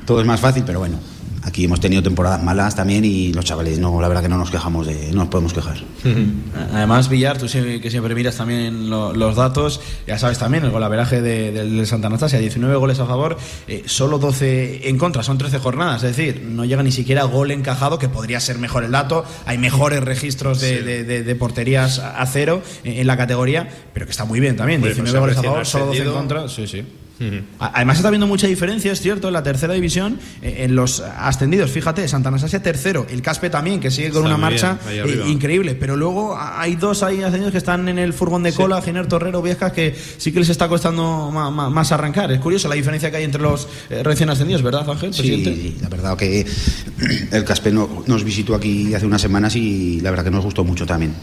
todo 0.07 0.21
es 0.23 0.27
más 0.27 0.41
fácil, 0.41 0.63
pero 0.65 0.79
bueno. 0.79 0.99
Aquí 1.47 1.65
hemos 1.65 1.79
tenido 1.79 2.03
temporadas 2.03 2.43
malas 2.43 2.75
también 2.75 3.05
y 3.05 3.33
los 3.35 3.45
chavales, 3.45 3.79
no, 3.79 4.01
la 4.01 4.09
verdad 4.09 4.23
que 4.23 4.29
no 4.31 4.39
nos 4.39 4.51
quejamos 4.51 4.87
de, 4.87 5.11
no 5.13 5.19
nos 5.21 5.29
podemos 5.29 5.53
quejar. 5.53 5.77
Además, 6.73 7.09
Villar, 7.09 7.37
tú 7.39 7.47
que 7.47 7.91
siempre 7.91 8.15
miras 8.15 8.37
también 8.37 8.89
lo- 8.89 9.13
los 9.13 9.37
datos, 9.37 9.81
ya 10.07 10.19
sabes 10.19 10.39
también 10.39 10.65
el 10.65 10.71
golaveraje 10.71 11.21
de, 11.21 11.53
del 11.53 11.77
de 11.77 11.87
Santa 11.87 12.07
Anastasia, 12.07 12.39
19 12.39 12.77
goles 12.77 12.99
a 12.99 13.07
favor, 13.07 13.37
eh, 13.69 13.83
solo 13.87 14.19
12 14.19 14.89
en 14.89 14.97
contra, 14.99 15.23
son 15.23 15.37
13 15.37 15.59
jornadas, 15.59 16.03
es 16.03 16.17
decir, 16.17 16.43
no 16.49 16.65
llega 16.65 16.83
ni 16.83 16.93
siquiera 16.93 17.25
gol 17.25 17.51
encajado, 17.51 17.99
que 17.99 18.09
podría 18.09 18.41
ser 18.41 18.59
mejor 18.59 18.85
el 18.85 18.93
dato, 18.93 19.25
hay 19.47 19.59
mejores 19.59 20.03
registros 20.03 20.61
de, 20.61 20.83
de- 20.83 21.05
de- 21.05 21.23
de 21.25 21.35
porterías 21.37 21.99
a 21.99 22.25
cero 22.27 22.63
en, 22.85 22.99
en 23.01 23.07
la 23.07 23.17
categoría, 23.17 23.69
pero 23.93 24.07
que 24.07 24.13
está 24.13 24.25
muy 24.25 24.41
bien 24.41 24.57
también, 24.57 24.81
19 24.95 25.19
pues 25.19 25.21
goles 25.21 25.37
a 25.39 25.43
favor, 25.43 25.67
solo 25.67 25.87
12 25.87 25.99
en 25.99 26.05
contra, 26.15 26.49
sí, 26.49 26.67
sí. 26.67 26.85
Además 27.61 27.97
está 27.97 28.09
habiendo 28.09 28.27
mucha 28.27 28.47
diferencia, 28.47 28.91
es 28.93 29.01
cierto, 29.01 29.29
en 29.29 29.35
la 29.35 29.43
tercera 29.43 29.73
división, 29.75 30.19
eh, 30.43 30.65
en 30.65 30.75
los 30.75 31.01
ascendidos. 31.01 31.71
Fíjate, 31.71 32.07
Santa 32.09 32.29
Anastasia 32.29 32.61
tercero, 32.63 33.07
el 33.09 33.23
Caspe 33.23 33.51
también, 33.51 33.79
que 33.81 33.91
sigue 33.91 34.11
con 34.11 34.25
Está 34.25 34.29
una 34.35 34.37
marcha 34.37 34.79
bien, 34.91 35.07
eh, 35.09 35.23
increíble. 35.31 35.75
Pero 35.75 35.97
luego 35.97 36.37
hay 36.39 36.75
dos 36.77 37.03
ahí 37.03 37.23
ascendidos 37.23 37.53
que 37.53 37.59
están 37.59 37.89
en 37.89 37.99
el 37.99 38.13
furgón 38.13 38.43
de 38.43 38.53
cola, 38.53 38.83
Giner 38.83 39.07
Torrero, 39.07 39.41
Viescas, 39.43 39.73
que 39.73 39.95
sí 40.19 40.33
que 40.33 40.41
les 40.41 40.49
está 40.49 40.69
costando 40.69 41.31
más, 41.31 41.93
arrancar. 41.93 42.33
Es 42.33 42.41
curioso 42.41 42.69
la 42.69 42.75
diferencia 42.75 43.11
que 43.11 43.19
hay 43.19 43.25
entre 43.25 43.41
los 43.43 43.69
eh, 43.91 44.03
recién 44.03 44.29
ascendidos, 44.31 44.63
¿verdad, 44.63 44.89
Ángel? 44.91 45.15
Sí, 45.15 45.23
presidente? 45.23 45.55
sí, 45.55 45.77
la 45.81 45.89
verdad 45.89 46.17
que 46.17 46.45
el 47.31 47.45
Caspe 47.45 47.71
no- 47.71 48.03
nos 48.07 48.25
visitó 48.25 48.55
aquí 48.55 48.93
hace 48.95 49.07
unas 49.07 49.21
semanas 49.21 49.55
y 49.57 50.01
la 50.01 50.11
verdad 50.11 50.25
que 50.25 50.31
nos 50.31 50.45
gustó 50.45 50.65
mucho 50.65 50.85
también. 50.87 51.15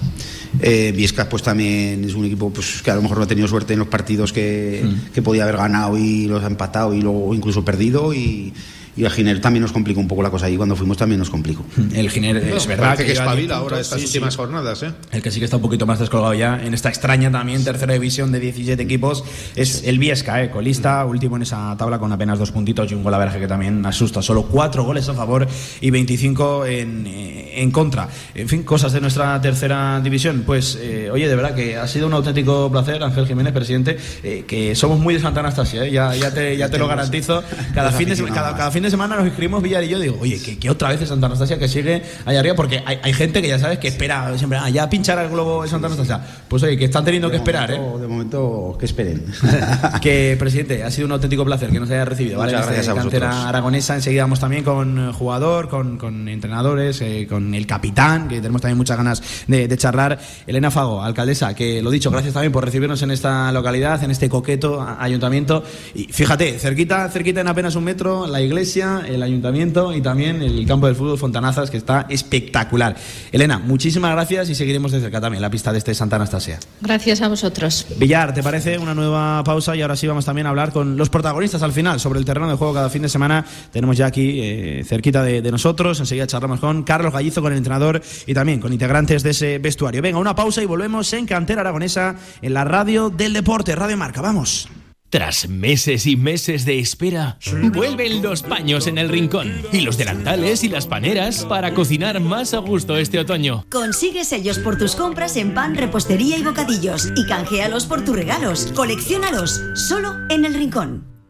Eh, 0.60 0.94
Viescas 0.96 1.28
pues 1.28 1.44
también 1.44 2.04
es 2.04 2.14
un 2.14 2.26
equipo 2.26 2.52
pues, 2.52 2.82
que 2.82 2.92
a 2.92 2.96
lo 2.96 3.02
mejor 3.02 3.18
no 3.18 3.24
ha 3.24 3.28
tenido 3.28 3.48
suerte 3.48 3.72
en 3.74 3.80
los 3.80 3.88
partidos 3.88 4.34
que, 4.34 4.84
que 5.14 5.22
podía 5.22 5.44
haber 5.44 5.56
ganado 5.58 5.81
y 5.98 6.28
los 6.28 6.44
ha 6.44 6.48
empatado 6.48 6.94
y 6.94 7.02
luego 7.02 7.34
incluso 7.34 7.66
perdido 7.66 8.14
y, 8.14 8.54
y 8.96 9.04
el 9.04 9.12
Giner 9.12 9.40
también 9.40 9.62
nos 9.62 9.72
complicó 9.72 10.00
un 10.00 10.08
poco 10.08 10.22
la 10.22 10.30
cosa 10.30 10.48
ahí 10.48 10.58
cuando 10.58 10.76
fuimos 10.76 10.98
también 10.98 11.20
nos 11.20 11.30
complicó. 11.30 11.66
El 11.94 12.10
Giner 12.10 12.44
No, 12.44 12.58
es 12.58 12.68
verdad 12.68 12.88
parece 12.88 13.04
que, 13.04 13.12
10 13.12 13.20
espabila 13.20 13.56
ahora 13.58 13.80
estas 13.80 14.00
sí, 14.00 14.06
últimas 14.08 14.34
sí. 14.34 14.38
jornadas, 14.38 14.84
¿eh? 14.84 14.92
El 15.12 15.22
que 15.22 15.32
sí 15.32 15.40
que 15.40 15.46
está 15.46 15.58
un 15.58 15.64
poquito 15.64 15.86
más 15.86 16.00
descolgado 16.00 16.34
ya 16.34 16.62
en 16.64 16.74
esta 16.74 16.90
extraña 16.90 17.32
también 17.32 17.64
tercera 17.64 17.94
división 17.94 18.32
de 18.32 18.40
17 18.40 18.82
equipos 18.82 19.24
es 19.56 19.84
el 19.86 20.00
Viesca, 20.00 20.44
eh, 20.44 20.50
colista, 20.50 21.06
último 21.06 21.36
en 21.36 21.44
esa 21.44 21.76
tabla 21.78 22.00
con 22.00 22.12
apenas 22.12 22.40
dos 22.40 22.52
puntitos 22.52 22.92
y 22.92 22.96
un 22.96 23.04
golaveraje 23.04 23.40
que 23.40 23.48
también 23.48 23.86
asusta. 23.86 24.22
Solo 24.22 24.44
cuatro 24.44 24.84
goles 24.84 25.08
a 25.10 25.14
favor 25.14 25.48
y 25.80 25.90
25 25.90 26.66
en, 26.66 27.08
eh, 27.08 27.62
en 27.62 27.72
contra. 27.72 28.08
En 28.36 28.48
fin, 28.48 28.64
cosas 28.64 28.94
de 28.94 29.02
nuestra 29.02 29.40
tercera 29.42 30.00
división. 30.02 30.44
Pues, 30.46 30.78
eh, 30.82 31.10
oye, 31.12 31.28
de 31.28 31.36
verdad 31.36 31.56
que 31.56 31.78
ha 31.78 31.88
sido 31.88 32.08
un 32.08 32.14
auténtico 32.14 32.72
placer, 32.72 33.04
Ángel 33.04 33.28
Jiménez, 33.28 33.54
presidente, 33.54 33.98
eh, 34.24 34.46
que 34.48 34.76
somos 34.76 35.00
muy 35.00 35.14
de 35.14 35.20
Santa 35.20 35.42
Anastasia, 35.42 35.86
eh, 35.86 35.92
ya, 35.92 36.16
ya, 36.16 36.34
te, 36.34 36.56
ya 36.58 36.70
te 36.70 36.78
lo 36.78 36.88
garantizo. 36.88 37.44
Cada 37.74 37.92
fin, 37.92 38.10
de, 38.10 38.16
cada, 38.16 38.56
cada 38.56 38.72
fin 38.72 38.81
de 38.82 38.90
semana 38.92 39.16
nos 39.16 39.26
escribimos 39.28 39.62
Villar 39.62 39.84
y 39.84 39.90
yo, 39.90 40.00
digo, 40.00 40.18
oye, 40.20 40.42
que, 40.42 40.58
que 40.58 40.70
otra 40.70 40.90
vez 40.90 41.02
es 41.02 41.10
Santa 41.10 41.28
Anastasia 41.28 41.58
que 41.58 41.68
sigue 41.68 42.02
allá 42.26 42.40
arriba, 42.40 42.56
porque 42.56 42.82
hay, 42.86 43.00
hay 43.02 43.14
gente 43.14 43.42
que 43.42 43.48
ya 43.48 43.60
sabes 43.60 43.80
que 43.80 43.88
espera 43.88 44.38
siempre, 44.38 44.60
ah, 44.60 44.70
ya 44.70 44.90
pinchará 44.90 45.24
el 45.24 45.30
globo 45.30 45.64
de 45.64 45.70
Santa 45.70 45.88
Anastasia. 45.88 46.22
Pues 46.48 46.64
oye, 46.64 46.78
que 46.78 46.86
están 46.86 47.06
teniendo 47.06 47.28
que 47.30 47.34
De 47.34 47.38
esperar, 47.38 47.72
¿eh? 47.72 47.80
De 48.00 48.08
momento, 48.08 48.76
que 48.80 48.86
esperen. 48.86 49.26
Que, 50.02 50.36
presidente, 50.40 50.84
ha 50.84 50.90
sido 50.92 51.06
un 51.06 51.12
auténtico 51.12 51.46
placer 51.46 51.70
que 51.70 51.80
nos 51.80 51.90
haya 51.90 52.06
recibido. 52.06 52.40
¿vale? 52.40 52.54
Muchas 52.54 52.68
En 52.68 52.74
gracias 52.74 52.96
a 52.98 53.00
cantera 53.00 53.28
vosotros. 53.28 53.50
aragonesa. 53.50 53.96
Enseguida 53.96 54.24
vamos 54.24 54.40
también 54.40 54.64
con 54.64 55.10
eh, 55.10 55.14
jugador, 55.14 55.70
con, 55.70 55.98
con 55.98 56.28
entrenadores, 56.28 57.02
eh, 57.02 57.28
con 57.30 57.54
el 57.54 57.68
capitán, 57.68 58.28
que 58.28 58.38
tenemos 58.38 58.62
también 58.62 58.78
muchas 58.78 58.98
ganas 58.98 59.22
de, 59.48 59.68
de 59.68 59.78
charlar. 59.78 60.20
Elena 60.48 60.72
Fago, 60.72 61.02
alcaldesa, 61.04 61.54
que 61.54 61.82
lo 61.82 61.92
dicho, 61.92 62.10
gracias 62.10 62.34
también 62.34 62.52
por 62.52 62.66
recibirnos 62.66 63.02
en 63.04 63.12
esta 63.12 63.52
localidad, 63.52 64.04
en 64.04 64.12
este 64.12 64.30
coqueto 64.30 64.82
ayuntamiento. 64.82 65.64
Y 65.94 66.06
fíjate, 66.06 66.58
cerquita, 66.60 67.08
cerquita 67.10 67.42
en 67.42 67.48
apenas 67.48 67.76
un 67.76 67.84
metro, 67.84 68.28
la 68.28 68.42
iglesia, 68.42 68.71
el 68.78 69.22
ayuntamiento 69.24 69.94
y 69.94 70.02
también 70.02 70.42
el 70.42 70.66
campo 70.66 70.88
del 70.88 70.96
fútbol 70.96 71.18
Fontanazas, 71.18 71.70
que 71.70 71.78
está 71.78 72.06
espectacular. 72.10 72.96
Elena, 73.32 73.60
muchísimas 73.60 74.12
gracias 74.14 74.50
y 74.50 74.56
seguiremos 74.56 74.92
de 74.92 75.00
cerca 75.00 75.20
también 75.20 75.42
la 75.42 75.50
pista 75.50 75.72
de 75.72 75.78
este 75.78 75.94
Santa 75.94 76.16
Anastasia. 76.16 76.60
Gracias 76.82 77.22
a 77.22 77.28
vosotros. 77.28 77.86
Villar, 77.98 78.34
¿te 78.34 78.42
parece 78.42 78.78
una 78.78 78.94
nueva 78.94 79.44
pausa? 79.44 79.76
Y 79.76 79.82
ahora 79.82 79.96
sí 79.96 80.08
vamos 80.08 80.26
también 80.26 80.48
a 80.48 80.52
hablar 80.52 80.72
con 80.72 80.98
los 80.98 81.10
protagonistas 81.10 81.62
al 81.64 81.74
final 81.74 82.00
sobre 82.00 82.20
el 82.20 82.26
terreno 82.26 82.50
de 82.50 82.56
juego 82.56 82.74
cada 82.74 82.90
fin 82.90 83.02
de 83.02 83.10
semana. 83.10 83.46
Tenemos 83.72 83.98
ya 83.98 84.06
aquí 84.06 84.40
eh, 84.42 84.84
cerquita 84.86 85.24
de, 85.24 85.42
de 85.42 85.52
nosotros. 85.52 86.00
Enseguida 86.00 86.28
charlamos 86.28 86.60
con 86.60 86.84
Carlos 86.84 87.14
Gallizo, 87.14 87.42
con 87.42 87.52
el 87.52 87.58
entrenador 87.58 88.02
y 88.26 88.34
también 88.34 88.60
con 88.60 88.72
integrantes 88.72 89.24
de 89.24 89.32
ese 89.32 89.60
vestuario. 89.60 90.02
Venga, 90.02 90.18
una 90.18 90.36
pausa 90.36 90.62
y 90.62 90.66
volvemos 90.66 91.12
en 91.14 91.26
Cantera 91.26 91.62
Aragonesa 91.62 92.16
en 92.42 92.54
la 92.54 92.64
radio 92.64 93.10
del 93.10 93.34
deporte, 93.34 93.76
Radio 93.76 93.98
Marca. 93.98 94.22
Vamos. 94.22 94.70
Tras 95.12 95.50
meses 95.50 96.08
y 96.08 96.16
meses 96.16 96.64
de 96.64 96.80
espera, 96.80 97.38
vuelven 97.74 98.22
los 98.22 98.44
paños 98.44 98.88
en 98.88 98.98
el 98.98 99.10
rincón 99.10 99.62
y 99.74 99.82
los 99.82 99.98
delantales 99.98 100.64
y 100.64 100.70
las 100.70 100.88
paneras 100.88 101.44
para 101.44 101.74
cocinar 101.74 102.22
más 102.22 102.54
a 102.54 102.60
gusto 102.60 102.96
este 102.96 103.20
otoño. 103.20 103.66
Consigue 103.70 104.24
sellos 104.24 104.58
por 104.60 104.78
tus 104.78 104.96
compras 104.96 105.36
en 105.36 105.54
pan, 105.54 105.76
repostería 105.76 106.38
y 106.38 106.44
bocadillos 106.44 107.10
y 107.18 107.28
canjealos 107.28 107.88
por 107.88 108.06
tus 108.06 108.16
regalos. 108.16 108.72
Colecciónalos 108.74 109.62
solo 109.74 110.14
en 110.30 110.46
el 110.46 110.54
rincón. 110.54 111.21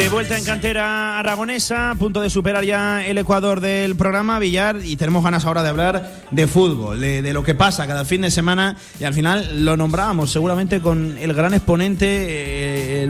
De 0.00 0.08
vuelta 0.08 0.38
en 0.38 0.44
cantera 0.44 1.18
aragonesa, 1.18 1.94
punto 1.98 2.22
de 2.22 2.30
superar 2.30 2.64
ya 2.64 3.04
el 3.04 3.18
Ecuador 3.18 3.60
del 3.60 3.96
programa 3.96 4.38
Villar 4.38 4.78
y 4.82 4.96
tenemos 4.96 5.22
ganas 5.22 5.44
ahora 5.44 5.62
de 5.62 5.68
hablar 5.68 6.10
de 6.30 6.46
fútbol, 6.46 6.98
de, 6.98 7.20
de 7.20 7.34
lo 7.34 7.42
que 7.42 7.54
pasa 7.54 7.86
cada 7.86 8.06
fin 8.06 8.22
de 8.22 8.30
semana 8.30 8.78
y 8.98 9.04
al 9.04 9.12
final 9.12 9.62
lo 9.62 9.76
nombrábamos 9.76 10.32
seguramente 10.32 10.80
con 10.80 11.18
el 11.18 11.34
gran 11.34 11.52
exponente, 11.52 12.06
eh, 12.08 13.08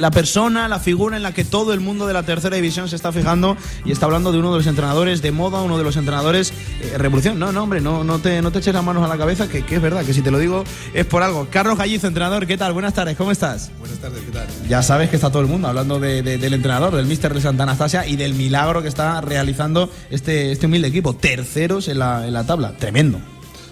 la 0.00 0.10
persona, 0.10 0.66
la 0.66 0.78
figura 0.78 1.14
en 1.18 1.22
la 1.22 1.32
que 1.32 1.44
todo 1.44 1.74
el 1.74 1.80
mundo 1.80 2.06
de 2.06 2.14
la 2.14 2.22
tercera 2.22 2.56
división 2.56 2.88
se 2.88 2.96
está 2.96 3.12
fijando 3.12 3.58
y 3.84 3.92
está 3.92 4.06
hablando 4.06 4.32
de 4.32 4.38
uno 4.38 4.52
de 4.52 4.58
los 4.58 4.66
entrenadores 4.66 5.20
de 5.20 5.30
moda, 5.30 5.60
uno 5.60 5.76
de 5.76 5.84
los 5.84 5.98
entrenadores 5.98 6.54
eh, 6.80 6.96
revolución. 6.96 7.38
No, 7.38 7.52
no, 7.52 7.64
hombre, 7.64 7.82
no, 7.82 8.02
no, 8.02 8.18
te, 8.18 8.40
no 8.40 8.50
te 8.50 8.60
eches 8.60 8.72
las 8.72 8.82
manos 8.82 9.04
a 9.04 9.08
la 9.08 9.18
cabeza, 9.18 9.46
que, 9.46 9.62
es 9.68 9.82
verdad, 9.82 10.06
que 10.06 10.14
si 10.14 10.22
te 10.22 10.30
lo 10.30 10.38
digo 10.38 10.64
es 10.94 11.04
por 11.04 11.22
algo. 11.22 11.48
Carlos 11.50 11.76
Gallizo, 11.76 12.06
entrenador, 12.06 12.46
¿qué 12.46 12.56
tal? 12.56 12.72
Buenas 12.72 12.94
tardes, 12.94 13.14
¿cómo 13.14 13.30
estás? 13.30 13.70
Buenas 13.78 13.98
tardes, 13.98 14.22
¿qué 14.24 14.32
tal? 14.32 14.46
Ya 14.70 14.82
sabes 14.82 15.10
que 15.10 15.16
está 15.16 15.28
todo 15.28 15.42
el 15.42 15.48
mundo 15.48 15.68
hablando 15.68 15.97
del 15.98 16.54
entrenador, 16.54 16.94
del 16.94 17.06
Mister 17.06 17.34
de 17.34 17.40
Santa 17.40 17.64
Anastasia 17.64 18.06
y 18.06 18.16
del 18.16 18.34
milagro 18.34 18.82
que 18.82 18.88
está 18.88 19.20
realizando 19.20 19.90
este, 20.10 20.52
este 20.52 20.66
humilde 20.66 20.88
equipo. 20.88 21.14
Terceros 21.14 21.88
en 21.88 21.98
la, 21.98 22.26
en 22.26 22.32
la 22.32 22.44
tabla, 22.44 22.76
tremendo. 22.76 23.20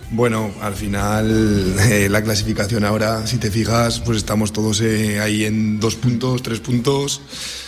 Bueno, 0.09 0.53
al 0.61 0.75
final 0.75 1.75
eh, 1.81 2.09
la 2.09 2.23
clasificación 2.23 2.85
ahora, 2.85 3.27
si 3.27 3.39
te 3.39 3.51
fijas, 3.51 3.99
pues 3.99 4.19
estamos 4.19 4.53
todos 4.53 4.81
eh, 4.81 5.19
ahí 5.19 5.45
en 5.45 5.81
dos 5.81 5.97
puntos, 5.97 6.43
tres 6.43 6.61
puntos. 6.61 7.21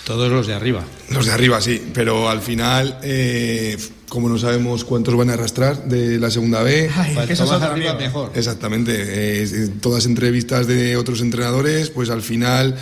Todos 0.04 0.30
los 0.30 0.46
de 0.46 0.54
arriba. 0.54 0.84
Los 1.10 1.26
de 1.26 1.32
arriba, 1.32 1.60
sí, 1.60 1.82
pero 1.92 2.28
al 2.28 2.40
final, 2.40 3.00
eh, 3.02 3.76
como 4.08 4.28
no 4.28 4.38
sabemos 4.38 4.84
cuántos 4.84 5.16
van 5.16 5.30
a 5.30 5.32
arrastrar 5.32 5.84
de 5.86 6.20
la 6.20 6.30
segunda 6.30 6.62
B, 6.62 6.88
eso 7.28 7.44
más 7.44 7.60
arriba 7.60 7.94
mejor. 7.94 8.30
Exactamente, 8.36 9.68
todas 9.80 10.06
entrevistas 10.06 10.68
de 10.68 10.96
otros 10.96 11.20
entrenadores, 11.20 11.90
pues 11.90 12.08
al 12.08 12.22
final 12.22 12.76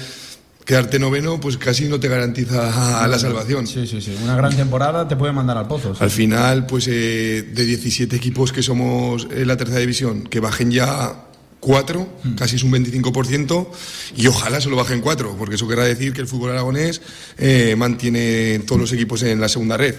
quedarte 0.67 0.99
noveno, 0.99 1.41
pues 1.41 1.57
casi 1.57 1.85
no 1.87 1.99
te 1.99 2.09
garantiza 2.09 3.07
la 3.09 3.19
salvación. 3.19 3.67
Sí, 3.67 3.87
sí, 3.87 4.03
sí. 4.03 4.15
Una 4.23 4.37
gran 4.37 4.55
temporada 4.55 5.09
te 5.09 5.17
puede 5.17 5.33
mandar 5.33 5.57
al 5.57 5.69
pozo. 5.69 5.95
Al 5.99 6.11
final, 6.11 6.67
pues 6.67 6.89
eh, 6.89 7.49
de 7.55 7.65
17 7.65 8.15
equipos 8.15 8.53
que 8.53 8.63
somos 8.63 9.29
en 9.31 9.47
la 9.47 9.57
tercera 9.57 9.81
división, 9.81 10.25
que 10.25 10.41
bajen 10.41 10.71
ya 10.73 11.23
cuatro, 11.61 12.09
hmm. 12.23 12.35
casi 12.35 12.57
es 12.57 12.65
un 12.65 12.73
25%, 12.73 13.69
y 14.17 14.27
ojalá 14.27 14.61
solo 14.61 14.77
bajen 14.77 15.01
cuatro, 15.01 15.37
porque 15.39 15.55
eso 15.55 15.69
querrá 15.69 15.85
decir 15.85 16.13
que 16.13 16.21
el 16.21 16.27
fútbol 16.27 16.51
aragonés 16.51 17.01
eh, 17.39 17.75
mantiene 17.77 18.61
todos 18.67 18.81
los 18.81 18.93
equipos 18.93 19.23
en 19.23 19.41
la 19.41 19.49
segunda 19.49 19.77
red. 19.77 19.95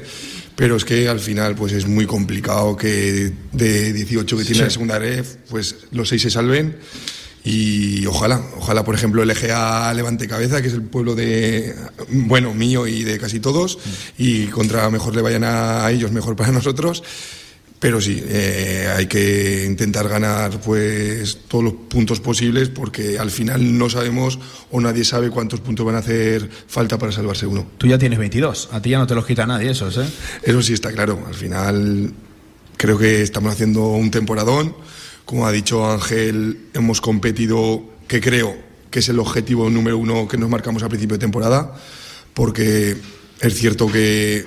Pero 0.57 0.75
es 0.75 0.85
que 0.85 1.07
al 1.07 1.19
final 1.19 1.55
pues 1.55 1.71
es 1.71 1.87
muy 1.87 2.05
complicado 2.05 2.75
que 2.75 3.31
de 3.51 3.93
18 3.93 4.37
que 4.37 4.43
tiene 4.43 4.63
la 4.63 4.69
segunda 4.69 4.97
red, 4.99 5.23
pues 5.49 5.75
los 5.91 6.09
seis 6.09 6.23
se 6.23 6.31
salven 6.31 6.77
y 7.49 8.05
ojalá, 8.05 8.41
ojalá, 8.57 8.83
por 8.83 8.93
ejemplo, 8.93 9.23
el 9.23 9.31
EGA 9.31 9.93
levante 9.93 10.27
cabeza, 10.27 10.61
que 10.61 10.67
es 10.67 10.73
el 10.73 10.81
pueblo 10.81 11.15
de, 11.15 11.73
bueno, 12.09 12.53
mío 12.53 12.85
y 12.87 13.05
de 13.05 13.17
casi 13.17 13.39
todos, 13.39 13.79
y 14.17 14.47
contra 14.47 14.89
mejor 14.89 15.15
le 15.15 15.21
vayan 15.21 15.45
a, 15.45 15.89
ellos, 15.89 16.11
mejor 16.11 16.35
para 16.35 16.51
nosotros. 16.59 17.03
Pero 17.79 18.01
sí, 18.01 18.21
eh, 18.27 18.91
hay 18.93 19.05
que 19.05 19.63
intentar 19.65 20.09
ganar 20.09 20.59
pues 20.59 21.37
todos 21.47 21.63
los 21.63 21.73
puntos 21.73 22.19
posibles 22.19 22.67
porque 22.67 23.17
al 23.17 23.31
final 23.31 23.77
no 23.77 23.89
sabemos 23.89 24.39
o 24.71 24.81
nadie 24.81 25.05
sabe 25.05 25.29
cuántos 25.29 25.61
puntos 25.61 25.85
van 25.85 25.95
a 25.95 25.99
hacer 25.99 26.49
falta 26.67 26.97
para 26.97 27.13
salvarse 27.13 27.45
uno. 27.45 27.65
Tú 27.77 27.87
ya 27.87 27.97
tienes 27.97 28.19
22, 28.19 28.69
a 28.73 28.81
ti 28.81 28.89
ya 28.89 28.97
no 28.97 29.07
te 29.07 29.15
los 29.15 29.25
quita 29.25 29.45
nadie 29.45 29.69
esos, 29.69 29.95
¿eh? 29.97 30.09
Eso 30.43 30.61
sí 30.63 30.73
está 30.73 30.91
claro, 30.91 31.23
al 31.25 31.35
final 31.35 32.11
creo 32.75 32.97
que 32.97 33.21
estamos 33.21 33.53
haciendo 33.53 33.87
un 33.91 34.11
temporadón 34.11 34.75
como 35.27 35.45
ha 35.45 35.51
dicho 35.51 35.85
Ángel, 35.85 36.69
hemos 36.73 37.01
competido, 37.01 37.83
que 38.07 38.21
creo 38.21 38.55
que 38.89 38.99
es 38.99 39.09
el 39.09 39.19
objetivo 39.19 39.69
número 39.69 39.97
uno 39.97 40.25
que 40.25 40.37
nos 40.37 40.49
marcamos 40.49 40.83
a 40.83 40.89
principio 40.89 41.17
de 41.17 41.19
temporada, 41.19 41.75
porque 42.33 42.95
es 43.41 43.53
cierto 43.53 43.91
que 43.91 44.45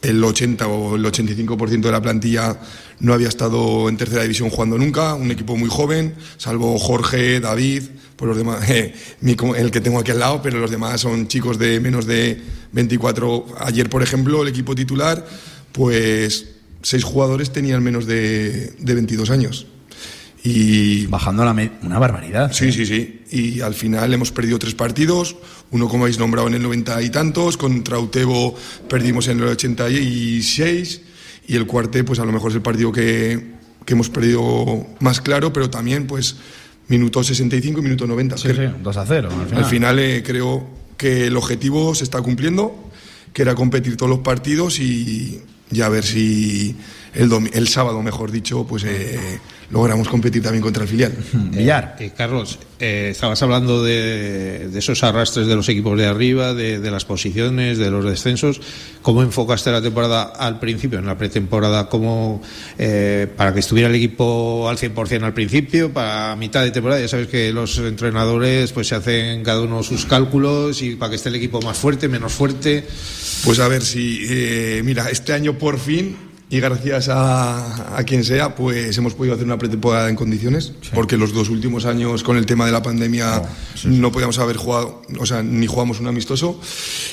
el 0.00 0.22
80 0.22 0.68
o 0.68 0.94
el 0.94 1.04
85% 1.04 1.80
de 1.80 1.90
la 1.90 2.00
plantilla 2.00 2.56
no 3.00 3.12
había 3.12 3.26
estado 3.26 3.88
en 3.88 3.96
tercera 3.96 4.22
división 4.22 4.48
jugando 4.48 4.78
nunca, 4.78 5.14
un 5.14 5.32
equipo 5.32 5.56
muy 5.56 5.68
joven, 5.68 6.14
salvo 6.36 6.78
Jorge, 6.78 7.40
David, 7.40 7.82
por 8.14 8.28
los 8.28 8.36
demás, 8.36 8.62
eh, 8.70 8.94
el 9.56 9.70
que 9.72 9.80
tengo 9.80 9.98
aquí 9.98 10.12
al 10.12 10.20
lado, 10.20 10.40
pero 10.40 10.60
los 10.60 10.70
demás 10.70 11.00
son 11.00 11.26
chicos 11.26 11.58
de 11.58 11.80
menos 11.80 12.06
de 12.06 12.40
24. 12.70 13.56
Ayer, 13.58 13.90
por 13.90 14.04
ejemplo, 14.04 14.42
el 14.42 14.48
equipo 14.48 14.76
titular, 14.76 15.26
pues 15.72 16.46
seis 16.80 17.02
jugadores 17.02 17.52
tenían 17.52 17.82
menos 17.82 18.06
de, 18.06 18.72
de 18.78 18.94
22 18.94 19.28
años. 19.30 19.66
Y 20.44 21.06
bajando 21.06 21.44
la 21.44 21.52
una 21.82 21.98
barbaridad. 22.00 22.52
Sí, 22.52 22.66
¿eh? 22.66 22.72
sí, 22.72 22.86
sí. 22.86 23.22
Y 23.30 23.60
al 23.60 23.74
final 23.74 24.12
hemos 24.12 24.32
perdido 24.32 24.58
tres 24.58 24.74
partidos. 24.74 25.36
Uno, 25.70 25.88
como 25.88 26.04
habéis 26.04 26.18
nombrado, 26.18 26.48
en 26.48 26.54
el 26.54 26.62
90 26.62 27.00
y 27.02 27.10
tantos. 27.10 27.56
Contra 27.56 27.98
Utebo 27.98 28.56
perdimos 28.88 29.28
en 29.28 29.38
el 29.38 29.44
86. 29.44 31.00
Y 31.46 31.54
el 31.54 31.66
cuarto, 31.66 32.04
pues 32.04 32.18
a 32.18 32.24
lo 32.24 32.32
mejor 32.32 32.50
es 32.50 32.56
el 32.56 32.62
partido 32.62 32.90
que, 32.90 33.52
que 33.84 33.92
hemos 33.92 34.10
perdido 34.10 34.84
más 34.98 35.20
claro, 35.20 35.52
pero 35.52 35.70
también, 35.70 36.06
pues, 36.06 36.36
minuto 36.88 37.22
65 37.22 37.78
y 37.78 37.82
minuto 37.82 38.06
90. 38.06 38.36
Sí, 38.36 38.48
sí, 38.48 38.62
2 38.82 38.96
a 38.96 39.06
0. 39.06 39.28
Al 39.30 39.46
final, 39.46 39.64
al 39.64 39.70
final 39.70 39.98
eh, 40.00 40.22
creo 40.24 40.66
que 40.96 41.26
el 41.26 41.36
objetivo 41.36 41.94
se 41.94 42.02
está 42.02 42.20
cumpliendo, 42.20 42.90
que 43.32 43.42
era 43.42 43.54
competir 43.54 43.96
todos 43.96 44.10
los 44.10 44.20
partidos 44.20 44.80
y 44.80 45.40
ya 45.70 45.88
ver 45.88 46.04
si 46.04 46.76
el, 47.14 47.30
el 47.52 47.68
sábado, 47.68 48.02
mejor 48.02 48.30
dicho, 48.30 48.66
pues 48.66 48.84
eh, 48.84 49.40
logramos 49.72 50.06
competir 50.06 50.42
también 50.42 50.62
contra 50.62 50.82
el 50.82 50.88
filial. 50.88 51.12
Villar. 51.32 51.96
Eh, 51.98 52.12
Carlos, 52.16 52.58
eh, 52.78 53.08
estabas 53.10 53.42
hablando 53.42 53.82
de, 53.82 54.68
esos 54.74 55.02
arrastres 55.02 55.46
de 55.46 55.56
los 55.56 55.68
equipos 55.68 55.98
de 55.98 56.06
arriba, 56.06 56.52
de, 56.52 56.90
las 56.90 57.06
posiciones, 57.06 57.78
de 57.78 57.90
los 57.90 58.04
descensos. 58.04 58.60
¿Cómo 59.00 59.22
enfocaste 59.22 59.72
la 59.72 59.80
temporada 59.80 60.24
al 60.24 60.60
principio, 60.60 60.98
en 60.98 61.06
la 61.06 61.16
pretemporada? 61.16 61.88
¿Cómo, 61.88 62.42
para 63.36 63.54
que 63.54 63.60
estuviera 63.60 63.88
el 63.88 63.94
equipo 63.94 64.68
al 64.68 64.76
100% 64.76 65.22
al 65.22 65.32
principio, 65.32 65.92
para 65.92 66.36
mitad 66.36 66.62
de 66.62 66.70
temporada? 66.70 67.00
Ya 67.00 67.08
sabes 67.08 67.28
que 67.28 67.52
los 67.52 67.78
entrenadores 67.78 68.72
pues 68.72 68.88
se 68.88 68.94
hacen 68.94 69.42
cada 69.42 69.62
uno 69.62 69.82
sus 69.82 70.04
cálculos 70.04 70.82
y 70.82 70.96
para 70.96 71.10
que 71.10 71.16
esté 71.16 71.30
el 71.30 71.36
equipo 71.36 71.62
más 71.62 71.78
fuerte, 71.78 72.08
menos 72.08 72.32
fuerte. 72.32 72.84
Pues 73.44 73.58
a 73.58 73.68
ver 73.68 73.82
si, 73.82 74.80
mira, 74.84 75.08
este 75.10 75.32
año 75.32 75.58
por 75.58 75.78
fin 75.78 76.31
y 76.52 76.60
gracias 76.60 77.08
a, 77.10 77.96
quien 78.06 78.22
sea, 78.24 78.54
pues 78.54 78.98
hemos 78.98 79.14
podido 79.14 79.34
hacer 79.34 79.46
una 79.46 79.56
pretemporada 79.56 80.10
en 80.10 80.16
condiciones, 80.16 80.74
porque 80.92 81.16
los 81.16 81.32
dos 81.32 81.48
últimos 81.48 81.86
años 81.86 82.22
con 82.22 82.36
el 82.36 82.44
tema 82.44 82.66
de 82.66 82.72
la 82.72 82.82
pandemia 82.82 83.42
no 83.84 84.12
podíamos 84.12 84.38
haber 84.38 84.58
jugado, 84.58 85.00
o 85.18 85.24
sea, 85.24 85.42
ni 85.42 85.66
jugamos 85.66 85.98
un 86.00 86.08
amistoso. 86.08 86.60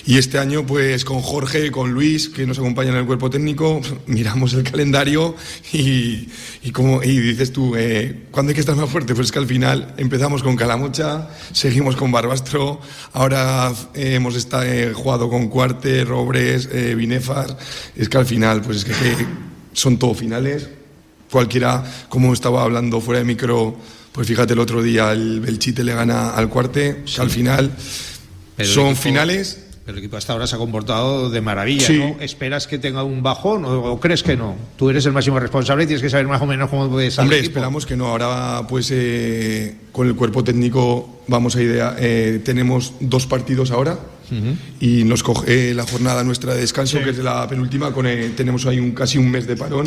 Y 0.06 0.18
este 0.18 0.40
año, 0.40 0.66
pues 0.66 1.06
con 1.06 1.22
Jorge, 1.22 1.72
con 1.72 1.92
Luis, 1.92 2.28
que 2.28 2.46
nos 2.46 2.60
acompañan 2.60 2.96
en 2.96 3.00
el 3.00 3.06
cuerpo 3.06 3.30
técnico, 3.30 3.80
miramos 4.08 4.54
el 4.56 4.64
calendario 4.64 5.36
y, 5.72 6.28
y, 6.62 6.72
como, 6.74 7.02
y 7.02 7.18
dices 7.18 7.54
tú, 7.54 7.78
eh, 7.78 8.26
¿cuándo 8.32 8.50
hay 8.50 8.56
que 8.56 8.60
estar 8.60 8.76
más 8.76 8.90
fuerte? 8.90 9.16
Pues 9.16 9.28
es 9.28 9.32
que 9.32 9.40
al 9.40 9.48
final 9.48 9.94
empezamos 9.96 10.44
con 10.44 10.58
Calamocha, 10.58 11.30
seguimos 11.54 11.96
con 11.96 12.12
Barbastro, 12.12 12.82
ahora 13.14 13.72
eh, 13.94 14.16
hemos 14.16 14.36
estado, 14.36 14.64
eh, 14.64 14.92
jugado 14.94 15.30
con 15.30 15.48
Cuarte, 15.48 16.04
Robres, 16.04 16.68
Binefar, 16.70 17.58
es 17.96 18.10
que 18.10 18.18
al 18.18 18.26
final, 18.26 18.62
pues 18.62 18.80
es 18.80 18.84
que 18.84 19.29
son 19.74 19.98
todo 19.98 20.14
finales. 20.14 20.70
Cualquiera, 21.32 21.84
como 22.10 22.34
estaba 22.34 22.64
hablando 22.64 23.02
fuera 23.02 23.20
de 23.20 23.26
micro, 23.26 23.78
pues 24.12 24.28
fíjate 24.28 24.54
el 24.54 24.60
otro 24.60 24.82
día 24.82 25.12
el 25.12 25.40
Belchite 25.40 25.84
le 25.84 25.94
gana 25.94 26.32
al 26.32 26.50
Cuarte, 26.50 27.04
al 27.20 27.30
final 27.30 27.72
son 28.64 28.96
finales. 28.96 29.66
Pero 29.86 29.98
el 29.98 30.04
equipo 30.04 30.18
hasta 30.18 30.34
ahora 30.34 30.46
se 30.46 30.56
ha 30.56 30.60
comportado 30.60 31.30
de 31.30 31.42
maravilla, 31.42 31.90
¿no? 31.90 32.18
¿Esperas 32.20 32.68
que 32.68 32.78
tenga 32.78 33.04
un 33.04 33.24
bajón 33.24 33.66
o, 33.66 34.00
crees 34.00 34.22
que 34.22 34.36
no? 34.36 34.56
Tú 34.78 34.90
eres 34.90 35.06
el 35.06 35.14
máximo 35.14 35.40
responsable 35.40 35.86
y 35.86 35.88
tienes 35.88 36.04
que 36.04 36.10
saber 36.10 36.28
más 36.28 36.42
o 36.42 36.46
menos 36.46 36.70
cómo 36.70 36.90
puede 36.90 37.10
salir. 37.10 37.32
Hombre, 37.32 37.40
esperamos 37.40 37.86
que 37.86 37.96
no. 37.96 38.08
Ahora, 38.08 38.68
pues 38.68 38.90
eh, 38.92 39.76
con 39.92 40.08
el 40.08 40.16
cuerpo 40.16 40.44
técnico 40.44 41.24
vamos 41.28 41.56
a 41.56 41.62
idea. 41.62 41.96
Eh, 41.98 42.42
tenemos 42.44 42.94
dos 43.00 43.26
partidos 43.26 43.72
ahora 43.72 43.98
y 44.80 45.04
nos 45.04 45.24
coge 45.24 45.74
la 45.74 45.86
jornada 45.86 46.24
nuestra 46.24 46.54
de 46.54 46.62
descanso, 46.62 47.00
que 47.00 47.10
es 47.10 47.18
la 47.18 47.48
penúltima, 47.48 47.92
con, 47.92 48.06
eh, 48.08 48.32
tenemos 48.36 48.66
ahí 48.66 48.80
un, 48.80 48.92
casi 48.92 49.18
un 49.18 49.30
mes 49.30 49.48
de 49.48 49.56
parón 49.56 49.86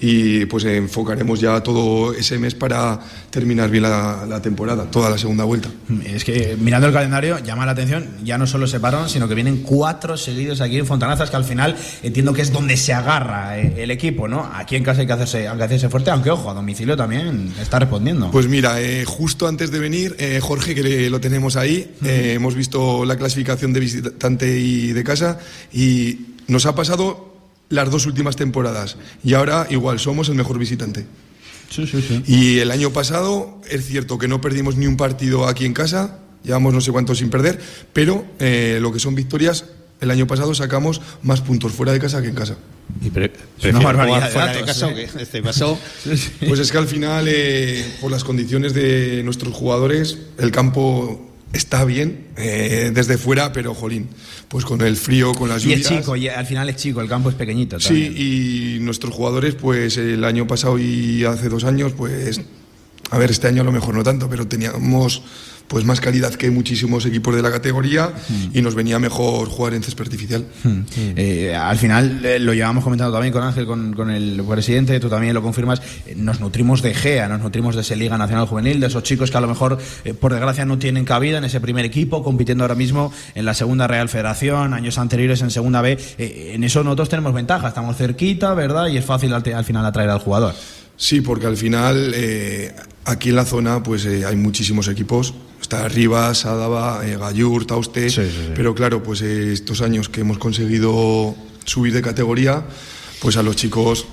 y 0.00 0.44
pues 0.46 0.64
enfocaremos 0.64 1.40
ya 1.40 1.62
todo 1.62 2.12
ese 2.12 2.38
mes 2.38 2.54
para 2.54 3.00
terminar 3.30 3.70
bien 3.70 3.84
la, 3.84 4.40
temporada, 4.42 4.90
toda 4.90 5.10
la 5.10 5.18
segunda 5.18 5.44
vuelta. 5.44 5.70
Es 6.04 6.24
que 6.24 6.56
mirando 6.60 6.86
el 6.88 6.92
calendario 6.92 7.38
llama 7.38 7.66
la 7.66 7.72
atención, 7.72 8.06
ya 8.22 8.38
no 8.38 8.46
solo 8.46 8.66
se 8.66 8.80
parón, 8.80 9.08
sino 9.08 9.28
que 9.28 9.34
vienen 9.34 9.58
cuatro 9.58 10.16
seguidos 10.16 10.60
aquí 10.60 10.78
en 10.78 10.86
Fontanazas, 10.86 11.30
que 11.30 11.36
al 11.36 11.44
final 11.44 11.76
entiendo 12.02 12.32
que 12.32 12.42
es 12.42 12.52
donde 12.52 12.76
se 12.76 12.92
agarra 12.92 13.58
eh, 13.58 13.74
el 13.78 13.90
equipo, 13.90 14.28
¿no? 14.28 14.50
Aquí 14.54 14.76
en 14.76 14.84
casa 14.84 15.00
hay 15.00 15.06
que 15.06 15.12
hacerse, 15.14 15.48
hay 15.48 15.56
que 15.56 15.64
hacerse 15.64 15.88
fuerte, 15.88 16.10
aunque 16.10 16.30
ojo, 16.30 16.50
a 16.50 16.54
domicilio 16.54 16.96
también 16.96 17.52
está 17.60 17.78
respondiendo. 17.78 18.30
Pues 18.30 18.48
mira, 18.48 18.76
justo 19.06 19.48
antes 19.48 19.70
de 19.70 19.78
venir, 19.78 20.16
Jorge, 20.40 20.74
que 20.74 21.10
lo 21.10 21.20
tenemos 21.20 21.56
ahí, 21.56 21.94
hemos 22.02 22.54
visto 22.54 23.04
la 23.04 23.16
clasificación 23.16 23.72
de 23.72 23.80
visitante 23.80 24.58
y 24.58 24.92
de 24.92 25.04
casa 25.04 25.38
y 25.72 26.18
nos 26.48 26.66
ha 26.66 26.74
pasado 26.74 27.35
las 27.68 27.90
dos 27.90 28.06
últimas 28.06 28.36
temporadas 28.36 28.96
y 29.24 29.34
ahora 29.34 29.66
igual 29.70 29.98
somos 29.98 30.28
el 30.28 30.34
mejor 30.34 30.58
visitante. 30.58 31.06
Sí, 31.70 31.86
sí, 31.86 32.00
sí. 32.00 32.22
Y 32.26 32.58
el 32.58 32.70
año 32.70 32.92
pasado 32.92 33.60
es 33.68 33.86
cierto 33.86 34.18
que 34.18 34.28
no 34.28 34.40
perdimos 34.40 34.76
ni 34.76 34.86
un 34.86 34.96
partido 34.96 35.48
aquí 35.48 35.64
en 35.64 35.72
casa, 35.72 36.18
llevamos 36.44 36.72
no 36.72 36.80
sé 36.80 36.92
cuántos 36.92 37.18
sin 37.18 37.30
perder, 37.30 37.60
pero 37.92 38.24
eh, 38.38 38.78
lo 38.80 38.92
que 38.92 39.00
son 39.00 39.14
victorias, 39.14 39.64
el 40.00 40.10
año 40.10 40.26
pasado 40.26 40.54
sacamos 40.54 41.00
más 41.22 41.40
puntos 41.40 41.72
fuera 41.72 41.92
de 41.92 41.98
casa 41.98 42.22
que 42.22 42.28
en 42.28 42.34
casa. 42.34 42.56
Y 43.00 43.68
una 43.68 43.80
barbaridad 43.80 44.30
fuera 44.30 44.52
de, 44.52 44.64
casa 44.64 44.90
este 44.90 45.42
pasó. 45.42 45.78
Pues 46.46 46.60
es 46.60 46.70
que 46.70 46.78
al 46.78 46.86
final, 46.86 47.26
eh, 47.28 47.84
por 48.00 48.10
las 48.10 48.22
condiciones 48.22 48.74
de 48.74 49.22
nuestros 49.24 49.54
jugadores, 49.54 50.18
el 50.38 50.50
campo 50.50 51.35
está 51.56 51.84
bien 51.84 52.28
eh, 52.36 52.90
desde 52.94 53.18
fuera, 53.18 53.52
pero 53.52 53.74
jolín, 53.74 54.08
pues 54.48 54.64
con 54.64 54.80
el 54.80 54.96
frío, 54.96 55.32
con 55.32 55.48
las 55.48 55.62
lluvias. 55.62 55.78
Y 55.78 55.82
es 55.94 56.00
chico, 56.00 56.16
y 56.16 56.28
al 56.28 56.46
final 56.46 56.68
es 56.68 56.76
chico, 56.76 57.00
el 57.00 57.08
campo 57.08 57.30
es 57.30 57.34
pequeñito. 57.34 57.80
Sí, 57.80 58.76
y 58.76 58.80
nuestros 58.80 59.14
jugadores, 59.14 59.54
pues 59.54 59.96
el 59.96 60.24
año 60.24 60.46
pasado 60.46 60.78
y 60.78 61.24
hace 61.24 61.48
dos 61.48 61.64
años, 61.64 61.92
pues, 61.96 62.40
a 63.10 63.18
ver, 63.18 63.30
este 63.30 63.48
año 63.48 63.62
a 63.62 63.64
lo 63.64 63.72
mejor 63.72 63.94
no 63.94 64.02
tanto, 64.02 64.28
pero 64.28 64.46
teníamos 64.46 65.22
pues 65.68 65.84
más 65.84 66.00
calidad 66.00 66.34
que 66.34 66.50
muchísimos 66.50 67.06
equipos 67.06 67.34
de 67.34 67.42
la 67.42 67.50
categoría 67.50 68.12
y 68.52 68.62
nos 68.62 68.74
venía 68.74 68.98
mejor 68.98 69.48
jugar 69.48 69.74
en 69.74 69.82
césped 69.82 70.04
artificial. 70.04 70.44
Eh, 71.16 71.54
al 71.54 71.78
final 71.78 72.24
eh, 72.24 72.38
lo 72.38 72.52
llevamos 72.52 72.84
comentando 72.84 73.12
también 73.12 73.32
con 73.32 73.42
Ángel, 73.42 73.66
con, 73.66 74.10
el 74.10 74.42
presidente, 74.48 74.98
tú 75.00 75.08
también 75.08 75.34
lo 75.34 75.42
confirmas, 75.42 75.80
eh, 76.06 76.14
nos 76.16 76.40
nutrimos 76.40 76.82
de 76.82 76.94
GEA, 76.94 77.28
nos 77.28 77.40
nutrimos 77.40 77.74
de 77.74 77.80
esa 77.80 77.94
Liga 77.94 78.18
Nacional 78.18 78.46
Juvenil, 78.46 78.80
de 78.80 78.86
esos 78.86 79.02
chicos 79.02 79.30
que 79.30 79.36
a 79.36 79.40
lo 79.40 79.48
mejor, 79.48 79.78
por 80.20 80.32
desgracia, 80.32 80.64
no 80.64 80.78
tienen 80.78 81.04
cabida 81.04 81.38
en 81.38 81.44
ese 81.44 81.60
primer 81.60 81.84
equipo, 81.84 82.22
compitiendo 82.22 82.64
ahora 82.64 82.74
mismo 82.74 83.12
en 83.34 83.44
la 83.44 83.54
segunda 83.54 83.86
Real 83.86 84.08
Federación, 84.08 84.74
años 84.74 84.98
anteriores 84.98 85.42
en 85.42 85.50
segunda 85.50 85.80
B. 85.80 85.98
en 86.18 86.64
eso 86.64 86.82
nosotros 86.84 87.08
tenemos 87.08 87.32
ventaja, 87.32 87.68
estamos 87.68 87.96
cerquita, 87.96 88.54
¿verdad? 88.54 88.88
Y 88.88 88.98
es 88.98 89.04
fácil 89.04 89.32
al, 89.32 89.64
final 89.64 89.86
atraer 89.86 90.10
al 90.10 90.20
jugador. 90.20 90.54
Sí, 90.96 91.20
porque 91.20 91.46
al 91.46 91.56
final 91.56 92.14
aquí 93.04 93.30
en 93.30 93.36
la 93.36 93.44
zona 93.44 93.82
pues 93.82 94.06
hay 94.06 94.36
muchísimos 94.36 94.88
equipos 94.88 95.34
está 95.66 95.88
Rivas, 95.88 96.46
Adaba, 96.46 97.04
eh, 97.04 97.16
Gallur, 97.16 97.66
Tauste, 97.66 98.06
pero 98.54 98.72
claro, 98.72 99.02
pues 99.02 99.20
eh, 99.22 99.52
estos 99.52 99.82
años 99.82 100.08
que 100.08 100.20
hemos 100.20 100.38
conseguido 100.38 101.34
subir 101.64 101.92
de 101.92 102.02
categoría, 102.02 102.64
pues 103.20 103.36
a 103.36 103.42
los 103.42 103.56
chicos 103.56 104.06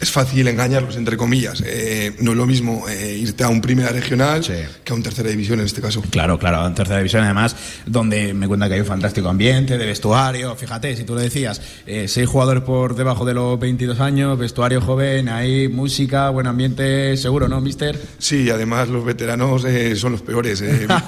es 0.00 0.10
fácil 0.10 0.46
engañarlos, 0.48 0.96
entre 0.96 1.16
comillas. 1.16 1.62
Eh, 1.66 2.14
no 2.20 2.32
es 2.32 2.36
lo 2.36 2.46
mismo 2.46 2.88
eh, 2.88 3.16
irte 3.16 3.44
a 3.44 3.48
un 3.48 3.60
primera 3.60 3.90
regional 3.90 4.42
que 4.42 4.92
a 4.92 4.94
un 4.94 5.02
tercera 5.02 5.28
división 5.28 5.60
en 5.60 5.66
este 5.66 5.80
caso. 5.80 6.02
Claro, 6.10 6.38
claro, 6.38 6.58
a 6.58 6.66
un 6.66 6.74
tercera 6.74 6.98
división 6.98 7.24
además, 7.24 7.56
donde 7.86 8.34
me 8.34 8.48
cuenta 8.48 8.68
que 8.68 8.74
hay 8.74 8.80
un 8.80 8.86
fantástico 8.86 9.28
ambiente 9.28 9.78
de 9.78 9.86
vestuario. 9.86 10.54
Fíjate, 10.56 10.96
si 10.96 11.04
tú 11.04 11.14
le 11.14 11.22
decías, 11.22 11.60
eh, 11.86 12.06
seis 12.08 12.28
jugadores 12.28 12.62
por 12.62 12.96
debajo 12.96 13.24
de 13.24 13.34
los 13.34 13.58
22 13.58 14.00
años, 14.00 14.38
vestuario 14.38 14.80
joven, 14.80 15.28
hay 15.28 15.68
música, 15.68 16.30
buen 16.30 16.46
ambiente, 16.46 17.16
seguro, 17.16 17.48
¿no, 17.48 17.60
mister? 17.60 18.00
Sí, 18.18 18.50
además 18.50 18.88
los 18.88 19.04
veteranos 19.04 19.64
son 19.96 20.12
los 20.12 20.22
peores. 20.22 20.62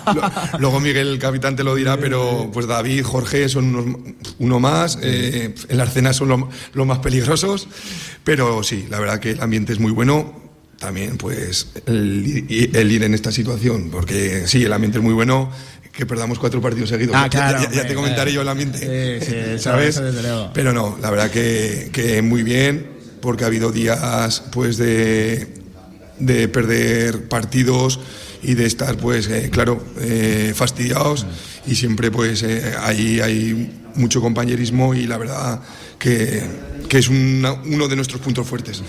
luego 0.58 0.80
Miguel, 0.80 1.08
el 1.08 1.18
capitán, 1.18 1.56
te 1.56 1.64
lo 1.64 1.74
dirá, 1.74 1.96
pero 1.96 2.50
pues 2.52 2.66
David, 2.66 3.02
Jorge 3.02 3.48
son 3.48 4.16
uno 4.38 4.60
más. 4.60 4.98
en 5.02 5.54
la 5.68 5.84
escena 5.84 6.12
son 6.12 6.48
los 6.72 6.86
más 6.86 6.98
peligrosos. 6.98 7.68
Pero 8.26 8.64
sí, 8.64 8.88
la 8.90 8.98
verdad 8.98 9.20
que 9.20 9.30
el 9.30 9.40
ambiente 9.40 9.72
es 9.72 9.78
muy 9.78 9.92
bueno. 9.92 10.34
También, 10.80 11.16
pues, 11.16 11.68
el, 11.86 12.50
ir 12.50 13.02
en 13.04 13.14
esta 13.14 13.30
situación, 13.30 13.88
porque 13.90 14.48
sí, 14.48 14.64
el 14.64 14.72
ambiente 14.72 14.98
es 14.98 15.04
muy 15.04 15.14
bueno, 15.14 15.48
que 15.92 16.04
perdamos 16.06 16.40
cuatro 16.40 16.60
partidos 16.60 16.90
seguidos. 16.90 17.14
Ah, 17.16 17.28
claro, 17.30 17.60
ya, 17.72 17.86
te 17.86 17.94
comentaré 17.94 18.32
yo 18.32 18.42
el 18.42 18.48
ambiente, 18.48 19.20
sí, 19.20 19.58
¿sabes? 19.62 20.02
Pero 20.52 20.72
no, 20.72 20.98
la 21.00 21.10
verdad 21.10 21.30
que, 21.30 21.88
que, 21.92 22.20
muy 22.20 22.42
bien, 22.42 22.88
porque 23.22 23.44
ha 23.44 23.46
habido 23.46 23.70
días, 23.70 24.42
pues, 24.50 24.76
de, 24.76 25.54
de 26.18 26.48
perder 26.48 27.28
partidos 27.28 28.00
y 28.42 28.54
de 28.54 28.66
estar, 28.66 28.96
pues, 28.96 29.28
eh, 29.28 29.50
claro, 29.50 29.82
eh, 30.00 30.52
fastidiados 30.54 31.26
y 31.64 31.76
siempre, 31.76 32.10
pues, 32.10 32.42
eh, 32.42 32.74
ahí 32.80 33.20
hay 33.20 33.84
mucho 33.94 34.20
compañerismo 34.20 34.94
y 34.94 35.06
la 35.06 35.16
verdad 35.16 35.60
que 35.98 36.42
que 36.88 36.98
es 36.98 37.08
uno 37.08 37.88
de 37.88 37.96
nuestros 37.96 38.20
puntos 38.20 38.46
fuertes. 38.46 38.82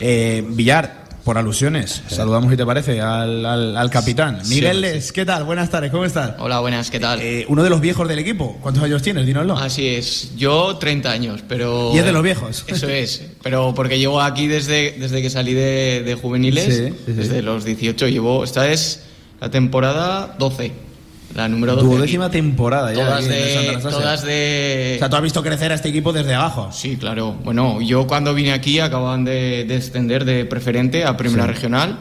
Eh, 0.00 0.44
Villar, 0.48 1.04
por 1.24 1.36
alusiones, 1.36 2.02
saludamos, 2.08 2.50
si 2.50 2.56
te 2.56 2.64
parece, 2.64 3.00
al, 3.00 3.90
capitán. 3.90 4.40
Miguel 4.48 4.80
Les, 4.80 5.12
¿qué 5.12 5.24
tal? 5.24 5.44
Buenas 5.44 5.70
tardes, 5.70 5.90
¿cómo 5.90 6.04
estás? 6.04 6.34
Hola, 6.38 6.60
buenas, 6.60 6.90
¿qué 6.90 6.98
tal? 6.98 7.20
Eh, 7.20 7.44
uno 7.48 7.62
de 7.62 7.70
los 7.70 7.80
viejos 7.80 8.08
del 8.08 8.18
equipo. 8.18 8.58
¿Cuántos 8.62 8.82
años 8.82 9.02
tienes? 9.02 9.26
Dínoslo. 9.26 9.56
Así 9.56 9.86
es, 9.88 10.32
yo 10.36 10.76
30 10.76 11.10
años, 11.10 11.44
pero... 11.46 11.92
¿Y 11.94 11.98
es 11.98 12.04
de 12.04 12.12
los 12.12 12.22
viejos? 12.22 12.64
Eso 12.66 12.88
es, 12.88 13.22
pero 13.42 13.74
porque 13.74 13.98
llevo 13.98 14.20
aquí 14.20 14.46
desde, 14.46 14.92
desde 14.92 15.20
que 15.20 15.30
salí 15.30 15.54
de, 15.54 16.18
juveniles, 16.20 17.06
desde 17.06 17.42
los 17.42 17.64
18, 17.64 18.08
llevo... 18.08 18.44
Esta 18.44 18.70
es 18.70 19.02
la 19.40 19.50
temporada 19.50 20.36
12. 20.38 20.89
La 21.34 21.48
número 21.48 21.76
12. 21.76 21.86
Duodécima 21.86 22.30
temporada 22.30 22.92
ya. 22.92 23.06
Todas 23.06 23.28
de, 23.28 23.78
todas 23.82 24.22
de. 24.22 24.94
O 24.96 24.98
sea, 24.98 25.08
tú 25.08 25.16
has 25.16 25.22
visto 25.22 25.42
crecer 25.42 25.70
a 25.72 25.76
este 25.76 25.88
equipo 25.88 26.12
desde 26.12 26.34
abajo. 26.34 26.70
Sí, 26.72 26.96
claro. 26.96 27.36
Bueno, 27.44 27.80
yo 27.80 28.06
cuando 28.06 28.34
vine 28.34 28.52
aquí 28.52 28.80
acababan 28.80 29.24
de 29.24 29.64
descender 29.66 30.24
de, 30.24 30.44
preferente 30.44 31.04
a 31.04 31.16
primera 31.16 31.46
regional. 31.46 31.98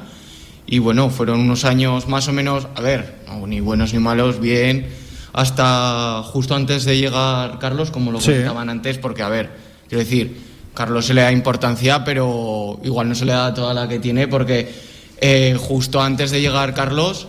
Y 0.65 0.77
bueno, 0.79 1.09
fueron 1.09 1.39
unos 1.39 1.65
años 1.65 2.07
más 2.07 2.27
o 2.27 2.31
menos, 2.31 2.67
a 2.75 2.81
ver, 2.81 3.15
ni 3.47 3.59
buenos 3.59 3.91
ni 3.91 3.99
malos, 3.99 4.39
bien, 4.39 4.87
hasta 5.33 6.21
justo 6.23 6.53
antes 6.53 6.85
de 6.85 6.95
llegar 6.95 7.57
Carlos, 7.57 7.89
como 7.89 8.11
lo 8.11 8.19
comentaban 8.19 8.69
antes, 8.69 8.99
porque 8.99 9.23
a 9.23 9.29
ver, 9.29 9.49
quiero 9.87 10.03
decir, 10.03 10.37
Carlos 10.75 11.07
se 11.07 11.15
le 11.15 11.21
da 11.21 11.31
importancia, 11.31 12.03
pero 12.03 12.79
igual 12.83 13.09
no 13.09 13.15
se 13.15 13.25
le 13.25 13.31
da 13.31 13.51
toda 13.51 13.73
la 13.73 13.87
que 13.87 13.97
tiene, 13.97 14.27
porque 14.27 14.71
eh, 15.19 15.57
justo 15.59 15.99
antes 15.99 16.29
de 16.29 16.39
llegar 16.39 16.75
Carlos 16.75 17.27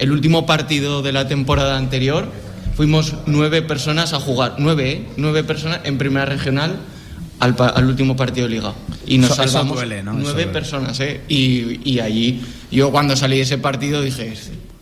el 0.00 0.10
último 0.10 0.46
partido 0.46 1.02
de 1.02 1.12
la 1.12 1.28
temporada 1.28 1.76
anterior 1.76 2.26
fuimos 2.74 3.14
nueve 3.26 3.62
personas 3.62 4.14
a 4.14 4.20
jugar, 4.20 4.54
nueve, 4.58 4.90
¿eh? 4.90 5.06
nueve 5.16 5.44
personas 5.44 5.80
en 5.84 5.98
primera 5.98 6.24
regional 6.24 6.78
al, 7.38 7.86
último 7.86 8.16
partido 8.16 8.48
de 8.48 8.54
liga. 8.54 8.72
Y 9.06 9.18
nos 9.18 9.36
salvamos 9.36 9.78
nueve 10.04 10.46
personas, 10.46 10.98
¿eh? 11.00 11.20
Y, 11.28 11.80
y, 11.88 12.00
allí, 12.00 12.42
yo 12.70 12.90
cuando 12.90 13.14
salí 13.16 13.36
de 13.36 13.42
ese 13.42 13.58
partido 13.58 14.02
dije, 14.02 14.34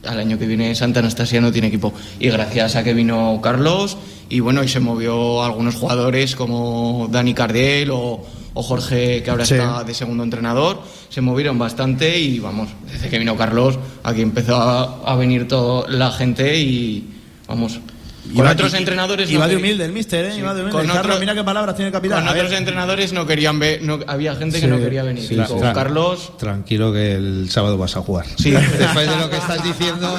al 0.05 0.21
año 0.21 0.39
que 0.39 0.47
viene 0.47 0.75
Santa 0.75 1.01
Anastasia 1.01 1.41
no 1.41 1.51
tiene 1.51 1.69
equipo. 1.69 1.93
Y 2.21 2.31
gracias 2.31 2.77
a 2.77 2.85
que 2.85 2.95
vino 2.95 3.41
Carlos, 3.43 3.99
y 4.29 4.41
bueno, 4.41 4.63
y 4.63 4.69
se 4.69 4.81
movió 4.81 5.43
algunos 5.43 5.75
jugadores 5.75 6.37
como 6.37 7.09
Dani 7.11 7.35
Cardiel 7.35 7.91
o 7.93 8.25
o 8.59 8.63
Jorge, 8.65 9.23
que 9.23 9.31
ahora 9.31 9.45
está 9.45 9.85
de 9.85 9.95
segundo 9.95 10.25
entrenador, 10.25 10.83
se 11.11 11.21
movieron 11.21 11.61
bastante 11.61 12.19
y 12.19 12.41
vamos, 12.41 12.69
desde 12.91 13.09
que 13.09 13.17
vino 13.17 13.37
Carlos, 13.37 13.79
aquí 14.03 14.21
empezó 14.21 14.57
a, 14.57 15.15
venir 15.15 15.47
toda 15.47 15.89
la 15.89 16.11
gente 16.11 16.59
y 16.59 17.09
vamos, 17.47 17.79
con 18.35 18.47
otros 18.47 18.75
entrenadores. 18.75 19.31
Iba 19.31 19.49
de 19.49 19.57
humilde 19.57 19.85
el 19.85 19.93
mister, 19.93 20.27
¿eh? 20.27 20.37
iba 20.37 20.55
de 20.55 20.63
humilde. 20.63 20.79
Con 20.79 20.89
Carlos, 20.89 21.21
mira 21.21 21.35
qué 21.35 21.45
palabras 21.45 21.75
tiene 21.77 21.89
el 21.89 21.93
capitán. 21.93 22.25
Con 22.25 22.37
otros 22.37 22.53
entrenadores 22.53 23.13
no 23.13 23.27
querían 23.27 23.59
ver, 23.59 23.83
no, 23.83 24.01
había 24.07 24.35
gente 24.37 24.61
que 24.61 24.67
no 24.67 24.79
quería 24.79 25.03
venir. 25.03 25.29
con 25.47 25.61
Carlos. 25.61 26.37
Tranquilo 26.39 26.93
que 26.93 27.15
el 27.15 27.51
sábado 27.51 27.79
vas 27.79 27.97
a 27.97 28.01
jugar. 28.01 28.27
Sí, 28.37 28.51
después 28.79 29.09
de 29.09 29.17
lo 29.17 29.31
que 29.31 29.37
estás 29.37 29.63
diciendo. 29.63 30.09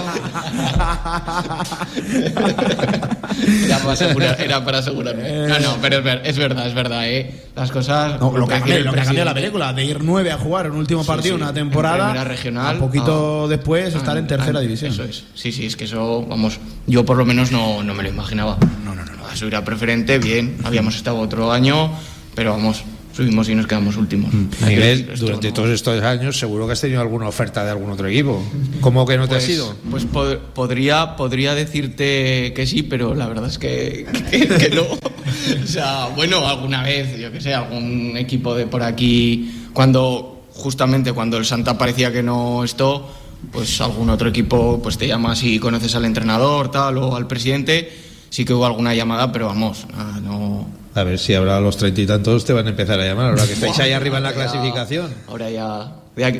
era, 3.65 3.77
para 3.79 3.93
asegurar, 3.93 4.41
era 4.41 4.65
para 4.65 4.79
asegurarme. 4.79 5.47
No, 5.47 5.59
no, 5.59 5.77
pero 5.81 5.97
es, 5.97 6.37
verdad, 6.37 6.67
es 6.67 6.73
verdad, 6.73 7.09
¿eh? 7.09 7.45
Las 7.55 7.71
cosas. 7.71 8.19
lo, 8.19 8.47
que, 8.47 8.53
ha 8.53 8.61
cambiado 8.61 9.25
la 9.25 9.33
película, 9.33 9.73
de 9.73 9.83
ir 9.85 10.03
nueve 10.03 10.31
a 10.31 10.37
jugar 10.37 10.71
un 10.71 10.77
último 10.77 11.03
partido, 11.03 11.35
una 11.35 11.53
temporada. 11.53 12.23
regional. 12.23 12.75
Un 12.75 12.81
poquito 12.81 13.47
después 13.47 13.93
estar 13.93 14.17
en 14.17 14.27
tercera 14.27 14.59
división. 14.59 14.91
Eso 14.91 15.03
es. 15.03 15.23
Sí, 15.33 15.51
sí, 15.51 15.65
es 15.65 15.75
que 15.75 15.85
eso, 15.85 16.25
vamos, 16.27 16.59
yo 16.87 17.05
por 17.05 17.17
lo 17.17 17.25
menos 17.25 17.51
no, 17.51 17.83
no 17.83 17.93
me 17.93 17.98
lo 18.03 18.09
imaginaba. 18.09 18.57
No, 18.83 18.95
no, 18.95 19.05
no. 19.05 19.13
no. 19.13 19.35
Subir 19.35 19.55
a 19.55 19.63
preferente, 19.63 20.17
bien. 20.19 20.57
Habíamos 20.63 20.95
estado 20.95 21.17
otro 21.17 21.51
año, 21.51 21.91
pero 22.35 22.51
vamos, 22.51 22.83
subimos 23.13 23.49
y 23.49 23.55
nos 23.55 23.67
quedamos 23.67 23.97
últimos. 23.97 24.33
Mm. 24.33 24.47
Miguel, 24.65 25.13
durante 25.17 25.51
todos 25.51 25.69
estos 25.69 26.01
años 26.03 26.39
seguro 26.39 26.65
que 26.67 26.73
has 26.73 26.81
tenido 26.81 27.01
alguna 27.01 27.27
oferta 27.27 27.63
de 27.63 27.71
algún 27.71 27.91
otro 27.91 28.07
equipo. 28.07 28.41
¿Cómo 28.81 29.05
que 29.05 29.17
no 29.17 29.27
te 29.27 29.35
has 29.35 29.43
pues, 29.43 29.55
ido? 29.55 29.75
Pues 29.91 30.05
podría, 30.53 31.15
podría 31.15 31.53
decirte 31.53 32.53
que 32.55 32.65
sí, 32.65 32.83
pero 32.83 33.15
la 33.15 33.27
verdad 33.27 33.47
es 33.47 33.57
que, 33.57 34.05
que, 34.31 34.69
no. 34.69 34.83
o 34.83 35.67
sea, 35.67 36.07
bueno, 36.15 36.47
alguna 36.47 36.83
vez, 36.83 37.17
yo 37.19 37.31
que 37.31 37.41
sé, 37.41 37.53
algún 37.53 38.15
equipo 38.15 38.55
de 38.55 38.67
por 38.67 38.83
aquí, 38.83 39.51
cuando 39.73 40.43
justamente 40.53 41.13
cuando 41.13 41.37
el 41.37 41.45
Santa 41.45 41.77
parecía 41.77 42.11
que 42.11 42.23
no 42.23 42.63
esto 42.63 43.09
pues 43.51 43.79
algún 43.81 44.09
otro 44.09 44.29
equipo 44.29 44.79
pues 44.81 44.97
te 44.97 45.07
llama 45.07 45.35
si 45.35 45.59
conoces 45.59 45.95
al 45.95 46.05
entrenador, 46.05 46.71
tal, 46.71 46.97
o 46.97 47.15
al 47.15 47.27
presidente, 47.27 47.91
sí 48.29 48.45
que 48.45 48.53
hubo 48.53 48.65
alguna 48.65 48.93
llamada, 48.93 49.31
pero 49.31 49.47
vamos, 49.47 49.85
no... 50.21 50.67
A 50.95 51.03
ver 51.03 51.19
si 51.19 51.33
ahora 51.33 51.57
a 51.57 51.61
los 51.61 51.77
treinta 51.77 52.01
y 52.01 52.07
tantos 52.07 52.45
te 52.45 52.51
van 52.51 52.65
a 52.65 52.71
empezar 52.71 52.99
a 52.99 53.05
llamar, 53.05 53.29
ahora 53.29 53.45
que 53.45 53.53
estáis 53.53 53.79
ahí 53.79 53.91
arriba 53.91 54.17
en 54.17 54.23
la 54.23 54.33
clasificación. 54.33 55.13
Ahora 55.27 55.49
ya, 55.49 55.93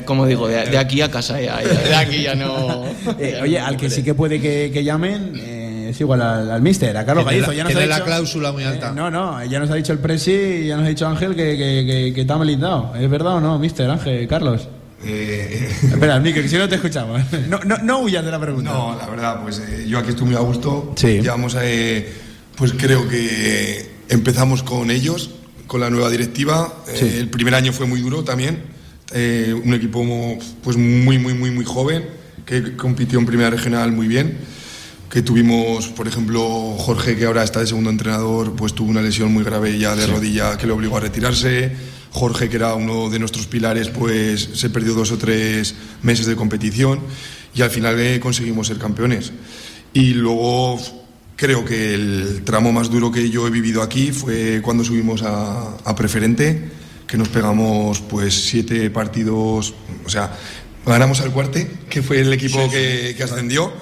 como 0.04 0.26
digo, 0.26 0.48
de, 0.48 0.76
aquí 0.76 1.00
a 1.00 1.10
casa 1.10 1.40
ya, 1.40 1.58
de 1.58 1.94
aquí 1.94 2.22
ya 2.22 2.34
no... 2.34 2.84
Eh, 3.18 3.40
oye, 3.42 3.58
al 3.58 3.76
que 3.76 3.90
sí 3.90 4.02
que 4.02 4.14
puede 4.14 4.40
que, 4.40 4.84
llamen... 4.84 5.32
Eh, 5.36 5.66
es 5.90 6.00
igual 6.00 6.22
al, 6.22 6.48
al 6.50 6.62
mister, 6.62 6.96
a 6.96 7.04
Carlos 7.04 7.24
Gallizo. 7.24 7.52
Ya 7.52 7.64
nos 7.64 7.74
ha 7.74 7.80
dicho, 7.80 7.88
la 7.88 8.04
cláusula 8.04 8.52
muy 8.52 8.62
alta. 8.62 8.90
Eh, 8.90 8.92
no, 8.94 9.10
no, 9.10 9.44
ya 9.44 9.58
nos 9.58 9.70
ha 9.70 9.74
dicho 9.74 9.92
el 9.92 9.98
presi, 9.98 10.66
ya 10.66 10.76
nos 10.76 10.86
ha 10.86 10.88
dicho 10.88 11.06
Ángel 11.08 11.34
que, 11.34 11.56
que, 11.56 12.12
que, 12.14 12.20
está 12.20 12.38
melindado. 12.38 12.92
¿Es 12.96 13.10
verdad 13.10 13.34
o 13.34 13.40
no, 13.40 13.58
mister 13.58 13.90
Ángel, 13.90 14.28
Carlos? 14.28 14.68
Eh, 15.04 15.70
Espera, 15.82 16.20
Miguel, 16.20 16.42
que 16.42 16.48
si 16.48 16.56
no 16.56 16.68
te 16.68 16.74
escuchamos. 16.74 17.22
No, 17.48 17.58
no, 17.64 17.78
no 17.78 18.00
huyas 18.00 18.24
de 18.24 18.30
la 18.30 18.40
pregunta. 18.40 18.70
No, 18.70 18.96
la 18.96 19.06
verdad, 19.06 19.42
pues 19.42 19.58
eh, 19.58 19.86
yo 19.88 19.98
aquí 19.98 20.10
estoy 20.10 20.26
muy 20.26 20.36
a 20.36 20.40
gusto. 20.40 20.92
Sí. 20.96 21.20
Llevamos, 21.20 21.56
eh, 21.60 22.12
pues 22.56 22.74
creo 22.76 23.08
que 23.08 23.90
empezamos 24.08 24.62
con 24.62 24.90
ellos, 24.90 25.30
con 25.66 25.80
la 25.80 25.88
nueva 25.90 26.10
directiva. 26.10 26.72
Eh, 26.88 27.16
el 27.20 27.28
primer 27.28 27.54
año 27.54 27.72
fue 27.72 27.86
muy 27.86 28.00
duro 28.00 28.24
también. 28.24 28.62
un 29.12 29.74
equipo 29.74 30.04
pues 30.62 30.76
muy, 30.76 31.18
muy, 31.18 31.34
muy, 31.34 31.50
muy 31.50 31.64
joven 31.64 32.04
que 32.44 32.76
compitió 32.76 33.18
en 33.18 33.26
primera 33.26 33.50
regional 33.50 33.92
muy 33.92 34.08
bien. 34.08 34.38
que 35.10 35.22
tuvimos, 35.22 35.88
por 35.88 36.06
ejemplo, 36.06 36.40
Jorge, 36.78 37.16
que 37.16 37.24
ahora 37.24 37.42
está 37.42 37.60
de 37.60 37.66
segundo 37.66 37.90
entrenador, 37.90 38.54
pues 38.54 38.74
tuvo 38.74 38.90
una 38.90 39.02
lesión 39.02 39.32
muy 39.32 39.42
grave 39.44 39.76
ya 39.78 39.96
de 39.96 40.06
rodilla 40.06 40.56
que 40.56 40.66
le 40.66 40.72
obligó 40.72 40.96
a 40.98 41.00
retirarse. 41.00 41.72
Jorge, 42.10 42.48
que 42.48 42.56
era 42.56 42.74
uno 42.74 43.08
de 43.08 43.18
nuestros 43.18 43.46
pilares, 43.46 43.88
pues 43.88 44.50
se 44.54 44.70
perdió 44.70 44.94
dos 44.94 45.12
o 45.12 45.18
tres 45.18 45.74
meses 46.02 46.26
de 46.26 46.36
competición 46.36 47.00
y 47.54 47.62
al 47.62 47.70
final 47.70 47.98
eh, 47.98 48.20
conseguimos 48.20 48.66
ser 48.66 48.78
campeones. 48.78 49.32
Y 49.92 50.14
luego 50.14 50.78
creo 51.36 51.64
que 51.64 51.94
el 51.94 52.42
tramo 52.44 52.72
más 52.72 52.90
duro 52.90 53.10
que 53.10 53.30
yo 53.30 53.46
he 53.46 53.50
vivido 53.50 53.82
aquí 53.82 54.12
fue 54.12 54.60
cuando 54.62 54.84
subimos 54.84 55.22
a, 55.22 55.76
a 55.84 55.96
preferente, 55.96 56.70
que 57.06 57.16
nos 57.16 57.28
pegamos 57.28 58.00
pues 58.00 58.34
siete 58.34 58.90
partidos, 58.90 59.74
o 60.04 60.08
sea, 60.08 60.36
ganamos 60.86 61.20
al 61.20 61.32
cuarte, 61.32 61.70
que 61.88 62.02
fue 62.02 62.20
el 62.20 62.32
equipo 62.32 62.70
que, 62.70 63.14
que 63.16 63.22
ascendió 63.22 63.72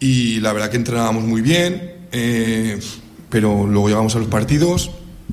y 0.00 0.40
la 0.40 0.52
verdad 0.52 0.70
que 0.70 0.76
entrenábamos 0.76 1.24
muy 1.24 1.42
bien, 1.42 1.94
eh, 2.12 2.78
pero 3.30 3.66
luego 3.66 3.88
llegamos 3.88 4.14
a 4.16 4.18
los 4.18 4.28
partidos 4.28 4.90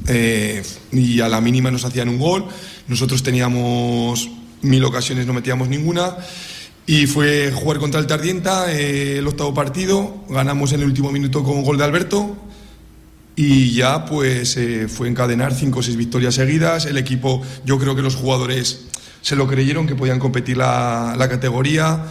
eh, 0.08 0.64
y 0.92 1.20
a 1.22 1.30
la 1.30 1.42
mínima 1.42 1.72
nos 1.72 1.86
hacían 1.86 2.10
un 2.10 2.20
gol, 2.20 2.46
nosotros 2.88 3.24
teníamos 3.24 4.30
mil 4.62 4.84
ocasiones, 4.84 5.26
no 5.26 5.34
metíamos 5.34 5.70
ninguna. 5.70 6.16
Y 6.86 7.08
fue 7.08 7.52
jugar 7.54 7.80
contra 7.80 8.00
el 8.00 8.08
Tardienta, 8.08 8.74
eh, 8.74 9.20
el 9.20 9.28
octavo 9.28 9.54
partido, 9.54 10.26
ganamos 10.30 10.74
en 10.74 10.82
el 10.82 10.88
último 10.88 11.12
minuto 11.12 11.44
con 11.44 11.58
un 11.58 11.64
gol 11.64 11.78
de 11.78 11.86
Alberto 11.86 12.36
y 13.36 13.72
ya 13.72 14.06
pues 14.06 14.60
fue 14.90 15.08
encadenar 15.08 15.56
cinco 15.56 15.80
o 15.80 15.84
seis 15.84 15.96
victorias 15.96 16.36
seguidas. 16.36 16.86
El 16.86 16.98
equipo, 16.98 17.42
yo 17.66 17.80
creo 17.80 17.96
que 17.96 18.02
los 18.02 18.16
jugadores 18.16 18.88
se 19.22 19.36
lo 19.36 19.48
creyeron 19.48 19.88
que 19.88 19.96
podían 19.96 20.20
competir 20.20 20.58
la, 20.58 21.16
la 21.18 21.30
categoría 21.30 22.06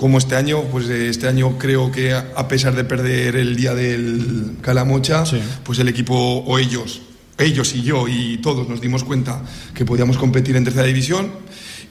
como 0.00 0.16
este 0.16 0.34
año, 0.34 0.62
pues 0.72 0.88
este 0.88 1.28
año 1.28 1.58
creo 1.58 1.92
que 1.92 2.14
a 2.14 2.48
pesar 2.48 2.74
de 2.74 2.84
perder 2.84 3.36
el 3.36 3.54
día 3.54 3.74
del 3.74 4.56
Calamocha, 4.62 5.24
pues 5.62 5.78
el 5.78 5.88
equipo 5.88 6.14
o 6.16 6.58
ellos, 6.58 7.02
ellos 7.36 7.74
y 7.74 7.82
yo 7.82 8.08
y 8.08 8.38
todos 8.38 8.66
nos 8.66 8.80
dimos 8.80 9.04
cuenta 9.04 9.42
que 9.74 9.84
podíamos 9.84 10.16
competir 10.16 10.56
en 10.56 10.64
tercera 10.64 10.86
división 10.86 11.30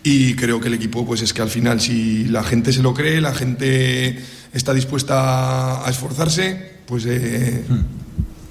y 0.02 0.34
creo 0.34 0.60
que 0.60 0.70
el 0.70 0.74
equipo 0.74 1.06
pues 1.06 1.22
es 1.22 1.36
que 1.36 1.44
al 1.44 1.52
final 1.52 1.82
si 1.82 2.26
la 2.26 2.44
gente 2.44 2.74
se 2.74 2.82
lo 2.82 2.96
cree, 2.96 3.22
la 3.22 3.36
gente 3.36 4.20
está 4.54 4.74
dispuesta 4.74 5.86
a 5.86 5.90
esforzarse, 5.92 6.80
pues 6.88 7.06
eh, 7.06 7.64
hmm. 7.70 7.82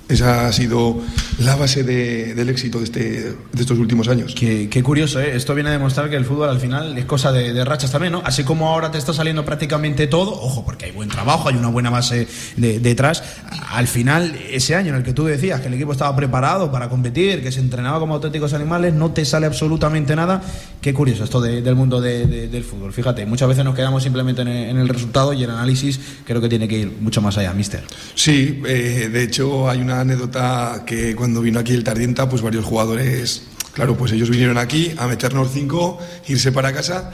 Esa 0.09 0.49
ha 0.49 0.53
sido 0.53 1.03
la 1.41 1.55
base 1.55 1.85
del 1.85 2.49
éxito 2.49 2.79
de, 2.79 2.85
este, 2.85 3.01
de 3.01 3.61
estos 3.61 3.79
últimos 3.79 4.09
años. 4.09 4.35
Qué, 4.35 4.83
curioso, 4.83 5.21
¿eh? 5.21 5.37
Esto 5.37 5.55
viene 5.55 5.69
a 5.69 5.73
demostrar 5.73 6.09
que 6.09 6.17
el 6.17 6.25
fútbol 6.25 6.49
al 6.49 6.61
final 6.61 6.97
es 6.97 7.05
cosa 7.05 7.31
de, 7.31 7.63
rachas 7.65 7.93
también, 7.93 8.13
¿no? 8.13 8.23
Así 8.25 8.43
como 8.43 8.69
ahora 8.69 8.91
te 8.91 8.97
está 8.97 9.13
saliendo 9.13 9.45
prácticamente 9.45 10.07
todo, 10.07 10.33
ojo, 10.33 10.65
porque 10.65 10.87
hay 10.87 10.93
buen 10.93 11.11
trabajo, 11.11 11.51
hay 11.51 11.57
una 11.57 11.69
buena 11.69 11.91
base 11.91 12.27
detrás. 12.57 13.23
Al 13.71 13.87
final, 13.87 14.35
ese 14.51 14.75
año 14.75 14.91
en 14.91 14.97
el 14.97 15.03
que 15.03 15.13
tú 15.13 15.27
decías 15.27 15.61
que 15.61 15.69
el 15.69 15.75
equipo 15.75 15.93
estaba 15.93 16.17
preparado 16.17 16.73
para 16.73 16.89
competir, 16.89 17.43
que 17.43 17.53
se 17.53 17.61
entrenaba 17.61 18.01
como 18.01 18.15
auténticos 18.15 18.55
animales, 18.55 18.95
no 18.95 19.11
te 19.11 19.27
sale 19.27 19.45
absolutamente 19.45 20.17
nada. 20.17 20.41
Qué 20.81 20.95
curioso 20.95 21.25
esto 21.25 21.41
del 21.43 21.75
mundo 21.75 22.01
del 22.01 22.65
fútbol. 22.65 22.95
Fíjate, 22.95 23.27
muchas 23.27 23.49
veces 23.49 23.63
nos 23.63 23.75
quedamos 23.75 24.03
simplemente 24.03 24.41
en 24.41 24.49
el, 24.49 24.89
resultado 24.89 25.35
y 25.35 25.45
el 25.45 25.51
análisis 25.51 26.01
creo 26.25 26.41
que 26.41 26.49
tiene 26.49 26.67
que 26.67 26.79
ir 26.79 26.93
mucho 27.01 27.21
más 27.21 27.37
allá, 27.37 27.53
mister. 27.53 27.83
Sí, 28.15 28.63
eh, 28.67 29.11
de 29.13 29.23
hecho 29.23 29.69
hay 29.69 29.81
una 29.81 29.98
anécdota 30.01 30.85
que 30.87 31.15
cuando 31.15 31.41
vino 31.41 31.59
aquí 31.59 31.75
el 31.75 31.85
Tardienta, 31.85 32.29
pues 32.29 32.43
varios 32.43 32.65
jugadores, 32.65 33.43
claro, 33.73 33.97
pues 33.97 34.13
ellos 34.13 34.31
vinieron 34.31 34.59
aquí 34.59 34.93
a 34.99 35.07
meternos 35.07 35.51
cinco, 35.53 35.99
irse 36.27 36.53
para 36.53 36.73
casa 36.73 37.11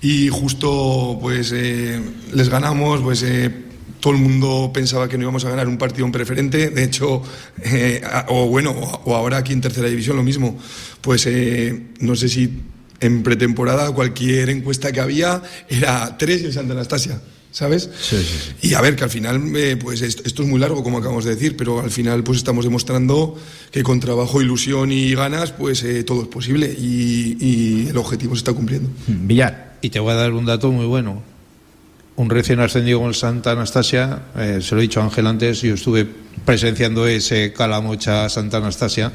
y 0.00 0.28
justo 0.28 1.18
pues 1.20 1.52
eh, 1.54 2.00
les 2.32 2.48
ganamos, 2.48 3.00
pues 3.00 3.22
eh, 3.22 3.50
todo 4.00 4.12
el 4.12 4.20
mundo 4.20 4.70
pensaba 4.72 5.08
que 5.08 5.18
no 5.18 5.24
íbamos 5.24 5.44
a 5.44 5.50
ganar 5.50 5.66
un 5.66 5.76
partido 5.76 6.06
en 6.06 6.12
preferente, 6.12 6.70
de 6.70 6.84
hecho, 6.84 7.22
eh, 7.62 8.00
o 8.28 8.46
bueno, 8.46 8.70
o 8.70 9.14
ahora 9.16 9.38
aquí 9.38 9.52
en 9.52 9.60
tercera 9.60 9.88
división 9.88 10.16
lo 10.16 10.22
mismo, 10.22 10.56
pues 11.00 11.28
no 12.00 12.14
sé 12.14 12.28
si 12.28 12.62
en 13.00 13.22
pretemporada 13.22 13.90
cualquier 13.92 14.50
encuesta 14.50 14.92
que 14.92 15.00
había 15.00 15.42
era 15.68 16.16
tres 16.16 16.44
en 16.44 16.52
Santa 16.52 16.74
Anastasia. 16.74 17.20
¿Sabes? 17.50 17.90
Sí, 18.00 18.16
sí, 18.16 18.68
Y 18.68 18.74
a 18.74 18.80
ver, 18.80 18.96
que 18.96 19.04
al 19.04 19.10
final, 19.10 19.40
eh, 19.56 19.76
pues 19.76 20.02
esto, 20.02 20.42
es 20.42 20.48
muy 20.48 20.60
largo, 20.60 20.82
como 20.82 20.98
acabamos 20.98 21.24
de 21.24 21.34
decir, 21.34 21.56
pero 21.56 21.80
al 21.80 21.90
final 21.90 22.22
pues 22.22 22.38
estamos 22.38 22.64
demostrando 22.64 23.36
que 23.70 23.82
con 23.82 24.00
trabajo, 24.00 24.40
ilusión 24.40 24.92
y 24.92 25.14
ganas, 25.14 25.52
pues 25.52 25.82
eh, 25.82 26.04
todo 26.04 26.22
es 26.22 26.28
posible 26.28 26.66
y, 26.66 27.88
el 27.88 27.96
objetivo 27.96 28.34
se 28.34 28.40
está 28.40 28.52
cumpliendo. 28.52 28.88
Mm, 29.06 29.26
Villar. 29.26 29.78
Y 29.80 29.90
te 29.90 30.00
voy 30.00 30.12
a 30.12 30.16
dar 30.16 30.32
un 30.32 30.44
dato 30.44 30.70
muy 30.70 30.86
bueno. 30.86 31.22
Un 32.16 32.28
recién 32.30 32.58
ascendido 32.60 33.00
con 33.00 33.14
Santa 33.14 33.52
Anastasia, 33.52 34.22
eh, 34.36 34.58
se 34.60 34.74
lo 34.74 34.80
he 34.80 34.82
dicho 34.82 35.00
a 35.00 35.04
Ángel 35.04 35.26
antes, 35.26 35.62
yo 35.62 35.74
estuve 35.74 36.06
presenciando 36.44 37.06
ese 37.06 37.52
Calamocha 37.52 38.28
Santa 38.28 38.56
Anastasia. 38.56 39.12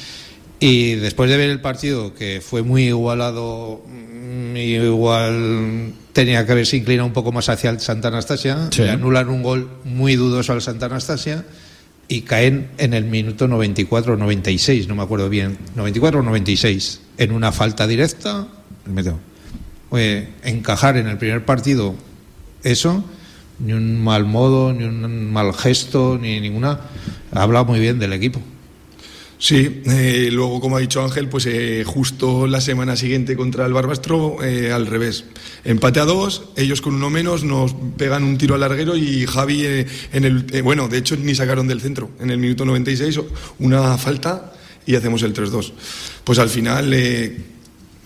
y 0.60 0.94
después 0.94 1.28
de 1.28 1.36
ver 1.36 1.50
el 1.50 1.60
partido, 1.60 2.14
que 2.14 2.40
fue 2.40 2.62
muy 2.62 2.84
igualado, 2.84 3.82
mm, 3.88 4.56
igual 4.56 5.92
tenía 6.16 6.46
que 6.46 6.52
haberse 6.52 6.78
inclinado 6.78 7.06
un 7.06 7.12
poco 7.12 7.30
más 7.30 7.50
hacia 7.50 7.68
el 7.68 7.78
Santa 7.78 8.08
Anastasia, 8.08 8.70
le 8.74 8.88
anulan 8.88 9.28
un 9.28 9.42
gol 9.42 9.68
muy 9.84 10.16
dudoso 10.16 10.54
al 10.54 10.62
Santa 10.62 10.86
Anastasia 10.86 11.44
y 12.08 12.22
caen 12.22 12.70
en 12.78 12.94
el 12.94 13.04
minuto 13.04 13.48
94 13.48 14.14
o 14.14 14.16
96, 14.16 14.88
no 14.88 14.94
me 14.94 15.02
acuerdo 15.02 15.28
bien, 15.28 15.58
94 15.74 16.20
o 16.20 16.22
96, 16.22 17.00
en 17.18 17.32
una 17.32 17.52
falta 17.52 17.86
directa, 17.86 18.48
encajar 20.42 20.96
en 20.96 21.06
el 21.06 21.18
primer 21.18 21.44
partido 21.44 21.94
eso, 22.64 23.04
ni 23.58 23.74
un 23.74 24.02
mal 24.02 24.24
modo, 24.24 24.72
ni 24.72 24.84
un 24.84 25.30
mal 25.30 25.52
gesto, 25.52 26.18
ni 26.18 26.40
ninguna, 26.40 26.80
habla 27.30 27.62
muy 27.64 27.78
bien 27.78 27.98
del 27.98 28.14
equipo. 28.14 28.40
Sí, 29.38 29.82
eh, 29.86 30.30
luego 30.32 30.60
como 30.60 30.76
ha 30.76 30.80
dicho 30.80 31.02
Ángel, 31.02 31.28
pues 31.28 31.46
eh, 31.46 31.84
justo 31.86 32.46
la 32.46 32.60
semana 32.60 32.96
siguiente 32.96 33.36
contra 33.36 33.66
el 33.66 33.72
Barbastro, 33.72 34.42
eh, 34.42 34.72
al 34.72 34.86
revés. 34.86 35.24
Empate 35.64 36.00
a 36.00 36.04
dos, 36.04 36.50
ellos 36.56 36.80
con 36.80 36.94
uno 36.94 37.10
menos 37.10 37.44
nos 37.44 37.74
pegan 37.98 38.24
un 38.24 38.38
tiro 38.38 38.54
al 38.54 38.60
larguero 38.60 38.96
y 38.96 39.26
Javi 39.26 39.66
en 40.12 40.24
el... 40.24 40.62
bueno, 40.62 40.88
de 40.88 40.98
hecho 40.98 41.16
ni 41.16 41.34
sacaron 41.34 41.68
del 41.68 41.80
centro. 41.80 42.10
En 42.18 42.30
el 42.30 42.38
minuto 42.38 42.64
96 42.64 43.20
una 43.58 43.98
falta 43.98 44.54
y 44.86 44.94
hacemos 44.94 45.22
el 45.22 45.34
3-2. 45.34 45.72
Pues 46.24 46.38
al 46.38 46.48
final 46.48 46.94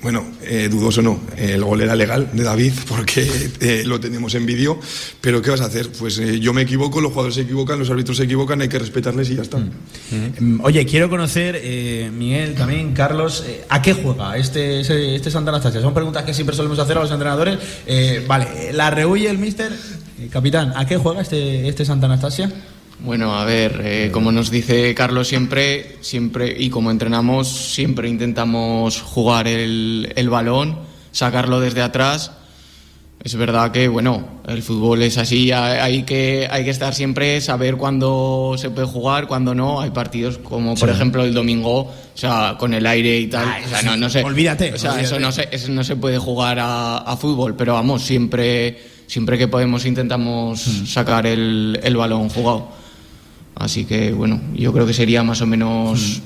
bueno, 0.02 0.24
eh, 0.42 0.68
dudoso 0.70 1.02
no, 1.02 1.20
el 1.36 1.62
gol 1.62 1.82
era 1.82 1.94
legal 1.94 2.30
de 2.32 2.42
David 2.42 2.72
porque 2.88 3.28
eh, 3.60 3.82
lo 3.84 4.00
tenemos 4.00 4.34
en 4.34 4.46
vídeo, 4.46 4.78
pero 5.20 5.42
¿qué 5.42 5.50
vas 5.50 5.60
a 5.60 5.66
hacer? 5.66 5.90
Pues 5.92 6.18
eh, 6.18 6.40
yo 6.40 6.52
me 6.52 6.62
equivoco, 6.62 7.00
los 7.00 7.10
jugadores 7.10 7.34
se 7.34 7.42
equivocan, 7.42 7.78
los 7.78 7.90
árbitros 7.90 8.16
se 8.16 8.24
equivocan, 8.24 8.60
hay 8.62 8.68
que 8.68 8.78
respetarles 8.78 9.28
y 9.30 9.36
ya 9.36 9.42
está. 9.42 9.58
Mm. 9.58 9.70
Mm. 10.40 10.60
Oye, 10.62 10.86
quiero 10.86 11.10
conocer, 11.10 11.60
Miguel, 12.12 12.54
también, 12.54 12.94
Carlos, 12.94 13.44
¿a 13.68 13.82
qué 13.82 13.92
juega 13.92 14.36
este, 14.36 14.80
este, 14.80 15.30
Santa 15.30 15.50
Anastasia? 15.50 15.80
Son 15.80 15.92
preguntas 15.92 16.24
que 16.24 16.32
siempre 16.32 16.56
solemos 16.56 16.78
hacer 16.78 16.96
a 16.96 17.00
los 17.00 17.10
entrenadores. 17.10 17.58
vale, 18.26 18.72
¿la 18.72 18.90
rehuye 18.90 19.28
el 19.28 19.38
mister? 19.38 19.72
capitán, 20.30 20.74
¿a 20.76 20.86
qué 20.86 20.98
juega 20.98 21.22
este, 21.22 21.66
este 21.68 21.84
Santa 21.84 22.06
Anastasia? 22.06 22.52
Bueno, 23.02 23.34
a 23.34 23.44
ver, 23.46 23.80
eh, 23.82 24.10
como 24.12 24.30
nos 24.30 24.50
dice 24.50 24.94
Carlos 24.94 25.26
siempre, 25.26 25.96
siempre 26.02 26.54
y 26.58 26.68
como 26.68 26.90
entrenamos, 26.90 27.48
siempre 27.48 28.10
intentamos 28.10 29.00
jugar 29.00 29.48
el, 29.48 30.12
el, 30.16 30.28
balón, 30.28 30.78
sacarlo 31.10 31.60
desde 31.60 31.80
atrás. 31.80 32.32
Es 33.22 33.34
verdad 33.36 33.70
que, 33.70 33.88
bueno, 33.88 34.40
el 34.48 34.62
fútbol 34.62 35.02
es 35.02 35.16
así, 35.16 35.50
hay 35.50 36.02
que, 36.02 36.46
hay 36.50 36.64
que 36.64 36.70
estar 36.70 36.94
siempre, 36.94 37.40
saber 37.40 37.76
cuándo 37.76 38.56
se 38.58 38.70
puede 38.70 38.86
jugar, 38.86 39.26
cuándo 39.26 39.54
no. 39.54 39.80
Hay 39.80 39.90
partidos 39.90 40.38
como, 40.38 40.74
por 40.74 40.90
ejemplo, 40.90 41.22
el 41.24 41.32
domingo, 41.32 41.80
o 41.80 41.94
sea, 42.14 42.56
con 42.58 42.74
el 42.74 42.86
aire 42.86 43.18
y 43.18 43.26
tal. 43.28 43.48
o 43.64 43.68
sea, 43.68 43.82
no, 43.82 43.96
no 43.96 44.10
sé. 44.10 44.22
Olvídate. 44.22 44.74
O 44.74 44.78
sea, 44.78 45.00
eso 45.00 45.18
no 45.18 45.32
se, 45.32 45.48
eso 45.50 45.70
no 45.70 45.84
se 45.84 45.96
puede 45.96 46.18
jugar 46.18 46.58
a, 46.58 46.98
a, 46.98 47.16
fútbol, 47.16 47.56
pero 47.56 47.74
vamos, 47.74 48.02
siempre, 48.02 48.78
siempre 49.06 49.36
que 49.36 49.48
podemos 49.48 49.84
intentamos 49.84 50.66
mm. 50.66 50.86
sacar 50.86 51.26
el, 51.26 51.78
el 51.82 51.96
balón 51.96 52.28
jugado. 52.28 52.79
Así 53.54 53.84
que 53.84 54.12
bueno, 54.12 54.40
yo 54.54 54.72
creo 54.72 54.86
que 54.86 54.94
sería 54.94 55.22
más 55.22 55.40
o 55.42 55.46
menos. 55.46 56.20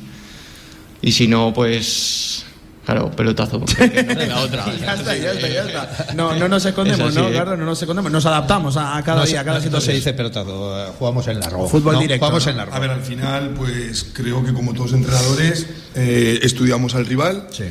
Y 1.03 1.13
si 1.13 1.29
no, 1.29 1.53
pues. 1.53 2.45
Claro, 2.85 3.11
pelotazo, 3.11 3.61
porque 3.61 3.87
no 4.09 4.15
queda 4.15 4.41
otra. 4.41 4.67
ya 4.81 4.95
está, 4.95 5.17
ya 5.17 5.33
está, 5.33 5.49
ya 5.49 5.65
está. 5.65 6.15
No, 6.15 6.35
no 6.35 6.49
nos 6.49 6.67
escondemos, 6.67 7.15
¿no? 7.15 7.29
¿eh? 7.29 7.33
Claro, 7.33 7.57
no 7.57 7.65
nos 7.65 7.81
escondemos. 7.81 8.13
Nos 8.13 8.27
adaptamos 8.27 8.77
a, 8.77 9.03
cada 9.03 9.25
día, 9.25 9.41
a 9.41 9.45
cada 9.45 9.61
situación. 9.61 9.93
se 9.93 9.97
dice 9.97 10.13
pelotazo, 10.13 10.89
eh, 10.89 10.91
jugamos 10.99 11.27
en 11.29 11.41
largo. 11.41 11.67
Fútbol 11.67 11.99
directo. 11.99 12.27
Jugamos 12.27 12.47
en 12.47 12.57
largo. 12.59 12.75
A 12.75 12.79
ver, 12.79 12.91
al 12.91 13.01
final, 13.01 13.55
pues 13.57 14.11
creo 14.13 14.45
que 14.45 14.53
como 14.53 14.75
todos 14.75 14.93
entrenadores, 14.93 15.67
eh, 15.95 16.41
estudiamos 16.43 16.95
al 16.95 17.07
rival. 17.07 17.49
Sí 17.51 17.65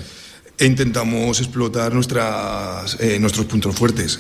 e 0.56 0.68
intentamos 0.68 1.40
explotar 1.40 1.96
nuestras, 1.96 2.96
nuestros 3.20 3.48
puntos 3.48 3.76
fuertes. 3.76 4.20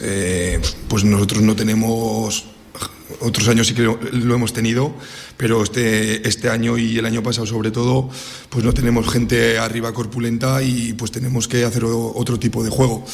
pues 0.88 1.04
nosotros 1.04 1.44
no 1.44 1.56
tenemos 1.56 2.44
otros 3.20 3.48
años 3.48 3.68
sí 3.68 3.74
que 3.74 3.84
lo, 3.84 4.36
hemos 4.36 4.54
tenido, 4.54 4.94
pero 5.38 5.64
este, 5.64 6.28
este 6.28 6.50
año 6.50 6.78
y 6.78 6.98
el 6.98 7.06
año 7.06 7.24
pasado 7.24 7.46
sobre 7.46 7.72
todo, 7.72 8.10
pues 8.50 8.64
no 8.64 8.74
tenemos 8.74 9.08
gente 9.12 9.58
arriba 9.58 9.94
corpulenta 9.94 10.62
y 10.62 10.94
pues 10.94 11.12
tenemos 11.12 11.48
que 11.48 11.64
hacer 11.64 11.84
otro 11.86 12.40
tipo 12.40 12.64
de 12.64 12.70
juego. 12.70 13.06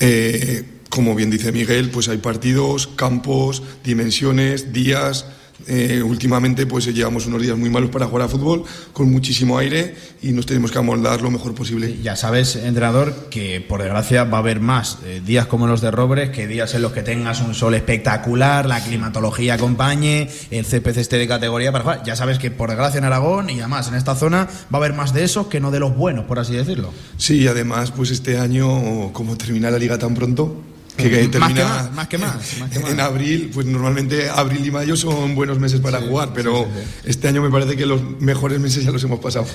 Eh, 0.00 0.64
como 0.88 1.14
bien 1.16 1.28
dice 1.28 1.50
Miguel, 1.50 1.90
pues 1.90 2.08
hay 2.08 2.18
partidos, 2.18 2.86
campos, 2.86 3.62
dimensiones, 3.82 4.72
días. 4.72 5.26
Eh, 5.66 6.02
últimamente 6.02 6.66
pues 6.66 6.86
llevamos 6.86 7.26
unos 7.26 7.42
días 7.42 7.56
muy 7.56 7.68
malos 7.68 7.90
para 7.90 8.06
jugar 8.06 8.26
a 8.26 8.28
fútbol, 8.28 8.64
con 8.92 9.10
muchísimo 9.10 9.58
aire 9.58 9.94
y 10.22 10.32
nos 10.32 10.46
tenemos 10.46 10.70
que 10.70 10.78
amoldar 10.78 11.20
lo 11.20 11.30
mejor 11.30 11.54
posible. 11.54 11.98
Ya 12.02 12.16
sabes, 12.16 12.56
entrenador, 12.56 13.28
que 13.30 13.60
por 13.60 13.82
desgracia 13.82 14.24
va 14.24 14.38
a 14.38 14.40
haber 14.40 14.60
más 14.60 14.98
eh, 15.04 15.20
días 15.24 15.46
como 15.46 15.66
los 15.66 15.80
de 15.80 15.90
Robres, 15.90 16.30
que 16.30 16.46
días 16.46 16.74
en 16.74 16.82
los 16.82 16.92
que 16.92 17.02
tengas 17.02 17.40
un 17.40 17.54
sol 17.54 17.74
espectacular, 17.74 18.66
la 18.66 18.82
climatología 18.82 19.54
acompañe, 19.54 20.28
el 20.50 20.64
CPC 20.64 20.98
esté 20.98 21.18
de 21.18 21.26
categoría 21.26 21.72
para 21.72 21.84
jugar. 21.84 22.02
Ya 22.04 22.16
sabes 22.16 22.38
que 22.38 22.50
por 22.50 22.68
desgracia 22.68 22.98
en 22.98 23.04
Aragón 23.04 23.50
y 23.50 23.60
además 23.60 23.88
en 23.88 23.94
esta 23.94 24.14
zona 24.14 24.48
va 24.72 24.74
a 24.74 24.76
haber 24.76 24.94
más 24.94 25.12
de 25.12 25.24
esos 25.24 25.48
que 25.48 25.60
no 25.60 25.70
de 25.70 25.80
los 25.80 25.96
buenos, 25.96 26.24
por 26.26 26.38
así 26.38 26.54
decirlo. 26.54 26.92
Sí, 27.16 27.38
y 27.38 27.48
además 27.48 27.90
pues 27.90 28.10
este 28.10 28.38
año, 28.38 29.12
como 29.12 29.36
termina 29.36 29.70
la 29.70 29.78
liga 29.78 29.98
tan 29.98 30.14
pronto, 30.14 30.62
que, 30.98 31.10
que 31.10 31.28
termina 31.28 31.90
más 31.94 32.08
que 32.08 32.18
más, 32.18 32.34
más 32.58 32.70
que 32.70 32.80
más. 32.80 32.90
en 32.90 33.00
abril, 33.00 33.50
pues 33.54 33.66
normalmente 33.66 34.28
abril 34.28 34.66
y 34.66 34.70
mayo 34.70 34.96
son 34.96 35.34
buenos 35.34 35.58
meses 35.58 35.80
para 35.80 36.00
jugar, 36.00 36.30
pero 36.34 36.66
este 37.04 37.28
año 37.28 37.40
me 37.42 37.50
parece 37.50 37.76
que 37.76 37.86
los 37.86 38.02
mejores 38.20 38.60
meses 38.60 38.84
ya 38.84 38.90
los 38.90 39.02
hemos 39.04 39.20
pasado. 39.20 39.46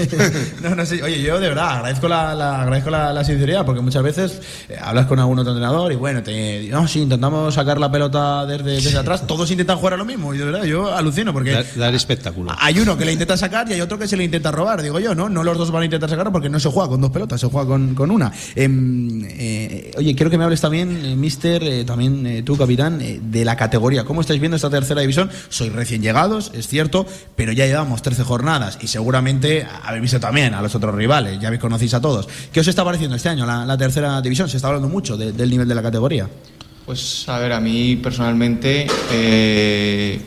no, 0.62 0.74
no 0.74 0.86
sé, 0.86 1.02
oye, 1.02 1.22
yo 1.22 1.40
de 1.40 1.48
verdad 1.48 1.76
agradezco 1.76 2.08
la, 2.08 2.34
la 2.34 2.62
agradezco 2.62 2.90
la, 2.90 3.12
la, 3.12 3.24
sinceridad, 3.24 3.64
porque 3.64 3.80
muchas 3.80 4.02
veces 4.02 4.40
eh, 4.68 4.76
hablas 4.80 5.06
con 5.06 5.18
algún 5.18 5.38
otro 5.38 5.52
entrenador 5.52 5.92
y 5.92 5.96
bueno, 5.96 6.22
te, 6.22 6.68
no, 6.68 6.86
sí, 6.88 7.00
intentamos 7.00 7.54
sacar 7.54 7.78
la 7.78 7.90
pelota 7.90 8.44
desde, 8.46 8.80
desde 8.80 8.98
atrás, 8.98 9.26
todos 9.26 9.50
intentan 9.50 9.78
jugar 9.78 9.94
a 9.94 9.96
lo 9.96 10.04
mismo, 10.04 10.34
y 10.34 10.38
de 10.38 10.44
verdad, 10.44 10.64
yo 10.64 10.94
alucino, 10.94 11.32
porque 11.32 11.52
dar, 11.52 11.66
dar 11.76 11.94
espectáculo. 11.94 12.52
Hay 12.58 12.78
uno 12.78 12.96
que 12.96 13.04
le 13.04 13.12
intenta 13.12 13.36
sacar 13.36 13.68
y 13.68 13.74
hay 13.74 13.80
otro 13.80 13.98
que 13.98 14.08
se 14.08 14.16
le 14.16 14.24
intenta 14.24 14.50
robar, 14.50 14.82
digo 14.82 14.98
yo, 14.98 15.14
¿no? 15.14 15.28
No 15.28 15.44
los 15.44 15.56
dos 15.56 15.70
van 15.70 15.82
a 15.82 15.84
intentar 15.84 16.10
sacar 16.10 16.32
porque 16.32 16.48
no 16.48 16.58
se 16.58 16.68
juega 16.68 16.88
con 16.88 17.00
dos 17.00 17.10
pelotas, 17.10 17.40
se 17.40 17.46
juega 17.46 17.68
con, 17.68 17.94
con 17.94 18.10
una. 18.10 18.32
Eh, 18.54 18.68
eh, 19.38 19.90
oye, 19.96 20.14
quiero 20.14 20.30
que 20.30 20.38
me 20.38 20.44
hables 20.44 20.60
también, 20.60 20.79
mister, 20.88 21.62
eh, 21.62 21.84
también 21.84 22.26
eh, 22.26 22.42
tú, 22.42 22.56
capitán, 22.56 23.00
eh, 23.00 23.20
de 23.22 23.44
la 23.44 23.56
categoría. 23.56 24.04
¿Cómo 24.04 24.20
estáis 24.20 24.40
viendo 24.40 24.56
esta 24.56 24.70
tercera 24.70 25.00
división? 25.00 25.30
Sois 25.48 25.72
recién 25.72 26.02
llegados, 26.02 26.50
es 26.54 26.66
cierto, 26.66 27.06
pero 27.36 27.52
ya 27.52 27.66
llevamos 27.66 28.02
13 28.02 28.24
jornadas 28.24 28.78
y 28.80 28.86
seguramente 28.86 29.66
habéis 29.84 30.02
visto 30.02 30.20
también 30.20 30.54
a 30.54 30.62
los 30.62 30.74
otros 30.74 30.94
rivales, 30.94 31.40
ya 31.40 31.48
habéis 31.48 31.60
conocéis 31.60 31.94
a 31.94 32.00
todos. 32.00 32.28
¿Qué 32.52 32.60
os 32.60 32.68
está 32.68 32.84
pareciendo 32.84 33.16
este 33.16 33.28
año 33.28 33.46
la, 33.46 33.64
la 33.64 33.76
tercera 33.76 34.20
división? 34.20 34.48
Se 34.48 34.56
está 34.56 34.68
hablando 34.68 34.88
mucho 34.88 35.16
de, 35.16 35.32
del 35.32 35.50
nivel 35.50 35.68
de 35.68 35.74
la 35.74 35.82
categoría. 35.82 36.28
Pues 36.86 37.28
a 37.28 37.38
ver, 37.38 37.52
a 37.52 37.60
mí 37.60 37.96
personalmente, 37.96 38.86
eh, 39.12 40.20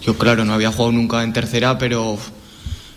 yo 0.00 0.16
claro, 0.16 0.44
no 0.44 0.54
había 0.54 0.70
jugado 0.70 0.92
nunca 0.92 1.24
en 1.24 1.32
tercera, 1.32 1.76
pero 1.76 2.16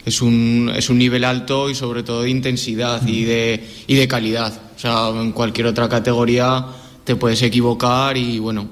es 0.06 0.22
un, 0.22 0.72
es 0.76 0.90
un 0.90 0.98
nivel 0.98 1.24
alto 1.24 1.70
y 1.70 1.76
sobre 1.76 2.04
todo 2.04 2.24
de 2.24 2.30
intensidad 2.30 3.06
y 3.08 3.24
de, 3.24 3.68
y 3.88 3.96
de 3.96 4.08
calidad. 4.08 4.54
O 4.76 4.80
sea, 4.80 5.10
en 5.10 5.32
cualquier 5.32 5.68
otra 5.68 5.90
categoría 5.90 6.64
te 7.04 7.16
puedes 7.16 7.42
equivocar 7.42 8.18
y 8.18 8.40
bueno, 8.40 8.68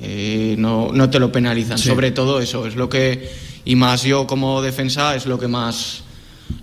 eh, 0.00 0.56
no, 0.58 0.90
no, 0.92 1.10
te 1.10 1.18
lo 1.18 1.30
penalizan. 1.30 1.78
Sí. 1.78 1.88
Sobre 1.88 2.10
todo 2.10 2.40
eso, 2.40 2.66
es 2.66 2.76
lo 2.76 2.88
que, 2.88 3.30
y 3.64 3.76
más 3.76 4.02
yo 4.02 4.26
como 4.26 4.62
defensa, 4.62 5.14
es 5.14 5.26
lo 5.26 5.38
que 5.38 5.48
más, 5.48 6.02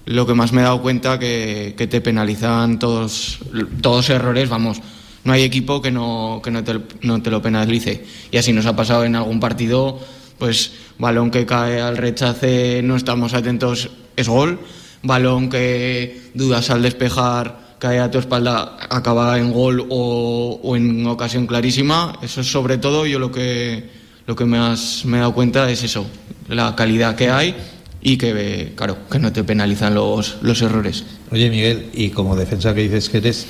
lo 0.06 0.26
que 0.26 0.34
más 0.34 0.52
me 0.52 0.62
he 0.62 0.64
dado 0.64 0.82
cuenta 0.82 1.20
que, 1.20 1.76
que 1.78 1.88
te 1.88 2.02
penalizan 2.02 2.80
todos, 2.80 3.40
todos 3.82 4.10
errores, 4.10 4.50
vamos. 4.50 4.82
No 5.24 5.34
hay 5.34 5.44
equipo 5.44 5.82
que 5.82 5.92
no, 5.92 6.42
que 6.44 6.52
no 6.52 6.64
te, 6.64 6.80
no 7.02 7.22
te 7.22 7.30
lo 7.30 7.42
penalice. 7.42 8.06
Y 8.32 8.38
así 8.38 8.54
nos 8.54 8.66
ha 8.66 8.76
pasado 8.76 9.04
en 9.04 9.16
algún 9.16 9.40
partido, 9.40 10.00
pues 10.38 10.72
balón 10.98 11.30
que 11.32 11.46
cae 11.46 11.82
al 11.82 11.98
rechace, 11.98 12.82
no 12.84 12.96
estamos 12.96 13.34
atentos, 13.34 13.90
es 14.16 14.28
gol. 14.28 14.60
Balón 15.02 15.50
que 15.50 16.32
dudas 16.34 16.70
al 16.70 16.82
despejar, 16.82 17.69
cae 17.80 18.00
a 18.00 18.12
tu 18.12 18.20
espalda, 18.20 18.78
acaba 18.90 19.40
en 19.40 19.52
gol 19.52 19.88
o, 19.90 20.60
o, 20.62 20.76
en 20.76 21.08
ocasión 21.08 21.48
clarísima. 21.48 22.20
Eso 22.22 22.42
es 22.42 22.52
sobre 22.52 22.78
todo 22.78 23.06
yo 23.06 23.18
lo 23.18 23.32
que, 23.32 23.90
lo 24.28 24.36
que 24.36 24.46
más 24.46 25.04
me 25.06 25.18
he 25.18 25.20
dado 25.22 25.34
cuenta 25.34 25.70
es 25.72 25.84
eso, 25.84 26.06
la 26.48 26.76
calidad 26.76 27.16
que 27.16 27.30
hay 27.30 27.56
y 28.02 28.18
que, 28.18 28.74
claro, 28.76 28.98
que 29.10 29.20
no 29.20 29.32
te 29.32 29.44
penalizan 29.44 29.94
los, 29.94 30.38
los 30.42 30.62
errores. 30.62 31.04
Oye, 31.32 31.50
Miguel, 31.50 31.90
y 31.94 32.10
como 32.10 32.36
defensa 32.36 32.74
que 32.74 32.82
dices 32.82 33.10
que 33.10 33.18
eres, 33.18 33.48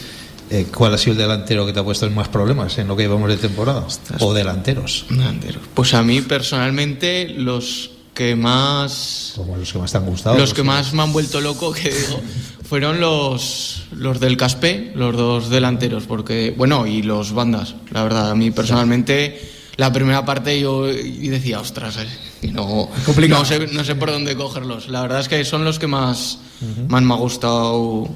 eh, 0.50 0.68
¿cuál 0.74 0.94
ha 0.94 0.98
sido 0.98 1.14
el 1.14 1.20
delantero 1.20 1.66
que 1.66 1.74
te 1.74 1.80
ha 1.80 1.84
puesto 1.84 2.06
en 2.06 2.16
más 2.16 2.28
problemas 2.28 2.78
en 2.78 2.88
lo 2.88 2.96
que 2.96 3.04
llevamos 3.04 3.30
de 3.30 3.38
temporada? 3.38 3.86
¿O 4.20 4.34
delanteros? 4.34 5.06
Delanteros. 5.10 5.62
Pues 5.74 5.94
a 5.94 6.02
mí 6.02 6.22
personalmente 6.22 7.30
los 7.38 7.92
que 8.14 8.36
más... 8.36 9.34
Como 9.36 9.56
los 9.58 9.72
que 9.72 9.80
más 9.80 9.92
te 9.92 9.98
han 9.98 10.06
gustado. 10.06 10.38
Los 10.38 10.54
que 10.54 10.64
más 10.64 10.94
me 10.94 11.04
han 11.04 11.14
vuelto 11.14 11.40
loco, 11.40 11.72
que 11.72 11.90
digo, 11.90 12.20
fueron 12.70 13.00
los, 13.00 13.88
los 13.96 14.20
del 14.20 14.38
Caspe, 14.38 14.92
los 14.94 15.18
dos 15.18 15.50
delanteros, 15.50 16.04
porque, 16.04 16.54
bueno, 16.56 16.86
y 16.86 17.02
los 17.02 17.34
bandas, 17.34 17.74
la 17.90 18.04
verdad, 18.04 18.30
a 18.30 18.36
mí 18.36 18.52
personalmente, 18.52 19.42
la 19.78 19.92
primera 19.92 20.24
parte 20.24 20.60
yo 20.60 20.88
y 20.88 21.30
decía, 21.30 21.60
ostras, 21.60 21.98
eh, 21.98 22.52
no, 22.52 22.88
no, 23.28 23.46
sé, 23.46 23.68
no 23.74 23.84
sé 23.84 23.96
por 23.96 24.12
dónde 24.12 24.36
cogerlos. 24.36 24.88
La 24.88 25.02
verdad 25.02 25.22
es 25.22 25.28
que 25.28 25.44
son 25.46 25.66
los 25.66 25.80
que 25.80 25.88
más, 25.88 26.38
uh 26.62 26.66
-huh. 26.66 26.88
más 26.90 27.02
me 27.02 27.14
ha 27.16 27.18
gustado 27.18 28.08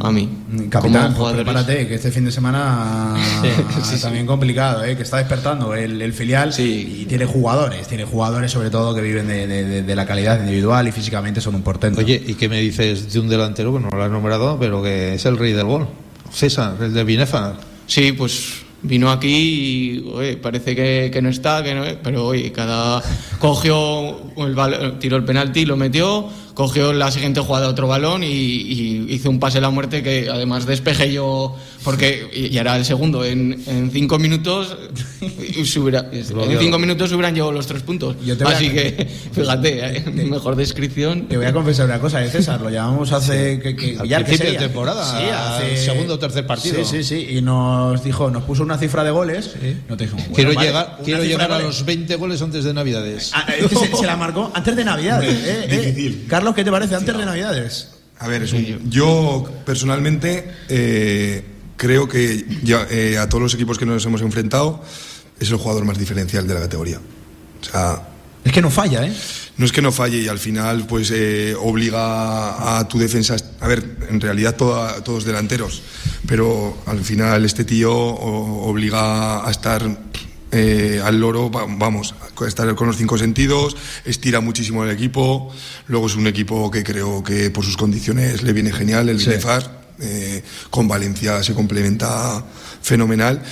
a 0.00 0.12
mí. 0.12 0.28
Capitán, 0.68 1.14
pues 1.14 1.34
prepárate, 1.34 1.86
que 1.86 1.94
este 1.94 2.10
fin 2.10 2.24
de 2.24 2.32
semana 2.32 3.14
sí, 3.42 3.96
sí, 3.96 4.02
también 4.02 4.24
sí. 4.24 4.28
complicado, 4.28 4.84
¿eh? 4.84 4.96
que 4.96 5.02
está 5.02 5.18
despertando 5.18 5.74
el, 5.74 6.00
el 6.00 6.12
filial 6.12 6.52
y 6.58 7.04
tiene 7.06 7.26
jugadores, 7.26 7.86
tiene 7.88 8.04
jugadores 8.04 8.50
sobre 8.52 8.70
todo 8.70 8.94
que 8.94 9.00
viven 9.00 9.28
de, 9.28 9.46
de, 9.46 9.82
de, 9.82 9.96
la 9.96 10.06
calidad 10.06 10.40
individual 10.40 10.88
y 10.88 10.92
físicamente 10.92 11.40
son 11.40 11.54
un 11.54 11.62
portento. 11.62 12.00
Oye, 12.00 12.22
¿y 12.26 12.34
qué 12.34 12.48
me 12.48 12.60
dices 12.60 13.12
de 13.12 13.20
un 13.20 13.28
delantero 13.28 13.72
que 13.72 13.80
no 13.80 13.90
lo 13.90 14.02
has 14.02 14.10
nombrado, 14.10 14.58
pero 14.58 14.82
que 14.82 15.14
es 15.14 15.26
el 15.26 15.36
rey 15.36 15.52
del 15.52 15.66
gol? 15.66 15.88
César, 16.32 16.76
el 16.80 16.92
de 16.92 17.04
Binefa. 17.04 17.54
Sí, 17.86 18.12
pues 18.12 18.66
vino 18.82 19.10
aquí 19.10 19.28
y 19.28 20.10
oye, 20.12 20.36
parece 20.36 20.76
que, 20.76 21.10
que, 21.12 21.22
no 21.22 21.28
está, 21.28 21.62
que 21.62 21.74
no, 21.74 21.84
pero 22.02 22.26
oye, 22.26 22.52
cada 22.52 23.02
cogió 23.38 24.16
el 24.36 24.98
tiró 24.98 25.16
el 25.16 25.24
penalti, 25.24 25.64
lo 25.64 25.76
metió, 25.76 26.28
cogió 26.56 26.94
la 26.94 27.10
siguiente 27.10 27.40
jugada 27.40 27.68
otro 27.68 27.86
balón 27.86 28.24
y, 28.24 28.28
y, 28.28 29.06
hizo 29.10 29.28
un 29.28 29.38
pase 29.38 29.58
a 29.58 29.60
la 29.60 29.68
muerte 29.68 30.02
que 30.02 30.30
además 30.30 30.64
despejé 30.64 31.12
yo 31.12 31.54
porque 31.84 32.28
y 32.34 32.56
era 32.56 32.76
el 32.76 32.84
segundo. 32.84 33.24
En, 33.24 33.62
en 33.66 33.90
cinco 33.92 34.18
minutos 34.18 34.76
hubiera, 35.76 36.08
en 36.10 36.58
cinco 36.58 36.78
minutos 36.78 37.12
hubieran 37.12 37.34
llevado 37.34 37.52
los 37.52 37.66
tres 37.66 37.82
puntos. 37.82 38.16
Así 38.44 38.68
a, 38.68 38.72
que 38.72 39.08
fíjate 39.32 39.98
¿eh? 39.98 40.04
mejor 40.10 40.56
descripción. 40.56 41.28
te 41.28 41.36
voy 41.36 41.46
a 41.46 41.52
confesar 41.52 41.86
una 41.86 42.00
cosa 42.00 42.24
¿eh, 42.24 42.30
César 42.30 42.60
lo 42.60 42.70
llamamos 42.70 43.12
hace 43.12 43.60
que, 43.60 43.76
que 43.76 43.98
al 43.98 44.08
ya 44.08 44.24
principio 44.24 44.52
de 44.52 44.58
temporada 44.58 45.04
sí, 45.04 45.26
hace 45.30 45.76
segundo 45.76 46.14
o 46.14 46.18
tercer 46.18 46.46
partido. 46.46 46.82
Sí 46.84 47.02
sí 47.02 47.04
sí 47.04 47.36
y 47.36 47.42
nos 47.42 48.02
dijo 48.02 48.30
nos 48.30 48.44
puso 48.44 48.62
una 48.62 48.78
cifra 48.78 49.04
de 49.04 49.10
goles 49.10 49.54
sí. 49.60 49.76
no 49.88 49.96
te 49.96 50.04
dijimos, 50.04 50.28
bueno, 50.28 50.34
quiero 50.34 50.54
vale, 50.54 50.66
llegar 50.66 50.98
quiero 51.04 51.22
llegar 51.22 51.52
a 51.52 51.58
los 51.58 51.84
20 51.84 52.16
goles 52.16 52.40
antes 52.40 52.64
de 52.64 52.72
Navidades. 52.72 53.30
Ah, 53.34 53.46
es 53.56 53.66
que 53.66 53.76
se, 53.76 53.94
se, 53.94 54.06
la 54.06 54.16
marcó 54.16 54.50
antes 54.54 54.74
de 54.74 54.84
Navidades 54.84 55.34
eh, 55.44 55.66
eh, 55.68 56.24
Carlos 56.28 56.45
¿qué 56.54 56.64
te 56.64 56.70
parece 56.70 56.94
antes 56.94 57.16
de 57.16 57.24
Navidades? 57.24 57.88
A 58.18 58.28
ver, 58.28 58.42
es 58.42 58.52
un, 58.52 58.90
yo 58.90 59.44
personalmente 59.64 60.50
eh, 60.68 61.44
creo 61.76 62.08
que 62.08 62.46
ya, 62.62 62.86
eh, 62.90 63.18
a 63.18 63.28
todos 63.28 63.42
los 63.42 63.54
equipos 63.54 63.78
que 63.78 63.84
nos 63.84 64.04
hemos 64.06 64.22
enfrentado 64.22 64.82
es 65.38 65.50
el 65.50 65.56
jugador 65.56 65.84
más 65.84 65.98
diferencial 65.98 66.46
de 66.46 66.54
la 66.54 66.60
categoría. 66.60 66.98
O 66.98 67.64
sea, 67.64 68.02
es 68.46 68.52
que 68.52 68.62
no 68.62 68.70
falla, 68.70 69.04
¿eh? 69.04 69.12
No 69.56 69.66
es 69.66 69.72
que 69.72 69.82
no 69.82 69.90
falle 69.90 70.18
y 70.18 70.28
al 70.28 70.38
final 70.38 70.86
pues 70.86 71.10
eh, 71.10 71.54
obliga 71.58 72.78
a 72.78 72.86
tu 72.86 72.96
defensa. 72.98 73.34
A 73.60 73.66
ver, 73.66 73.84
en 74.08 74.20
realidad 74.20 74.54
toda, 74.54 75.02
todos 75.02 75.24
delanteros, 75.24 75.82
pero 76.28 76.78
al 76.86 77.00
final 77.00 77.44
este 77.44 77.64
tío 77.64 77.92
obliga 77.92 79.46
a 79.46 79.50
estar 79.50 79.82
eh, 80.52 81.00
al 81.04 81.18
loro, 81.18 81.50
vamos, 81.50 82.14
estar 82.46 82.72
con 82.74 82.86
los 82.86 82.96
cinco 82.96 83.18
sentidos, 83.18 83.76
estira 84.04 84.40
muchísimo 84.40 84.84
el 84.84 84.90
equipo. 84.90 85.52
Luego 85.88 86.06
es 86.06 86.16
un 86.16 86.26
equipo 86.26 86.70
que 86.70 86.84
creo 86.84 87.22
que 87.22 87.50
por 87.50 87.64
sus 87.64 87.76
condiciones 87.76 88.42
le 88.42 88.52
viene 88.52 88.72
genial, 88.72 89.08
el 89.08 89.20
sí. 89.20 89.30
eh, 90.00 90.42
con 90.70 90.86
Valencia 90.88 91.42
se 91.42 91.54
complementa 91.54 92.44
fenomenal. 92.82 93.42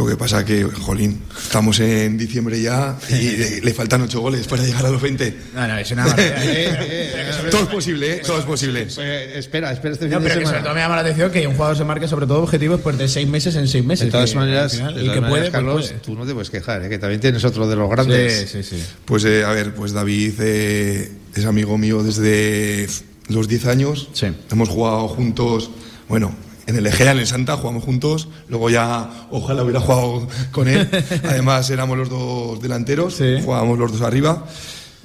Lo 0.00 0.06
que 0.06 0.16
pasa 0.16 0.42
que, 0.46 0.64
jolín, 0.64 1.20
estamos 1.36 1.78
en 1.80 2.16
diciembre 2.16 2.58
ya 2.58 2.96
y 3.10 3.36
le, 3.36 3.60
le 3.60 3.74
faltan 3.74 4.00
ocho 4.00 4.22
goles 4.22 4.46
para 4.46 4.62
llegar 4.62 4.86
a 4.86 4.90
los 4.90 5.02
20. 5.02 5.36
No, 5.54 5.68
no, 5.68 5.76
es 5.76 5.90
una 5.90 6.06
eh, 6.16 6.34
eh, 6.38 7.34
Todo 7.50 7.64
es 7.64 7.68
posible, 7.68 8.14
¿eh? 8.14 8.22
Todo 8.24 8.38
es 8.38 8.46
posible. 8.46 8.84
Pues, 8.84 8.96
espera, 8.96 9.70
espera 9.70 9.92
este 9.92 10.08
no, 10.08 10.18
pero 10.22 10.40
que 10.40 10.46
sobre 10.46 10.60
todo 10.60 10.72
me 10.72 10.80
llama 10.80 10.94
la 10.96 11.02
atención 11.02 11.30
que 11.30 11.46
un 11.46 11.52
jugador 11.52 11.76
se 11.76 11.84
marque 11.84 12.08
sobre 12.08 12.26
todo 12.26 12.42
objetivos 12.42 12.80
pues, 12.80 12.96
de 12.96 13.08
seis 13.08 13.28
meses 13.28 13.54
en 13.56 13.68
seis 13.68 13.84
meses. 13.84 14.06
De 14.06 14.12
todas 14.12 14.30
que, 14.30 14.36
maneras, 14.38 14.72
final, 14.72 14.94
de 14.94 15.00
y 15.02 15.04
todas 15.04 15.14
que 15.16 15.20
maneras, 15.20 15.38
puede, 15.38 15.52
Carlos, 15.52 15.74
pues 15.74 15.88
puede. 15.88 16.00
tú 16.00 16.14
no 16.14 16.24
te 16.24 16.32
puedes 16.32 16.48
quejar, 16.48 16.82
¿eh? 16.82 16.88
que 16.88 16.98
también 16.98 17.20
tienes 17.20 17.44
otro 17.44 17.68
de 17.68 17.76
los 17.76 17.90
grandes. 17.90 18.48
Sí, 18.50 18.62
sí, 18.62 18.76
sí. 18.78 18.82
Pues, 19.04 19.22
eh, 19.26 19.44
a 19.44 19.50
ver, 19.50 19.74
pues 19.74 19.92
David 19.92 20.32
eh, 20.40 21.12
es 21.34 21.44
amigo 21.44 21.76
mío 21.76 22.02
desde 22.02 22.88
los 23.28 23.48
10 23.48 23.66
años. 23.66 24.08
Sí. 24.14 24.28
Hemos 24.50 24.70
jugado 24.70 25.08
juntos, 25.08 25.70
bueno, 26.08 26.34
en 26.70 26.76
el 26.76 26.86
Egea, 26.86 27.12
en 27.12 27.18
el 27.18 27.26
Santa, 27.26 27.56
jugamos 27.56 27.84
juntos. 27.84 28.28
Luego 28.48 28.70
ya, 28.70 29.26
ojalá 29.30 29.62
hubiera 29.62 29.80
jugado 29.80 30.26
con 30.52 30.68
él. 30.68 30.88
Además, 31.24 31.68
éramos 31.70 31.98
los 31.98 32.08
dos 32.08 32.62
delanteros, 32.62 33.14
sí. 33.16 33.36
jugábamos 33.44 33.78
los 33.78 33.92
dos 33.92 34.00
arriba. 34.02 34.46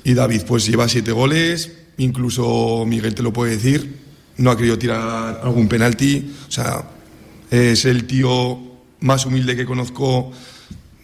Y 0.04 0.14
David, 0.14 0.44
pues 0.48 0.66
lleva 0.66 0.88
siete 0.88 1.12
goles. 1.12 1.72
Incluso 1.98 2.86
Miguel 2.88 3.16
te 3.16 3.24
lo 3.24 3.34
puede 3.34 3.58
decir. 3.58 4.00
No 4.38 4.52
ha 4.52 4.58
querido 4.58 4.78
tirar 4.78 5.42
algún 5.44 5.68
penalti. 5.68 6.34
O 6.48 6.52
sea, 6.52 6.84
es 7.50 7.86
el 7.86 8.06
tío 8.06 8.60
más 9.00 9.26
humilde 9.26 9.56
que 9.56 9.66
conozco. 9.66 10.32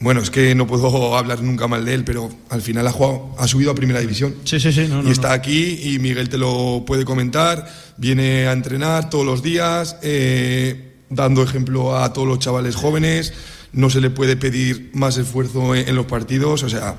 Bueno, 0.01 0.19
es 0.21 0.31
que 0.31 0.55
no 0.55 0.65
puedo 0.65 1.15
hablar 1.15 1.43
nunca 1.43 1.67
mal 1.67 1.85
de 1.85 1.93
él, 1.93 2.03
pero 2.03 2.29
al 2.49 2.63
final 2.63 2.87
ha, 2.87 2.91
jugado, 2.91 3.35
ha 3.37 3.47
subido 3.47 3.69
a 3.69 3.75
primera 3.75 3.99
división. 3.99 4.35
Sí, 4.45 4.59
sí, 4.59 4.73
sí. 4.73 4.87
No, 4.89 5.07
y 5.07 5.11
está 5.11 5.31
aquí 5.31 5.79
y 5.83 5.99
Miguel 5.99 6.27
te 6.27 6.39
lo 6.39 6.83
puede 6.87 7.05
comentar. 7.05 7.71
Viene 7.97 8.47
a 8.47 8.51
entrenar 8.51 9.11
todos 9.11 9.25
los 9.25 9.43
días, 9.43 9.97
eh, 10.01 10.95
dando 11.09 11.43
ejemplo 11.43 11.95
a 11.95 12.13
todos 12.13 12.27
los 12.27 12.39
chavales 12.39 12.75
jóvenes. 12.75 13.33
No 13.73 13.91
se 13.91 14.01
le 14.01 14.09
puede 14.09 14.35
pedir 14.35 14.89
más 14.93 15.17
esfuerzo 15.17 15.75
en, 15.75 15.87
en 15.87 15.95
los 15.95 16.07
partidos. 16.07 16.63
O 16.63 16.69
sea, 16.69 16.95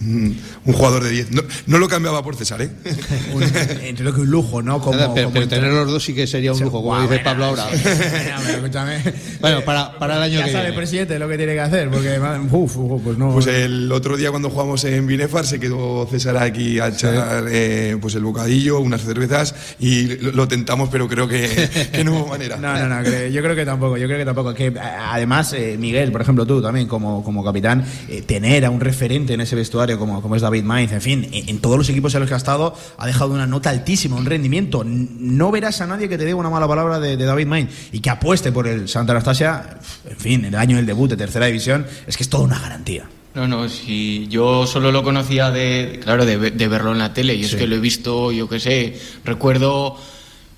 un 0.00 0.72
jugador 0.72 1.04
de 1.04 1.10
10. 1.10 1.30
No, 1.32 1.42
no, 1.66 1.78
lo 1.78 1.88
cambiaba 1.88 2.22
por 2.22 2.36
César, 2.36 2.60
¿eh? 2.60 2.70
un, 3.34 3.42
entiendo 3.42 4.12
que 4.14 4.20
un 4.20 4.30
lujo, 4.30 4.62
¿no? 4.62 4.80
Como, 4.80 4.96
Nada, 4.96 5.14
pero, 5.14 5.28
como 5.28 5.34
pero 5.34 5.48
tener 5.48 5.72
los 5.72 5.90
dos 5.90 6.04
sí 6.04 6.14
que 6.14 6.26
sería 6.26 6.52
un 6.52 6.60
lujo, 6.60 6.82
como 6.82 7.00
dice 7.00 7.20
Pablo 7.20 7.46
ahora. 7.46 7.66
bueno, 9.40 9.62
para, 9.62 9.98
para 9.98 10.16
el 10.16 10.22
año 10.22 10.40
ya 10.40 10.44
que 10.44 10.52
sabe 10.52 10.64
viene. 10.64 10.68
el 10.68 10.74
presidente 10.74 11.18
lo 11.18 11.28
que 11.28 11.36
tiene 11.36 11.54
que 11.54 11.60
hacer, 11.60 11.90
porque 11.90 12.18
uf, 12.50 12.76
uf, 12.76 13.02
pues 13.02 13.18
no. 13.18 13.32
Pues 13.32 13.46
el 13.46 13.90
otro 13.90 14.16
día 14.16 14.30
cuando 14.30 14.50
jugamos 14.50 14.84
en 14.84 15.06
Binefar 15.06 15.46
se 15.46 15.58
quedó 15.58 16.06
César 16.10 16.36
aquí 16.36 16.78
a 16.78 16.88
echar 16.88 17.46
eh, 17.48 17.96
pues 18.00 18.14
el 18.16 18.24
bocadillo, 18.24 18.80
unas 18.80 19.02
cervezas 19.02 19.54
y 19.78 20.16
lo, 20.16 20.32
lo 20.32 20.48
tentamos, 20.48 20.90
pero 20.90 21.08
creo 21.08 21.26
que, 21.26 21.68
que, 21.92 22.04
no 22.04 22.12
hubo 22.12 22.26
manera. 22.26 22.56
No, 22.56 22.78
no, 22.78 22.86
no, 22.86 23.02
creo, 23.02 23.28
yo 23.28 23.42
creo 23.42 23.56
que 23.56 23.64
tampoco, 23.64 23.96
yo 23.96 24.06
creo 24.06 24.18
que 24.18 24.24
tampoco. 24.24 24.52
Que 24.52 24.72
además, 24.78 25.54
eh, 25.54 25.76
Miguel, 25.78 26.12
por 26.12 26.20
ejemplo, 26.20 26.46
tú 26.46 26.60
también 26.60 26.86
como, 26.86 27.24
como 27.24 27.42
capitán, 27.42 27.84
eh, 28.08 28.22
tener 28.22 28.64
a 28.64 28.70
un 28.70 28.80
referente 28.80 29.32
en 29.32 29.40
ese 29.40 29.56
vestuario 29.56 29.85
como, 29.96 30.20
como 30.20 30.34
es 30.34 30.42
David 30.42 30.64
Mainz, 30.64 30.92
en 30.92 31.00
fin, 31.00 31.28
en, 31.32 31.48
en, 31.48 31.58
todos 31.60 31.78
los 31.78 31.88
equipos 31.88 32.14
en 32.14 32.20
los 32.20 32.28
que 32.28 32.34
ha 32.34 32.38
estado 32.38 32.74
ha 32.98 33.06
dejado 33.06 33.32
una 33.32 33.46
nota 33.46 33.70
altísima, 33.70 34.16
un 34.16 34.26
rendimiento. 34.26 34.82
No 34.84 35.50
verás 35.50 35.80
a 35.80 35.86
nadie 35.86 36.08
que 36.08 36.18
te 36.18 36.24
diga 36.24 36.36
una 36.36 36.50
mala 36.50 36.66
palabra 36.66 36.98
de, 36.98 37.16
de 37.16 37.24
David 37.24 37.46
Mainz 37.46 37.70
y 37.92 38.00
que 38.00 38.10
apueste 38.10 38.50
por 38.50 38.66
el 38.66 38.88
Santa 38.88 39.12
Anastasia, 39.12 39.78
en 40.08 40.16
fin, 40.16 40.44
en 40.44 40.54
el 40.54 40.60
año 40.60 40.76
del 40.76 40.86
debut 40.86 41.10
de 41.10 41.16
tercera 41.16 41.46
división, 41.46 41.86
es 42.06 42.16
que 42.16 42.22
es 42.24 42.28
toda 42.28 42.44
una 42.44 42.58
garantía. 42.58 43.08
No, 43.34 43.46
no, 43.46 43.68
si 43.68 44.26
yo 44.28 44.66
solo 44.66 44.90
lo 44.90 45.02
conocía 45.02 45.50
de, 45.50 46.00
claro, 46.02 46.24
de, 46.24 46.50
de 46.50 46.68
verlo 46.68 46.92
en 46.92 46.98
la 46.98 47.12
tele 47.12 47.34
y 47.34 47.44
es 47.44 47.54
que 47.54 47.66
lo 47.66 47.76
he 47.76 47.80
visto, 47.80 48.32
yo 48.32 48.48
qué 48.48 48.58
sé, 48.58 48.98
recuerdo 49.24 49.98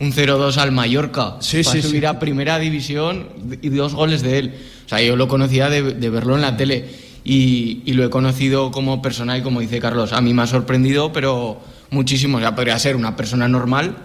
un 0.00 0.12
0-2 0.12 0.56
al 0.58 0.72
Mallorca 0.72 1.38
Sí, 1.40 1.62
para 1.62 1.74
sí, 1.74 1.82
subir 1.82 2.02
sí. 2.02 2.06
a 2.06 2.18
primera 2.20 2.58
división 2.58 3.28
y 3.60 3.68
dos 3.70 3.94
goles 3.94 4.22
de 4.22 4.38
él. 4.38 4.54
O 4.86 4.88
sea, 4.88 5.02
yo 5.02 5.16
lo 5.16 5.28
conocía 5.28 5.68
de, 5.68 5.82
de 5.82 6.10
verlo 6.10 6.36
en 6.36 6.42
la 6.42 6.56
tele 6.56 6.88
y, 7.28 7.82
y 7.84 7.92
lo 7.92 8.04
he 8.04 8.10
conocido 8.10 8.70
como 8.70 9.02
persona 9.02 9.36
y 9.36 9.42
como 9.42 9.60
dice 9.60 9.78
Carlos, 9.80 10.12
a 10.12 10.20
mí 10.20 10.32
me 10.32 10.42
ha 10.42 10.46
sorprendido, 10.46 11.12
pero 11.12 11.60
muchísimo. 11.90 12.38
O 12.38 12.40
sea, 12.40 12.54
podría 12.54 12.78
ser 12.78 12.96
una 12.96 13.16
persona 13.16 13.46
normal 13.48 13.96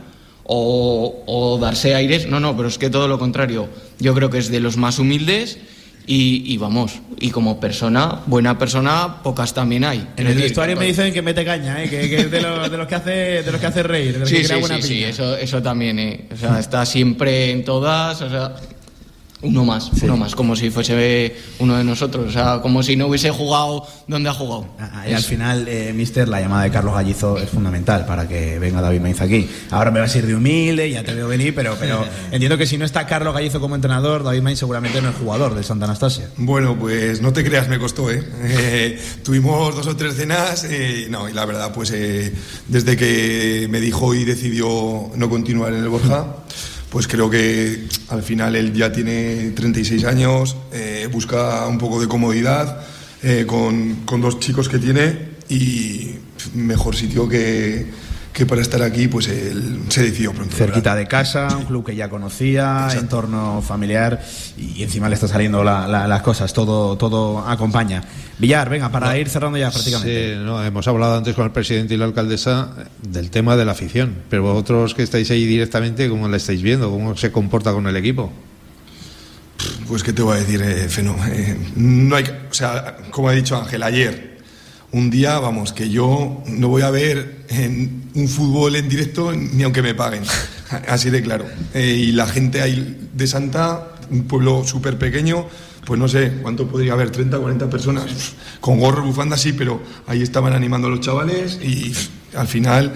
o, 0.43 1.23
o 1.25 1.57
darse 1.57 1.95
aires. 1.95 2.27
No, 2.27 2.39
no, 2.39 2.55
pero 2.55 2.67
es 2.67 2.77
que 2.77 2.89
todo 2.89 3.07
lo 3.07 3.17
contrario. 3.19 3.69
Yo 3.99 4.13
creo 4.13 4.29
que 4.29 4.39
es 4.39 4.49
de 4.49 4.59
los 4.59 4.75
más 4.77 4.99
humildes 4.99 5.57
y, 6.05 6.43
y 6.53 6.57
vamos, 6.57 6.99
y 7.21 7.29
como 7.29 7.61
persona, 7.61 8.19
buena 8.25 8.59
persona, 8.59 9.21
pocas 9.23 9.53
también 9.53 9.85
hay. 9.85 10.05
En 10.17 10.27
el 10.27 10.35
vestuario 10.35 10.75
me 10.75 10.85
dicen 10.85 11.13
que 11.13 11.21
mete 11.21 11.45
caña, 11.45 11.81
¿eh? 11.81 11.89
que, 11.89 12.09
que 12.09 12.17
es 12.17 12.29
de, 12.31 12.41
lo- 12.41 12.67
de 12.67 12.77
los 12.77 12.87
que 12.87 12.95
hace, 12.95 13.11
de 13.41 13.49
los 13.53 13.61
que 13.61 13.67
hace 13.67 13.83
reír, 13.83 14.11
de 14.13 14.19
los 14.19 14.27
Sí, 14.29 14.35
que 14.35 14.41
sí, 14.43 14.47
crea 14.49 14.59
buena 14.59 14.81
sí, 14.81 14.87
sí, 14.89 15.03
eso, 15.05 15.37
eso 15.37 15.61
también, 15.61 15.97
eh. 15.99 16.25
O 16.33 16.35
sea, 16.35 16.59
está 16.59 16.85
siempre 16.85 17.51
en 17.51 17.63
todas, 17.63 18.21
o 18.21 18.29
sea, 18.29 18.53
uno 19.43 19.65
más, 19.65 19.91
uno 20.01 20.17
más, 20.17 20.35
como 20.35 20.55
si 20.55 20.69
fuese 20.69 21.35
uno 21.59 21.77
de 21.77 21.83
nosotros, 21.83 22.27
o 22.27 22.31
sea, 22.31 22.59
como 22.61 22.81
si 22.81 22.95
no 22.95 23.07
hubiese 23.07 23.29
jugado 23.29 23.85
donde 24.07 24.29
ha 24.29 24.33
jugado. 24.33 24.65
Ah, 24.79 25.05
Y 25.07 25.13
al 25.13 25.23
final, 25.23 25.67
eh, 25.67 25.93
mister, 25.93 26.27
la 26.27 26.41
llamada 26.41 26.63
de 26.63 26.71
Carlos 26.71 26.93
Gallizo 26.95 27.37
es 27.37 27.49
fundamental 27.49 28.05
para 28.05 28.27
que 28.27 28.59
venga 28.59 28.81
David 28.81 29.01
Mainz 29.01 29.21
aquí. 29.21 29.47
Ahora 29.71 29.91
me 29.91 29.99
vas 29.99 30.13
a 30.15 30.17
ir 30.17 30.27
de 30.27 30.35
humilde, 30.35 30.89
ya 30.89 31.03
te 31.03 31.13
veo 31.13 31.27
venir, 31.27 31.53
pero, 31.53 31.75
pero 31.79 32.05
entiendo 32.31 32.57
que 32.57 32.65
si 32.65 32.77
no 32.77 32.85
está 32.85 33.05
Carlos 33.05 33.33
Gallizo 33.33 33.59
como 33.59 33.75
entrenador, 33.75 34.23
David 34.23 34.41
Mainz 34.41 34.59
seguramente 34.59 35.01
no 35.01 35.09
es 35.09 35.15
jugador 35.15 35.55
de 35.55 35.63
Santa 35.63 35.85
Anastasia. 35.85 36.29
Bueno, 36.37 36.77
pues 36.79 37.21
no 37.21 37.33
te 37.33 37.43
creas, 37.43 37.67
me 37.67 37.79
costó, 37.79 38.09
¿eh? 38.11 38.23
Eh, 38.63 38.99
tuvimos 39.23 39.75
dos 39.75 39.87
o 39.87 39.95
tres 39.95 40.15
cenas, 40.15 40.63
eh, 40.69 41.07
no, 41.09 41.27
y 41.27 41.33
la 41.33 41.45
verdad, 41.45 41.73
pues 41.73 41.91
eh, 41.91 42.33
desde 42.67 42.95
que 42.95 43.67
me 43.69 43.79
dijo 43.79 44.13
y 44.13 44.23
decidió 44.23 45.11
no 45.15 45.29
continuar 45.29 45.73
en 45.73 45.79
el 45.83 45.89
Borja, 45.89 46.27
pues 46.93 47.07
creo 47.07 47.27
que 47.27 47.87
al 48.09 48.21
final 48.21 48.55
él 48.55 48.71
ya 48.71 48.91
tiene 48.91 49.49
36 49.55 50.05
años, 50.05 50.55
eh, 50.71 51.09
busca 51.11 51.65
un 51.67 51.79
poco 51.79 51.99
de 51.99 52.07
comodidad 52.07 52.85
eh, 53.23 53.45
con, 53.47 54.05
con 54.05 54.21
dos 54.21 54.39
chicos 54.39 54.69
que 54.69 54.77
tiene 54.77 55.33
y 55.49 56.11
mejor 56.53 56.95
sitio 56.95 57.27
que, 57.27 57.87
que 58.33 58.45
para 58.47 58.61
estar 58.61 58.81
aquí, 58.81 59.07
pues 59.07 59.27
él 59.27 59.81
se 59.89 60.01
decidió 60.03 60.33
pronto. 60.33 60.55
Cerquita 60.55 60.95
de 60.95 61.07
casa, 61.07 61.55
un 61.55 61.65
club 61.65 61.85
que 61.85 61.95
ya 61.95 62.09
conocía, 62.09 62.87
entorno 62.97 63.61
familiar 63.61 64.21
y 64.57 64.81
encima 64.81 65.07
le 65.07 65.15
está 65.15 65.27
saliendo 65.27 65.63
la- 65.63 65.87
la- 65.87 66.07
las 66.07 66.21
cosas, 66.23 66.51
todo, 66.51 66.97
todo 66.97 67.39
acompaña. 67.47 68.03
Villar, 68.39 68.69
venga, 68.69 68.89
para 68.91 69.15
ir 69.17 69.29
cerrando 69.29 69.57
ya 69.59 69.69
prácticamente. 69.69 70.33
Sí, 70.35 70.41
no, 70.43 70.63
hemos 70.63 70.87
hablado 70.87 71.15
antes 71.17 71.35
con 71.35 71.45
el 71.45 71.51
presidente 71.51 71.93
y 71.93 71.97
la 71.97 72.05
alcaldesa 72.05 72.71
del 73.03 73.29
tema 73.29 73.55
de 73.55 73.65
la 73.65 73.73
afición, 73.73 74.15
pero 74.29 74.41
vosotros 74.41 74.95
que 74.95 75.03
estáis 75.03 75.29
ahí 75.29 75.45
directamente, 75.45 76.09
¿cómo 76.09 76.27
la 76.27 76.37
estáis 76.37 76.63
viendo? 76.63 76.89
¿Cómo 76.89 77.15
se 77.15 77.31
comporta 77.31 77.71
con 77.71 77.85
el 77.85 77.95
equipo? 77.95 78.33
Pues 79.87 80.03
qué 80.03 80.11
te 80.11 80.21
voy 80.23 80.37
a 80.37 80.39
decir, 80.39 80.61
eh, 80.61 80.87
Feno. 80.89 81.15
Eh, 81.27 81.55
no 81.75 82.15
hay, 82.15 82.23
que- 82.23 82.31
o 82.31 82.53
sea, 82.53 82.97
como 83.11 83.29
ha 83.29 83.33
dicho 83.33 83.55
Ángel 83.55 83.83
ayer, 83.83 84.32
un 84.93 85.09
día, 85.09 85.39
vamos, 85.39 85.73
que 85.73 85.89
yo 85.89 86.43
no 86.47 86.67
voy 86.69 86.83
a 86.83 86.91
ver 86.91 87.45
un 88.15 88.27
fútbol 88.27 88.75
en 88.75 88.87
directo 88.87 89.31
ni 89.33 89.63
aunque 89.63 89.81
me 89.81 89.93
paguen. 89.95 90.23
Así 90.87 91.09
de 91.09 91.21
claro. 91.21 91.45
Eh, 91.73 91.95
y 92.07 92.11
la 92.11 92.27
gente 92.27 92.61
ahí 92.61 93.09
de 93.13 93.27
Santa, 93.27 93.95
un 94.11 94.23
pueblo 94.23 94.63
súper 94.65 94.97
pequeño, 94.97 95.47
pues 95.85 95.99
no 95.99 96.07
sé 96.07 96.31
cuánto 96.41 96.67
podría 96.67 96.93
haber, 96.93 97.09
30, 97.09 97.37
40 97.39 97.69
personas, 97.69 98.05
con 98.61 98.79
gorro, 98.79 99.03
bufanda, 99.03 99.35
sí, 99.35 99.53
pero 99.53 99.81
ahí 100.07 100.21
estaban 100.21 100.53
animando 100.53 100.87
a 100.87 100.91
los 100.91 101.01
chavales 101.01 101.59
y 101.61 101.93
al 102.35 102.47
final 102.47 102.93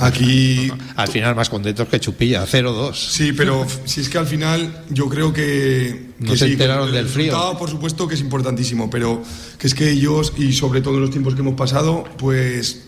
aquí 0.00 0.70
Al 0.96 1.08
final 1.08 1.34
más 1.34 1.48
contentos 1.48 1.88
que 1.88 2.00
Chupilla, 2.00 2.46
0-2. 2.46 2.94
Sí, 2.94 3.32
pero 3.32 3.66
si 3.84 4.00
es 4.00 4.08
que 4.08 4.18
al 4.18 4.26
final 4.26 4.84
yo 4.90 5.08
creo 5.08 5.32
que. 5.32 6.10
No 6.18 6.32
que 6.32 6.38
se 6.38 6.46
sí, 6.46 6.52
enteraron 6.52 6.88
el 6.88 6.94
del 6.94 7.08
frío. 7.08 7.56
por 7.58 7.70
supuesto 7.70 8.06
que 8.06 8.14
es 8.14 8.20
importantísimo, 8.20 8.90
pero 8.90 9.22
que 9.58 9.66
es 9.66 9.74
que 9.74 9.90
ellos, 9.90 10.32
y 10.36 10.52
sobre 10.52 10.80
todo 10.80 10.94
en 10.94 11.02
los 11.02 11.10
tiempos 11.10 11.34
que 11.34 11.40
hemos 11.40 11.54
pasado, 11.54 12.04
pues 12.18 12.82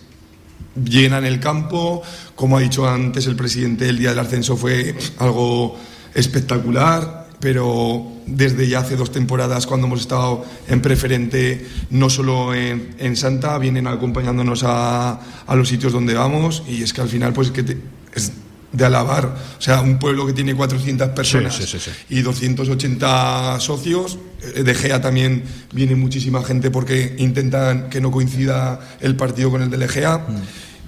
llenan 0.82 1.24
el 1.24 1.40
campo. 1.40 2.02
Como 2.34 2.58
ha 2.58 2.60
dicho 2.60 2.88
antes 2.88 3.26
el 3.26 3.36
presidente, 3.36 3.88
el 3.88 3.98
día 3.98 4.10
del 4.10 4.18
ascenso 4.18 4.56
fue 4.56 4.94
algo 5.18 5.78
espectacular. 6.14 7.21
Pero 7.42 8.06
desde 8.24 8.68
ya 8.68 8.78
hace 8.78 8.94
dos 8.94 9.10
temporadas, 9.10 9.66
cuando 9.66 9.88
hemos 9.88 10.00
estado 10.00 10.44
en 10.68 10.80
preferente, 10.80 11.66
no 11.90 12.08
solo 12.08 12.54
en, 12.54 12.94
en 13.00 13.16
Santa, 13.16 13.58
vienen 13.58 13.88
acompañándonos 13.88 14.62
a, 14.62 15.18
a 15.44 15.54
los 15.56 15.66
sitios 15.68 15.92
donde 15.92 16.14
vamos. 16.14 16.62
Y 16.68 16.84
es 16.84 16.92
que 16.92 17.00
al 17.00 17.08
final, 17.08 17.32
pues 17.32 17.50
que 17.50 17.64
te- 17.64 17.78
es 18.14 18.30
de 18.70 18.84
alabar. 18.84 19.34
O 19.58 19.60
sea, 19.60 19.80
un 19.80 19.98
pueblo 19.98 20.24
que 20.24 20.32
tiene 20.32 20.54
400 20.54 21.08
personas 21.08 21.56
sí, 21.56 21.64
sí, 21.66 21.78
sí. 21.80 21.90
y 22.10 22.22
280 22.22 23.58
socios. 23.58 24.18
Eh, 24.54 24.62
De 24.62 24.74
Gea 24.74 25.00
también 25.00 25.42
viene 25.74 25.96
muchísima 25.96 26.44
gente 26.44 26.70
porque 26.70 27.16
intentan 27.18 27.90
que 27.90 28.00
no 28.00 28.12
coincida 28.12 28.78
el 29.00 29.16
partido 29.16 29.50
con 29.50 29.62
el 29.62 29.68
de 29.70 29.84
Egea. 29.84 30.18
Mm. 30.18 30.42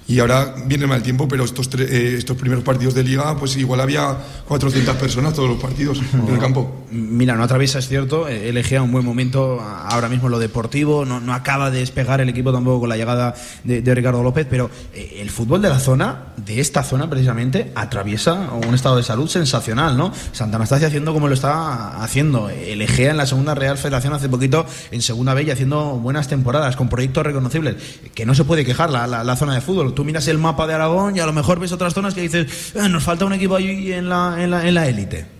Y 0.07 0.19
ahora 0.19 0.53
viene 0.67 0.85
mal 0.85 1.01
tiempo, 1.01 1.27
pero 1.27 1.43
estos, 1.45 1.67
tre- 1.69 1.87
eh, 1.89 2.15
estos 2.17 2.37
primeros 2.37 2.63
partidos 2.63 2.93
de 2.93 3.03
liga, 3.03 3.35
pues 3.39 3.57
igual 3.57 3.81
había 3.81 4.15
400 4.47 4.95
personas 4.97 5.33
todos 5.33 5.49
los 5.49 5.59
partidos 5.59 5.99
en 6.13 6.27
el 6.33 6.39
campo. 6.39 6.84
Mira, 6.95 7.35
no 7.35 7.43
atraviesa, 7.43 7.79
es 7.79 7.89
cierto, 7.89 8.29
eh, 8.29 8.47
elegía 8.47 8.81
un 8.81 8.91
buen 8.91 9.03
momento 9.03 9.59
ahora 9.61 10.07
mismo 10.07 10.29
lo 10.29 10.39
deportivo, 10.39 11.03
no, 11.03 11.19
no 11.19 11.33
acaba 11.33 11.69
de 11.69 11.79
despegar 11.79 12.21
el 12.21 12.29
equipo 12.29 12.53
tampoco 12.53 12.79
con 12.81 12.89
la 12.89 12.95
llegada 12.95 13.35
de, 13.65 13.95
Ricardo 13.95 14.23
López, 14.23 14.47
pero 14.49 14.69
eh, 14.93 15.17
el 15.19 15.29
fútbol 15.29 15.61
de 15.61 15.67
la 15.67 15.79
zona, 15.79 16.27
de 16.37 16.61
esta 16.61 16.83
zona 16.83 17.09
precisamente, 17.09 17.73
atraviesa 17.75 18.49
un 18.65 18.73
estado 18.73 18.95
de 18.95 19.03
salud 19.03 19.27
sensacional, 19.27 19.97
¿no? 19.97 20.13
Santa 20.31 20.55
Anastasia 20.55 20.87
haciendo 20.87 21.11
como 21.13 21.27
lo 21.27 21.33
está 21.33 22.01
haciendo, 22.01 22.49
el 22.49 22.81
Egea 22.81 23.11
en 23.11 23.17
la 23.17 23.25
segunda 23.25 23.55
Real 23.55 23.77
Federación 23.77 24.13
hace 24.13 24.29
poquito, 24.29 24.65
en 24.91 25.01
segunda 25.01 25.33
B 25.33 25.51
haciendo 25.51 25.97
buenas 25.97 26.29
temporadas, 26.29 26.77
con 26.77 26.87
proyectos 26.87 27.25
reconocibles, 27.25 27.75
que 28.13 28.25
no 28.25 28.33
se 28.35 28.45
puede 28.45 28.63
quejar 28.63 28.89
la, 28.89 29.35
zona 29.35 29.53
de 29.53 29.59
fútbol. 29.61 29.93
Tú 29.93 30.05
miras 30.05 30.29
el 30.29 30.37
mapa 30.37 30.65
de 30.65 30.75
Aragón 30.75 31.17
y 31.17 31.19
a 31.19 31.25
lo 31.25 31.33
mejor 31.33 31.59
ves 31.59 31.73
otras 31.73 31.93
zonas 31.93 32.13
que 32.13 32.21
dices, 32.21 32.73
"Eh, 32.73 32.87
nos 32.87 33.03
falta 33.03 33.25
un 33.25 33.33
equipo 33.33 33.57
ahí 33.57 33.91
en 33.91 34.07
la 34.07 34.35
en 34.41 34.49
la- 34.51 34.65
en 34.65 34.73
la 34.73 34.87
élite. 34.87 35.34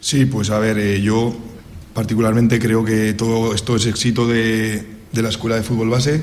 Sí, 0.00 0.24
pues 0.24 0.50
a 0.50 0.58
ver, 0.58 0.78
eh, 0.78 1.00
yo 1.00 1.36
particularmente 1.94 2.58
creo 2.58 2.84
que 2.84 3.12
todo 3.14 3.54
esto 3.54 3.76
es 3.76 3.86
éxito 3.86 4.26
de, 4.26 4.86
de 5.12 5.22
la 5.22 5.28
escuela 5.28 5.56
de 5.56 5.62
fútbol 5.62 5.90
base. 5.90 6.22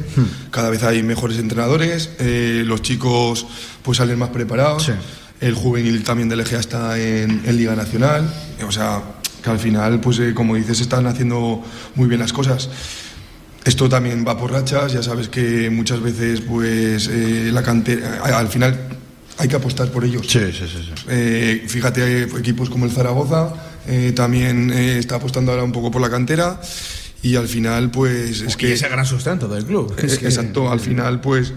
Cada 0.51 0.69
vez 0.69 0.83
hay 0.83 1.03
mejores 1.03 1.37
entrenadores, 1.37 2.09
eh, 2.19 2.63
los 2.65 2.81
chicos 2.81 3.45
pues 3.83 3.97
salen 3.97 4.17
más 4.17 4.29
preparados. 4.29 4.91
El 5.39 5.53
juvenil 5.53 6.03
también 6.03 6.29
del 6.29 6.39
Egea 6.39 6.59
está 6.59 6.99
en, 6.99 7.43
en 7.45 7.57
Liga 7.57 7.75
Nacional. 7.75 8.33
O 8.67 8.71
sea, 8.71 9.03
que 9.43 9.49
al 9.49 9.59
final, 9.59 9.99
pues 10.01 10.17
eh, 10.19 10.33
como 10.33 10.55
dices, 10.55 10.81
están 10.81 11.05
haciendo 11.05 11.63
muy 11.95 12.07
bien 12.07 12.19
las 12.19 12.33
cosas. 12.33 12.69
Esto 13.63 13.89
también 13.89 14.25
va 14.25 14.37
por 14.37 14.51
rachas, 14.51 14.93
ya 14.93 15.03
sabes 15.03 15.27
que 15.27 15.69
muchas 15.69 15.99
veces 16.01 16.41
pues 16.41 17.09
eh, 17.11 17.49
la 17.51 17.61
cantera, 17.61 18.21
al 18.23 18.47
final 18.47 18.79
hay 19.37 19.47
que 19.49 19.57
apostar 19.57 19.91
por 19.91 20.05
ellos. 20.05 20.25
Sí, 20.27 20.39
sí, 20.53 20.65
sí. 20.67 20.83
sí. 20.85 20.91
Eh, 21.09 21.65
fíjate, 21.67 22.23
equipos 22.23 22.69
como 22.69 22.85
el 22.85 22.91
Zaragoza, 22.91 23.53
eh, 23.87 24.11
también 24.15 24.71
eh, 24.71 24.97
está 24.99 25.15
apostando 25.15 25.51
ahora 25.51 25.63
un 25.63 25.71
poco 25.71 25.89
por 25.91 26.01
la 26.01 26.09
cantera 26.09 26.59
y 27.23 27.35
al 27.35 27.47
final 27.47 27.89
pues 27.91 28.41
es 28.41 28.55
que... 28.57 28.73
ese 28.73 28.87
gran 28.89 29.05
sustento 29.05 29.47
del 29.47 29.65
club. 29.65 29.93
Es 29.97 30.13
Es 30.13 30.19
que- 30.19 30.25
exacto, 30.27 30.71
al 30.71 30.79
final 30.79 31.21
pues... 31.21 31.53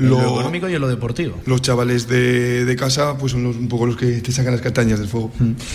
Lo 0.00 0.20
económico 0.20 0.68
y 0.68 0.74
en 0.74 0.80
lo 0.80 0.88
deportivo. 0.88 1.36
Los 1.46 1.62
chavales 1.62 2.08
de, 2.08 2.64
de 2.64 2.76
casa 2.76 3.16
pues 3.18 3.32
son 3.32 3.44
los- 3.44 3.56
un 3.56 3.68
poco 3.68 3.86
los 3.86 3.96
que 3.96 4.20
te 4.20 4.32
sacan 4.32 4.52
las 4.52 4.60
castañas 4.62 4.98
del 4.98 5.08
fuego. 5.08 5.30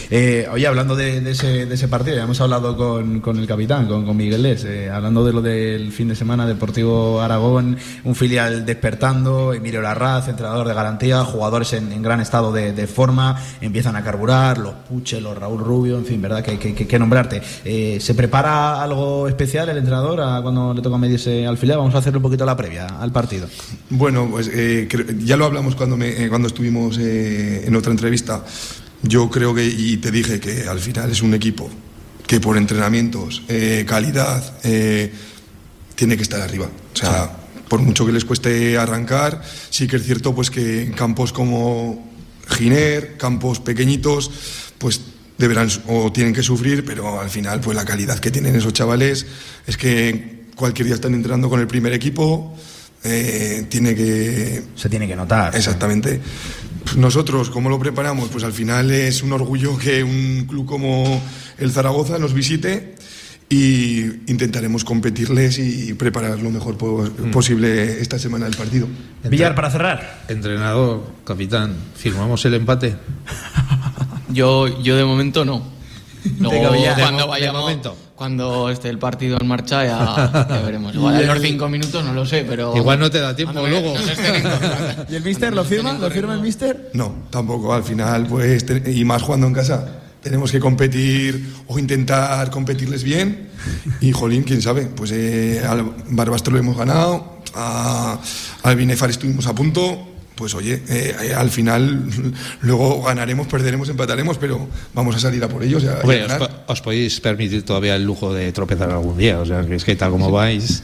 Eh, 0.09 0.47
oye, 0.51 0.67
hablando 0.67 0.95
de, 0.95 1.21
de 1.21 1.31
ese, 1.31 1.65
de 1.65 1.73
ese 1.75 1.87
partido, 1.87 2.15
ya 2.17 2.23
hemos 2.23 2.39
hablado 2.41 2.75
con, 2.75 3.19
con 3.21 3.37
el 3.37 3.47
capitán, 3.47 3.87
con, 3.87 4.05
con 4.05 4.15
Miguel 4.17 4.43
Les, 4.43 4.63
eh, 4.65 4.89
hablando 4.89 5.23
de 5.25 5.33
lo 5.33 5.41
del 5.41 5.91
fin 5.91 6.07
de 6.07 6.15
semana, 6.15 6.45
Deportivo 6.45 7.21
Aragón, 7.21 7.77
un 8.03 8.15
filial 8.15 8.65
despertando, 8.65 9.53
Emilio 9.53 9.81
Larraz, 9.81 10.27
entrenador 10.27 10.67
de 10.67 10.73
garantía, 10.73 11.23
jugadores 11.23 11.73
en, 11.73 11.91
en 11.91 12.01
gran 12.01 12.21
estado 12.21 12.51
de, 12.51 12.73
de 12.73 12.87
forma, 12.87 13.39
empiezan 13.61 13.95
a 13.95 14.03
carburar, 14.03 14.57
los 14.57 14.73
Puche, 14.89 15.19
los 15.21 15.37
Raúl 15.37 15.59
Rubio, 15.59 15.97
en 15.97 16.05
fin, 16.05 16.21
¿verdad? 16.21 16.43
Que, 16.43 16.57
que, 16.59 16.73
que- 16.73 16.87
que 16.87 16.99
nombrarte. 16.99 17.41
Eh, 17.63 17.97
¿Se 17.99 18.13
prepara 18.13 18.81
algo 18.83 19.27
especial 19.27 19.67
el 19.69 19.77
entrenador 19.77 20.21
a 20.21 20.41
cuando 20.41 20.73
le 20.73 20.81
toca 20.81 20.97
medirse 20.97 21.45
al 21.47 21.57
filial? 21.57 21.79
Vamos 21.79 21.95
a 21.95 21.97
hacerle 21.97 22.17
un 22.17 22.23
poquito 22.23 22.45
la 22.45 22.55
previa 22.55 22.85
al 22.85 23.11
partido. 23.11 23.47
Bueno, 23.89 24.14
pues 24.23 24.49
eh, 24.53 24.87
ya 25.19 25.37
lo 25.37 25.45
hablamos 25.45 25.75
cuando, 25.75 25.97
me, 25.97 26.23
eh, 26.23 26.29
cuando 26.29 26.47
estuvimos 26.47 26.97
eh, 26.97 27.63
en 27.65 27.75
otra 27.75 27.91
entrevista. 27.91 28.45
Yo 29.03 29.29
creo 29.29 29.53
que, 29.53 29.65
y 29.65 29.97
te 29.97 30.11
dije 30.11 30.39
que 30.39 30.67
al 30.67 30.79
final 30.79 31.11
es 31.11 31.21
un 31.21 31.33
equipo 31.33 31.69
que 32.25 32.39
por 32.39 32.57
entrenamientos, 32.57 33.43
eh, 33.47 33.85
calidad, 33.87 34.59
eh, 34.63 35.11
tiene 35.95 36.17
que 36.17 36.23
estar 36.23 36.41
arriba. 36.41 36.69
O 36.93 36.97
sea, 36.97 37.31
por 37.69 37.81
mucho 37.81 38.05
que 38.05 38.11
les 38.11 38.25
cueste 38.25 38.77
arrancar, 38.77 39.43
sí 39.69 39.87
que 39.87 39.97
es 39.97 40.03
cierto 40.03 40.33
pues 40.33 40.49
que 40.49 40.83
en 40.83 40.93
campos 40.93 41.31
como 41.31 42.11
Giner, 42.47 43.17
campos 43.17 43.59
pequeñitos, 43.59 44.31
pues 44.77 45.01
deberán 45.37 45.69
o 45.87 46.11
tienen 46.11 46.33
que 46.33 46.43
sufrir, 46.43 46.85
pero 46.85 47.19
al 47.19 47.29
final 47.29 47.59
pues 47.59 47.75
la 47.75 47.85
calidad 47.85 48.19
que 48.19 48.31
tienen 48.31 48.55
esos 48.55 48.73
chavales 48.73 49.25
es 49.67 49.77
que 49.77 50.45
cualquier 50.55 50.87
día 50.87 50.95
están 50.95 51.13
entrenando 51.13 51.49
con 51.49 51.59
el 51.59 51.67
primer 51.67 51.93
equipo, 51.93 52.55
eh, 53.05 53.65
tiene 53.69 53.95
que... 53.95 54.63
Se 54.75 54.89
tiene 54.89 55.07
que 55.07 55.15
notar. 55.15 55.55
Exactamente. 55.55 56.19
Nosotros, 56.97 57.49
¿cómo 57.49 57.69
lo 57.69 57.79
preparamos? 57.79 58.29
Pues 58.29 58.43
al 58.43 58.53
final 58.53 58.91
es 58.91 59.23
un 59.23 59.31
orgullo 59.33 59.77
que 59.77 60.03
un 60.03 60.45
club 60.47 60.65
como 60.65 61.21
el 61.57 61.71
Zaragoza 61.71 62.19
nos 62.19 62.33
visite 62.33 62.95
y 63.49 64.01
intentaremos 64.27 64.83
competirles 64.83 65.59
y 65.59 65.93
preparar 65.93 66.39
lo 66.39 66.49
mejor 66.51 66.77
po- 66.77 67.07
posible 67.31 68.01
esta 68.01 68.17
semana 68.19 68.45
del 68.45 68.55
partido. 68.55 68.87
Villar, 69.23 69.53
para 69.55 69.69
cerrar. 69.71 70.23
Entrenador, 70.27 71.05
capitán, 71.25 71.75
¿firmamos 71.95 72.43
el 72.45 72.55
empate? 72.55 72.95
Yo, 74.29 74.81
yo 74.81 74.97
de 74.97 75.05
momento 75.05 75.45
no. 75.45 75.74
Luego, 76.39 76.73
cuando 76.95 77.27
vayamos, 77.27 77.61
momento. 77.61 77.95
cuando 78.15 78.69
esté 78.69 78.89
el 78.89 78.97
partido 78.99 79.37
en 79.39 79.47
marcha, 79.47 79.85
ya, 79.85 80.47
ya 80.49 80.61
veremos. 80.61 80.93
Igual 80.95 81.21
en 81.21 81.27
los 81.27 81.41
cinco 81.41 81.69
minutos 81.69 82.03
no 82.03 82.13
lo 82.13 82.25
sé, 82.25 82.45
pero. 82.47 82.75
Igual 82.75 82.99
no 82.99 83.09
te 83.09 83.19
da 83.19 83.35
tiempo 83.35 83.59
luego. 83.65 83.93
¿Y 85.09 85.15
el 85.15 85.23
mister 85.23 85.53
lo 85.53 85.63
firma? 85.63 85.93
¿Lo 85.93 86.09
firma 86.09 86.33
el 86.33 86.41
mister? 86.41 86.91
No, 86.93 87.13
tampoco. 87.29 87.73
Al 87.73 87.83
final, 87.83 88.25
pues, 88.27 88.65
y 88.87 89.05
más 89.05 89.21
jugando 89.21 89.47
en 89.47 89.53
casa, 89.53 89.85
tenemos 90.21 90.51
que 90.51 90.59
competir 90.59 91.53
o 91.67 91.77
intentar 91.77 92.49
competirles 92.49 93.03
bien. 93.03 93.49
Y, 94.01 94.11
jolín, 94.11 94.43
quién 94.43 94.61
sabe, 94.61 94.85
pues 94.85 95.11
eh, 95.11 95.61
al 95.67 95.83
Barbastro 96.09 96.53
lo 96.53 96.59
hemos 96.59 96.77
ganado, 96.77 97.41
a, 97.53 98.19
al 98.63 98.75
Binefar 98.75 99.09
estuvimos 99.09 99.47
a 99.47 99.53
punto. 99.53 100.14
Pues 100.35 100.53
oye, 100.53 100.81
eh, 100.89 101.15
eh, 101.29 101.33
al 101.33 101.49
final 101.49 102.03
luego 102.61 103.01
ganaremos, 103.03 103.47
perderemos, 103.47 103.87
empataremos, 103.89 104.37
pero 104.37 104.67
vamos 104.93 105.15
a 105.15 105.19
salir 105.19 105.41
a 105.43 105.47
por 105.47 105.63
ellos. 105.63 105.81
y 105.83 105.87
a- 105.87 105.91
y 105.91 105.95
a 105.95 105.99
Hombre, 106.01 106.25
os, 106.25 106.49
os 106.67 106.81
podéis 106.81 107.19
permitir 107.21 107.63
todavía 107.63 107.95
el 107.95 108.03
lujo 108.03 108.33
de 108.33 108.51
tropezar 108.51 108.89
algún 108.91 109.17
día. 109.17 109.39
O 109.39 109.45
sea, 109.45 109.65
que 109.65 109.75
es 109.75 109.83
que 109.85 109.95
tal 109.95 110.11
como 110.11 110.29
vais. 110.31 110.83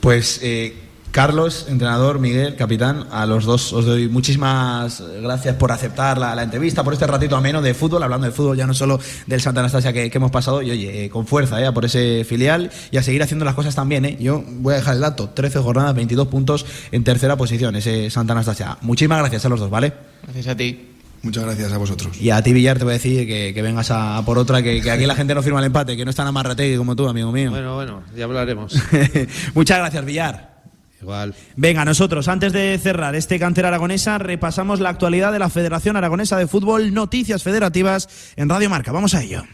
Pues 0.00 0.38
eh, 0.42 0.74
Carlos, 1.16 1.64
entrenador, 1.70 2.18
Miguel, 2.18 2.56
capitán, 2.56 3.06
a 3.10 3.24
los 3.24 3.46
dos 3.46 3.72
os 3.72 3.86
doy 3.86 4.06
muchísimas 4.06 5.02
gracias 5.22 5.56
por 5.56 5.72
aceptar 5.72 6.18
la, 6.18 6.34
la 6.34 6.42
entrevista, 6.42 6.84
por 6.84 6.92
este 6.92 7.06
ratito 7.06 7.34
ameno 7.36 7.62
de 7.62 7.72
fútbol, 7.72 8.02
hablando 8.02 8.26
de 8.26 8.34
fútbol, 8.34 8.54
ya 8.54 8.66
no 8.66 8.74
solo 8.74 9.00
del 9.26 9.40
Santa 9.40 9.60
Anastasia 9.60 9.94
que, 9.94 10.10
que 10.10 10.18
hemos 10.18 10.30
pasado, 10.30 10.60
y 10.60 10.70
oye, 10.70 11.06
eh, 11.06 11.08
con 11.08 11.26
fuerza, 11.26 11.58
eh, 11.58 11.72
por 11.72 11.86
ese 11.86 12.22
filial 12.24 12.70
y 12.90 12.98
a 12.98 13.02
seguir 13.02 13.22
haciendo 13.22 13.46
las 13.46 13.54
cosas 13.54 13.74
también. 13.74 14.04
Eh. 14.04 14.18
Yo 14.20 14.44
voy 14.46 14.74
a 14.74 14.76
dejar 14.76 14.96
el 14.96 15.00
dato, 15.00 15.30
13 15.30 15.60
jornadas, 15.60 15.94
22 15.94 16.28
puntos 16.28 16.66
en 16.92 17.02
tercera 17.02 17.34
posición, 17.34 17.76
ese 17.76 18.10
Santa 18.10 18.34
Anastasia. 18.34 18.76
Muchísimas 18.82 19.20
gracias 19.20 19.46
a 19.46 19.48
los 19.48 19.58
dos, 19.58 19.70
¿vale? 19.70 19.94
Gracias 20.22 20.48
a 20.48 20.54
ti. 20.54 20.90
Muchas 21.22 21.44
gracias 21.44 21.72
a 21.72 21.78
vosotros. 21.78 22.20
Y 22.20 22.28
a 22.28 22.42
ti, 22.42 22.52
Villar, 22.52 22.76
te 22.76 22.84
voy 22.84 22.90
a 22.90 22.98
decir 22.98 23.26
que, 23.26 23.54
que 23.54 23.62
vengas 23.62 23.90
a, 23.90 24.18
a 24.18 24.24
por 24.26 24.36
otra, 24.36 24.62
que, 24.62 24.82
que 24.82 24.90
aquí 24.90 25.06
la 25.06 25.14
gente 25.14 25.34
no 25.34 25.42
firma 25.42 25.60
el 25.60 25.64
empate, 25.64 25.96
que 25.96 26.04
no 26.04 26.10
es 26.10 26.16
tan 26.16 26.26
amarrategui 26.26 26.76
como 26.76 26.94
tú, 26.94 27.08
amigo 27.08 27.32
mío. 27.32 27.52
Bueno, 27.52 27.74
bueno, 27.74 28.02
ya 28.14 28.24
hablaremos. 28.24 28.74
Muchas 29.54 29.78
gracias, 29.78 30.04
Villar. 30.04 30.55
Igual. 31.00 31.34
Venga, 31.56 31.84
nosotros, 31.84 32.28
antes 32.28 32.52
de 32.52 32.78
cerrar 32.78 33.14
este 33.14 33.38
cantera 33.38 33.68
aragonesa, 33.68 34.18
repasamos 34.18 34.80
la 34.80 34.88
actualidad 34.88 35.32
de 35.32 35.38
la 35.38 35.50
Federación 35.50 35.96
Aragonesa 35.96 36.38
de 36.38 36.46
Fútbol, 36.46 36.94
noticias 36.94 37.42
federativas 37.42 38.08
en 38.36 38.48
Radio 38.48 38.70
Marca. 38.70 38.92
Vamos 38.92 39.14
a 39.14 39.22
ello. 39.22 39.44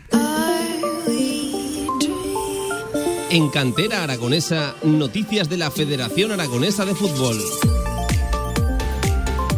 En 3.30 3.48
Cantera 3.48 4.02
Aragonesa, 4.02 4.74
noticias 4.82 5.48
de 5.48 5.56
la 5.56 5.70
Federación 5.70 6.32
Aragonesa 6.32 6.84
de 6.84 6.94
Fútbol. 6.94 7.38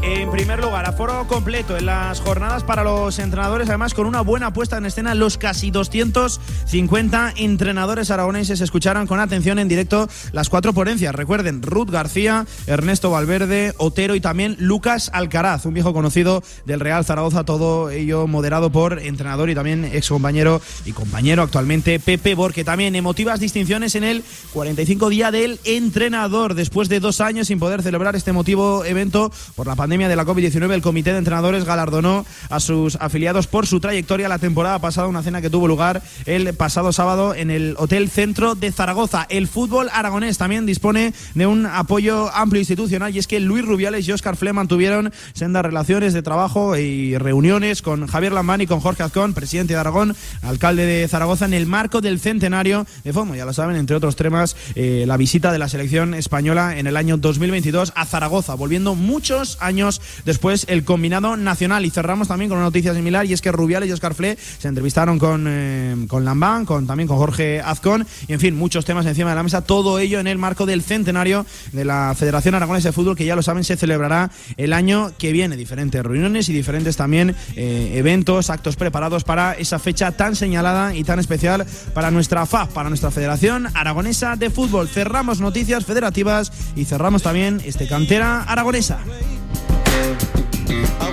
En 0.07 0.31
primer 0.31 0.61
lugar, 0.61 0.85
aforo 0.85 1.27
completo 1.27 1.79
en 1.79 1.87
las 1.87 2.21
jornadas 2.21 2.63
para 2.63 2.85
los 2.85 3.19
entrenadores, 3.19 3.71
además 3.71 3.95
con 3.95 4.05
una 4.07 4.21
buena 4.21 4.53
puesta 4.53 4.77
en 4.77 4.85
escena, 4.85 5.15
los 5.15 5.39
casi 5.39 5.71
250 5.71 7.33
entrenadores 7.39 8.11
aragoneses 8.11 8.61
escucharon 8.61 9.07
con 9.07 9.19
atención 9.19 9.59
en 9.59 9.67
directo 9.67 10.07
las 10.33 10.51
cuatro 10.51 10.75
ponencias. 10.75 11.15
Recuerden, 11.15 11.63
Ruth 11.63 11.89
García, 11.89 12.47
Ernesto 12.67 13.11
Valverde, 13.11 13.73
Otero 13.79 14.15
y 14.15 14.21
también 14.21 14.57
Lucas 14.59 15.11
Alcaraz, 15.15 15.65
un 15.65 15.73
viejo 15.73 15.95
conocido 15.95 16.43
del 16.67 16.81
Real 16.81 17.07
Zaragoza, 17.07 17.45
todo 17.45 17.89
ello 17.89 18.27
moderado 18.27 18.71
por 18.71 18.99
entrenador 18.99 19.49
y 19.49 19.55
también 19.55 19.87
ex 19.87 20.11
compañero 20.11 20.61
y 20.85 20.93
compañero 20.93 21.43
actualmente 21.43 21.99
Pepe 21.99 22.35
Borque. 22.35 22.63
También 22.63 22.95
emotivas 22.95 23.41
distinciones 23.41 23.95
en 23.95 24.05
el 24.05 24.23
45 24.53 25.09
día 25.09 25.31
del 25.31 25.61
entrenador, 25.65 26.53
después 26.53 26.91
de 26.91 27.01
dos 27.01 27.23
años 27.23 27.47
sin 27.47 27.59
poder 27.59 27.83
celebrar 27.83 28.17
este 28.17 28.31
emotivo 28.31 28.85
evento 28.85 29.33
por 29.55 29.67
la 29.67 29.75
pandemia 29.75 29.94
de 29.95 30.17
la 30.17 30.27
COVID-19, 30.27 30.73
el 30.73 30.83
comité 30.83 31.13
de 31.13 31.19
entrenadores 31.19 31.65
galardonó 31.65 32.27
a 32.51 32.59
sus 32.59 32.97
afiliados 32.97 33.47
por 33.47 33.69
su 33.69 33.79
trayectoria 33.79 34.29
la 34.29 34.41
temporada 34.41 34.81
pasada, 34.81 35.07
una 35.07 35.23
cena 35.23 35.41
que 35.41 35.51
tuvo 35.51 35.69
lugar 35.69 36.03
el 36.27 36.53
pasado 36.55 36.93
sábado 36.93 37.33
en 37.33 37.49
el 37.53 37.77
Hotel 37.79 38.11
Centro 38.11 38.57
de 38.57 38.73
Zaragoza. 38.73 39.25
El 39.31 39.47
fútbol 39.47 39.89
aragonés 39.93 40.37
también 40.37 40.67
dispone 40.67 41.15
de 41.35 41.47
un 41.47 41.65
apoyo 41.65 42.29
amplio 42.35 42.61
institucional 42.61 43.15
y 43.15 43.21
es 43.21 43.29
que 43.29 43.39
Luis 43.39 43.65
Rubiales 43.65 44.07
y 44.09 44.13
Óscar 44.13 44.37
Fle 44.37 44.53
tuvieron 44.69 45.13
sendas 45.33 45.65
relaciones 45.65 46.13
de 46.13 46.23
trabajo 46.23 46.77
y 46.77 47.17
reuniones 47.17 47.81
con 47.81 48.09
Javier 48.09 48.33
Lambán 48.33 48.63
y 48.63 48.67
con 48.67 48.81
Jorge 48.81 49.05
Azcón, 49.05 49.33
presidente 49.33 49.75
de 49.75 49.81
Aragón, 49.81 50.17
alcalde 50.43 50.87
de 50.87 51.07
Zaragoza, 51.07 51.45
en 51.45 51.55
el 51.55 51.67
marco 51.67 52.01
del 52.01 52.19
centenario 52.19 52.85
de 53.05 53.13
FOMO. 53.13 53.37
Ya 53.37 53.45
lo 53.45 53.53
saben, 53.53 53.77
entre 53.77 53.95
otros 53.95 54.17
temas, 54.17 54.57
eh, 54.75 55.05
la 55.07 55.17
visita 55.17 55.53
de 55.53 55.61
la 55.61 55.69
selección 55.69 56.15
española 56.15 56.77
en 56.79 56.89
el 56.89 56.97
año 56.97 57.17
2022 57.17 57.93
a 57.95 58.05
Zaragoza, 58.07 58.55
volviendo 58.55 58.97
muchos 58.97 59.57
años 59.61 59.84
después 60.25 60.67
el 60.69 60.85
combinado 60.85 61.37
nacional. 61.37 61.85
Y 61.85 61.91
cerramos 61.91 62.29
también 62.29 62.49
con 62.49 62.59
una 62.59 62.67
noticia 62.67 62.95
similar 62.95 63.27
y 63.27 63.33
es 63.33 63.41
que 63.41 63.53
Rubiales 63.53 63.89
y 63.89 63.93
Oscar 63.93 64.15
Fle 64.15 64.37
se 64.59 64.69
entrevistaron 64.69 65.19
con, 65.19 65.47
eh, 65.49 65.97
con 66.09 66.25
Lambán, 66.25 66.65
con, 66.65 66.87
también 66.87 67.09
con 67.09 67.19
Jorge 67.19 67.61
Azcón 67.61 68.07
y 68.29 68.33
en 68.33 68.41
fin, 68.41 68.57
muchos 68.57 68.85
temas 68.85 69.07
encima 69.07 69.31
de 69.31 69.37
la 69.37 69.43
mesa. 69.43 69.63
Todo 69.63 69.99
ello 69.99 70.21
en 70.21 70.27
el 70.27 70.39
marco 70.39 70.67
del 70.67 70.83
centenario 70.83 71.47
de 71.73 71.85
la 71.85 72.15
Federación 72.17 72.55
Aragonesa 72.55 72.89
de 72.89 72.93
Fútbol 72.93 73.17
que 73.17 73.25
ya 73.25 73.37
lo 73.37 73.43
saben 73.43 73.65
se 73.65 73.77
celebrará 73.77 74.31
el 74.57 74.73
año 74.73 75.13
que 75.19 75.33
viene. 75.33 75.57
Diferentes 75.57 76.03
reuniones 76.03 76.49
y 76.49 76.53
diferentes 76.53 76.97
también 76.97 77.35
eh, 77.57 77.93
eventos, 77.95 78.51
actos 78.51 78.77
preparados 78.77 79.25
para 79.25 79.53
esa 79.53 79.79
fecha 79.79 80.13
tan 80.13 80.37
señalada 80.37 80.95
y 80.95 81.05
tan 81.05 81.19
especial 81.19 81.67
para 81.93 82.11
nuestra 82.11 82.47
FAF, 82.47 82.73
para 82.73 82.89
nuestra 82.89 83.11
Federación 83.11 83.69
Aragonesa 83.75 84.37
de 84.37 84.51
Fútbol. 84.51 84.89
Cerramos 84.89 85.41
noticias 85.41 85.85
federativas 85.85 86.53
y 86.77 86.85
cerramos 86.85 87.23
también 87.23 87.61
este 87.65 87.87
cantera 87.87 88.43
aragonesa. 88.43 88.99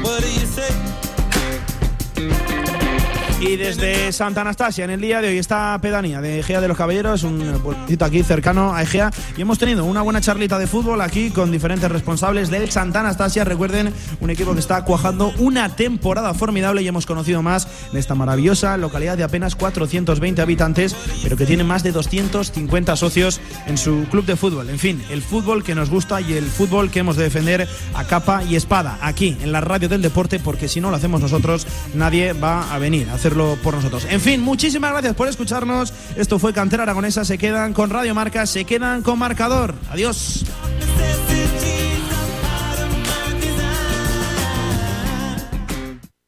What 0.03 0.21
do 0.23 0.29
you 0.31 0.45
say? 0.45 0.71
Y 3.41 3.55
desde 3.55 4.11
Santa 4.11 4.41
Anastasia, 4.41 4.85
en 4.85 4.91
el 4.91 5.01
día 5.01 5.19
de 5.19 5.29
hoy, 5.29 5.39
esta 5.39 5.75
pedanía 5.81 6.21
de 6.21 6.41
Egea 6.41 6.61
de 6.61 6.67
los 6.67 6.77
Caballeros, 6.77 7.23
un 7.23 7.39
pueblecito 7.63 8.05
aquí 8.05 8.21
cercano 8.21 8.75
a 8.75 8.83
Egea, 8.83 9.09
y 9.35 9.41
hemos 9.41 9.57
tenido 9.57 9.83
una 9.83 10.03
buena 10.03 10.21
charlita 10.21 10.59
de 10.59 10.67
fútbol 10.67 11.01
aquí 11.01 11.31
con 11.31 11.51
diferentes 11.51 11.91
responsables 11.91 12.51
del 12.51 12.69
Santa 12.69 12.99
Anastasia. 12.99 13.43
Recuerden, 13.43 13.91
un 14.19 14.29
equipo 14.29 14.53
que 14.53 14.59
está 14.59 14.85
cuajando 14.85 15.33
una 15.39 15.75
temporada 15.75 16.35
formidable 16.35 16.83
y 16.83 16.87
hemos 16.87 17.07
conocido 17.07 17.41
más 17.41 17.67
de 17.91 17.99
esta 17.99 18.13
maravillosa 18.13 18.77
localidad 18.77 19.17
de 19.17 19.23
apenas 19.23 19.55
420 19.55 20.39
habitantes, 20.39 20.95
pero 21.23 21.35
que 21.35 21.47
tiene 21.47 21.63
más 21.63 21.81
de 21.81 21.93
250 21.93 22.95
socios 22.95 23.41
en 23.65 23.79
su 23.79 24.05
club 24.11 24.25
de 24.25 24.35
fútbol. 24.35 24.69
En 24.69 24.77
fin, 24.77 25.01
el 25.09 25.23
fútbol 25.23 25.63
que 25.63 25.73
nos 25.73 25.89
gusta 25.89 26.21
y 26.21 26.33
el 26.33 26.45
fútbol 26.45 26.91
que 26.91 26.99
hemos 26.99 27.15
de 27.15 27.23
defender 27.23 27.67
a 27.95 28.03
capa 28.03 28.43
y 28.43 28.55
espada, 28.55 28.99
aquí 29.01 29.35
en 29.41 29.51
la 29.51 29.61
radio 29.61 29.89
del 29.89 30.03
deporte, 30.03 30.37
porque 30.37 30.67
si 30.67 30.79
no 30.79 30.91
lo 30.91 30.97
hacemos 30.97 31.21
nosotros, 31.21 31.65
nadie 31.95 32.33
va 32.33 32.71
a 32.71 32.77
venir 32.77 33.09
a 33.09 33.15
hacer 33.15 33.30
por 33.35 33.73
nosotros. 33.73 34.05
En 34.09 34.21
fin, 34.21 34.41
muchísimas 34.41 34.91
gracias 34.91 35.15
por 35.15 35.27
escucharnos. 35.27 35.93
Esto 36.15 36.39
fue 36.39 36.53
Cantera 36.53 36.83
Aragonesa. 36.83 37.25
Se 37.25 37.37
quedan 37.37 37.73
con 37.73 37.89
Radio 37.89 38.13
Marca, 38.13 38.45
se 38.45 38.65
quedan 38.65 39.01
con 39.01 39.19
Marcador. 39.19 39.75
Adiós. 39.89 40.45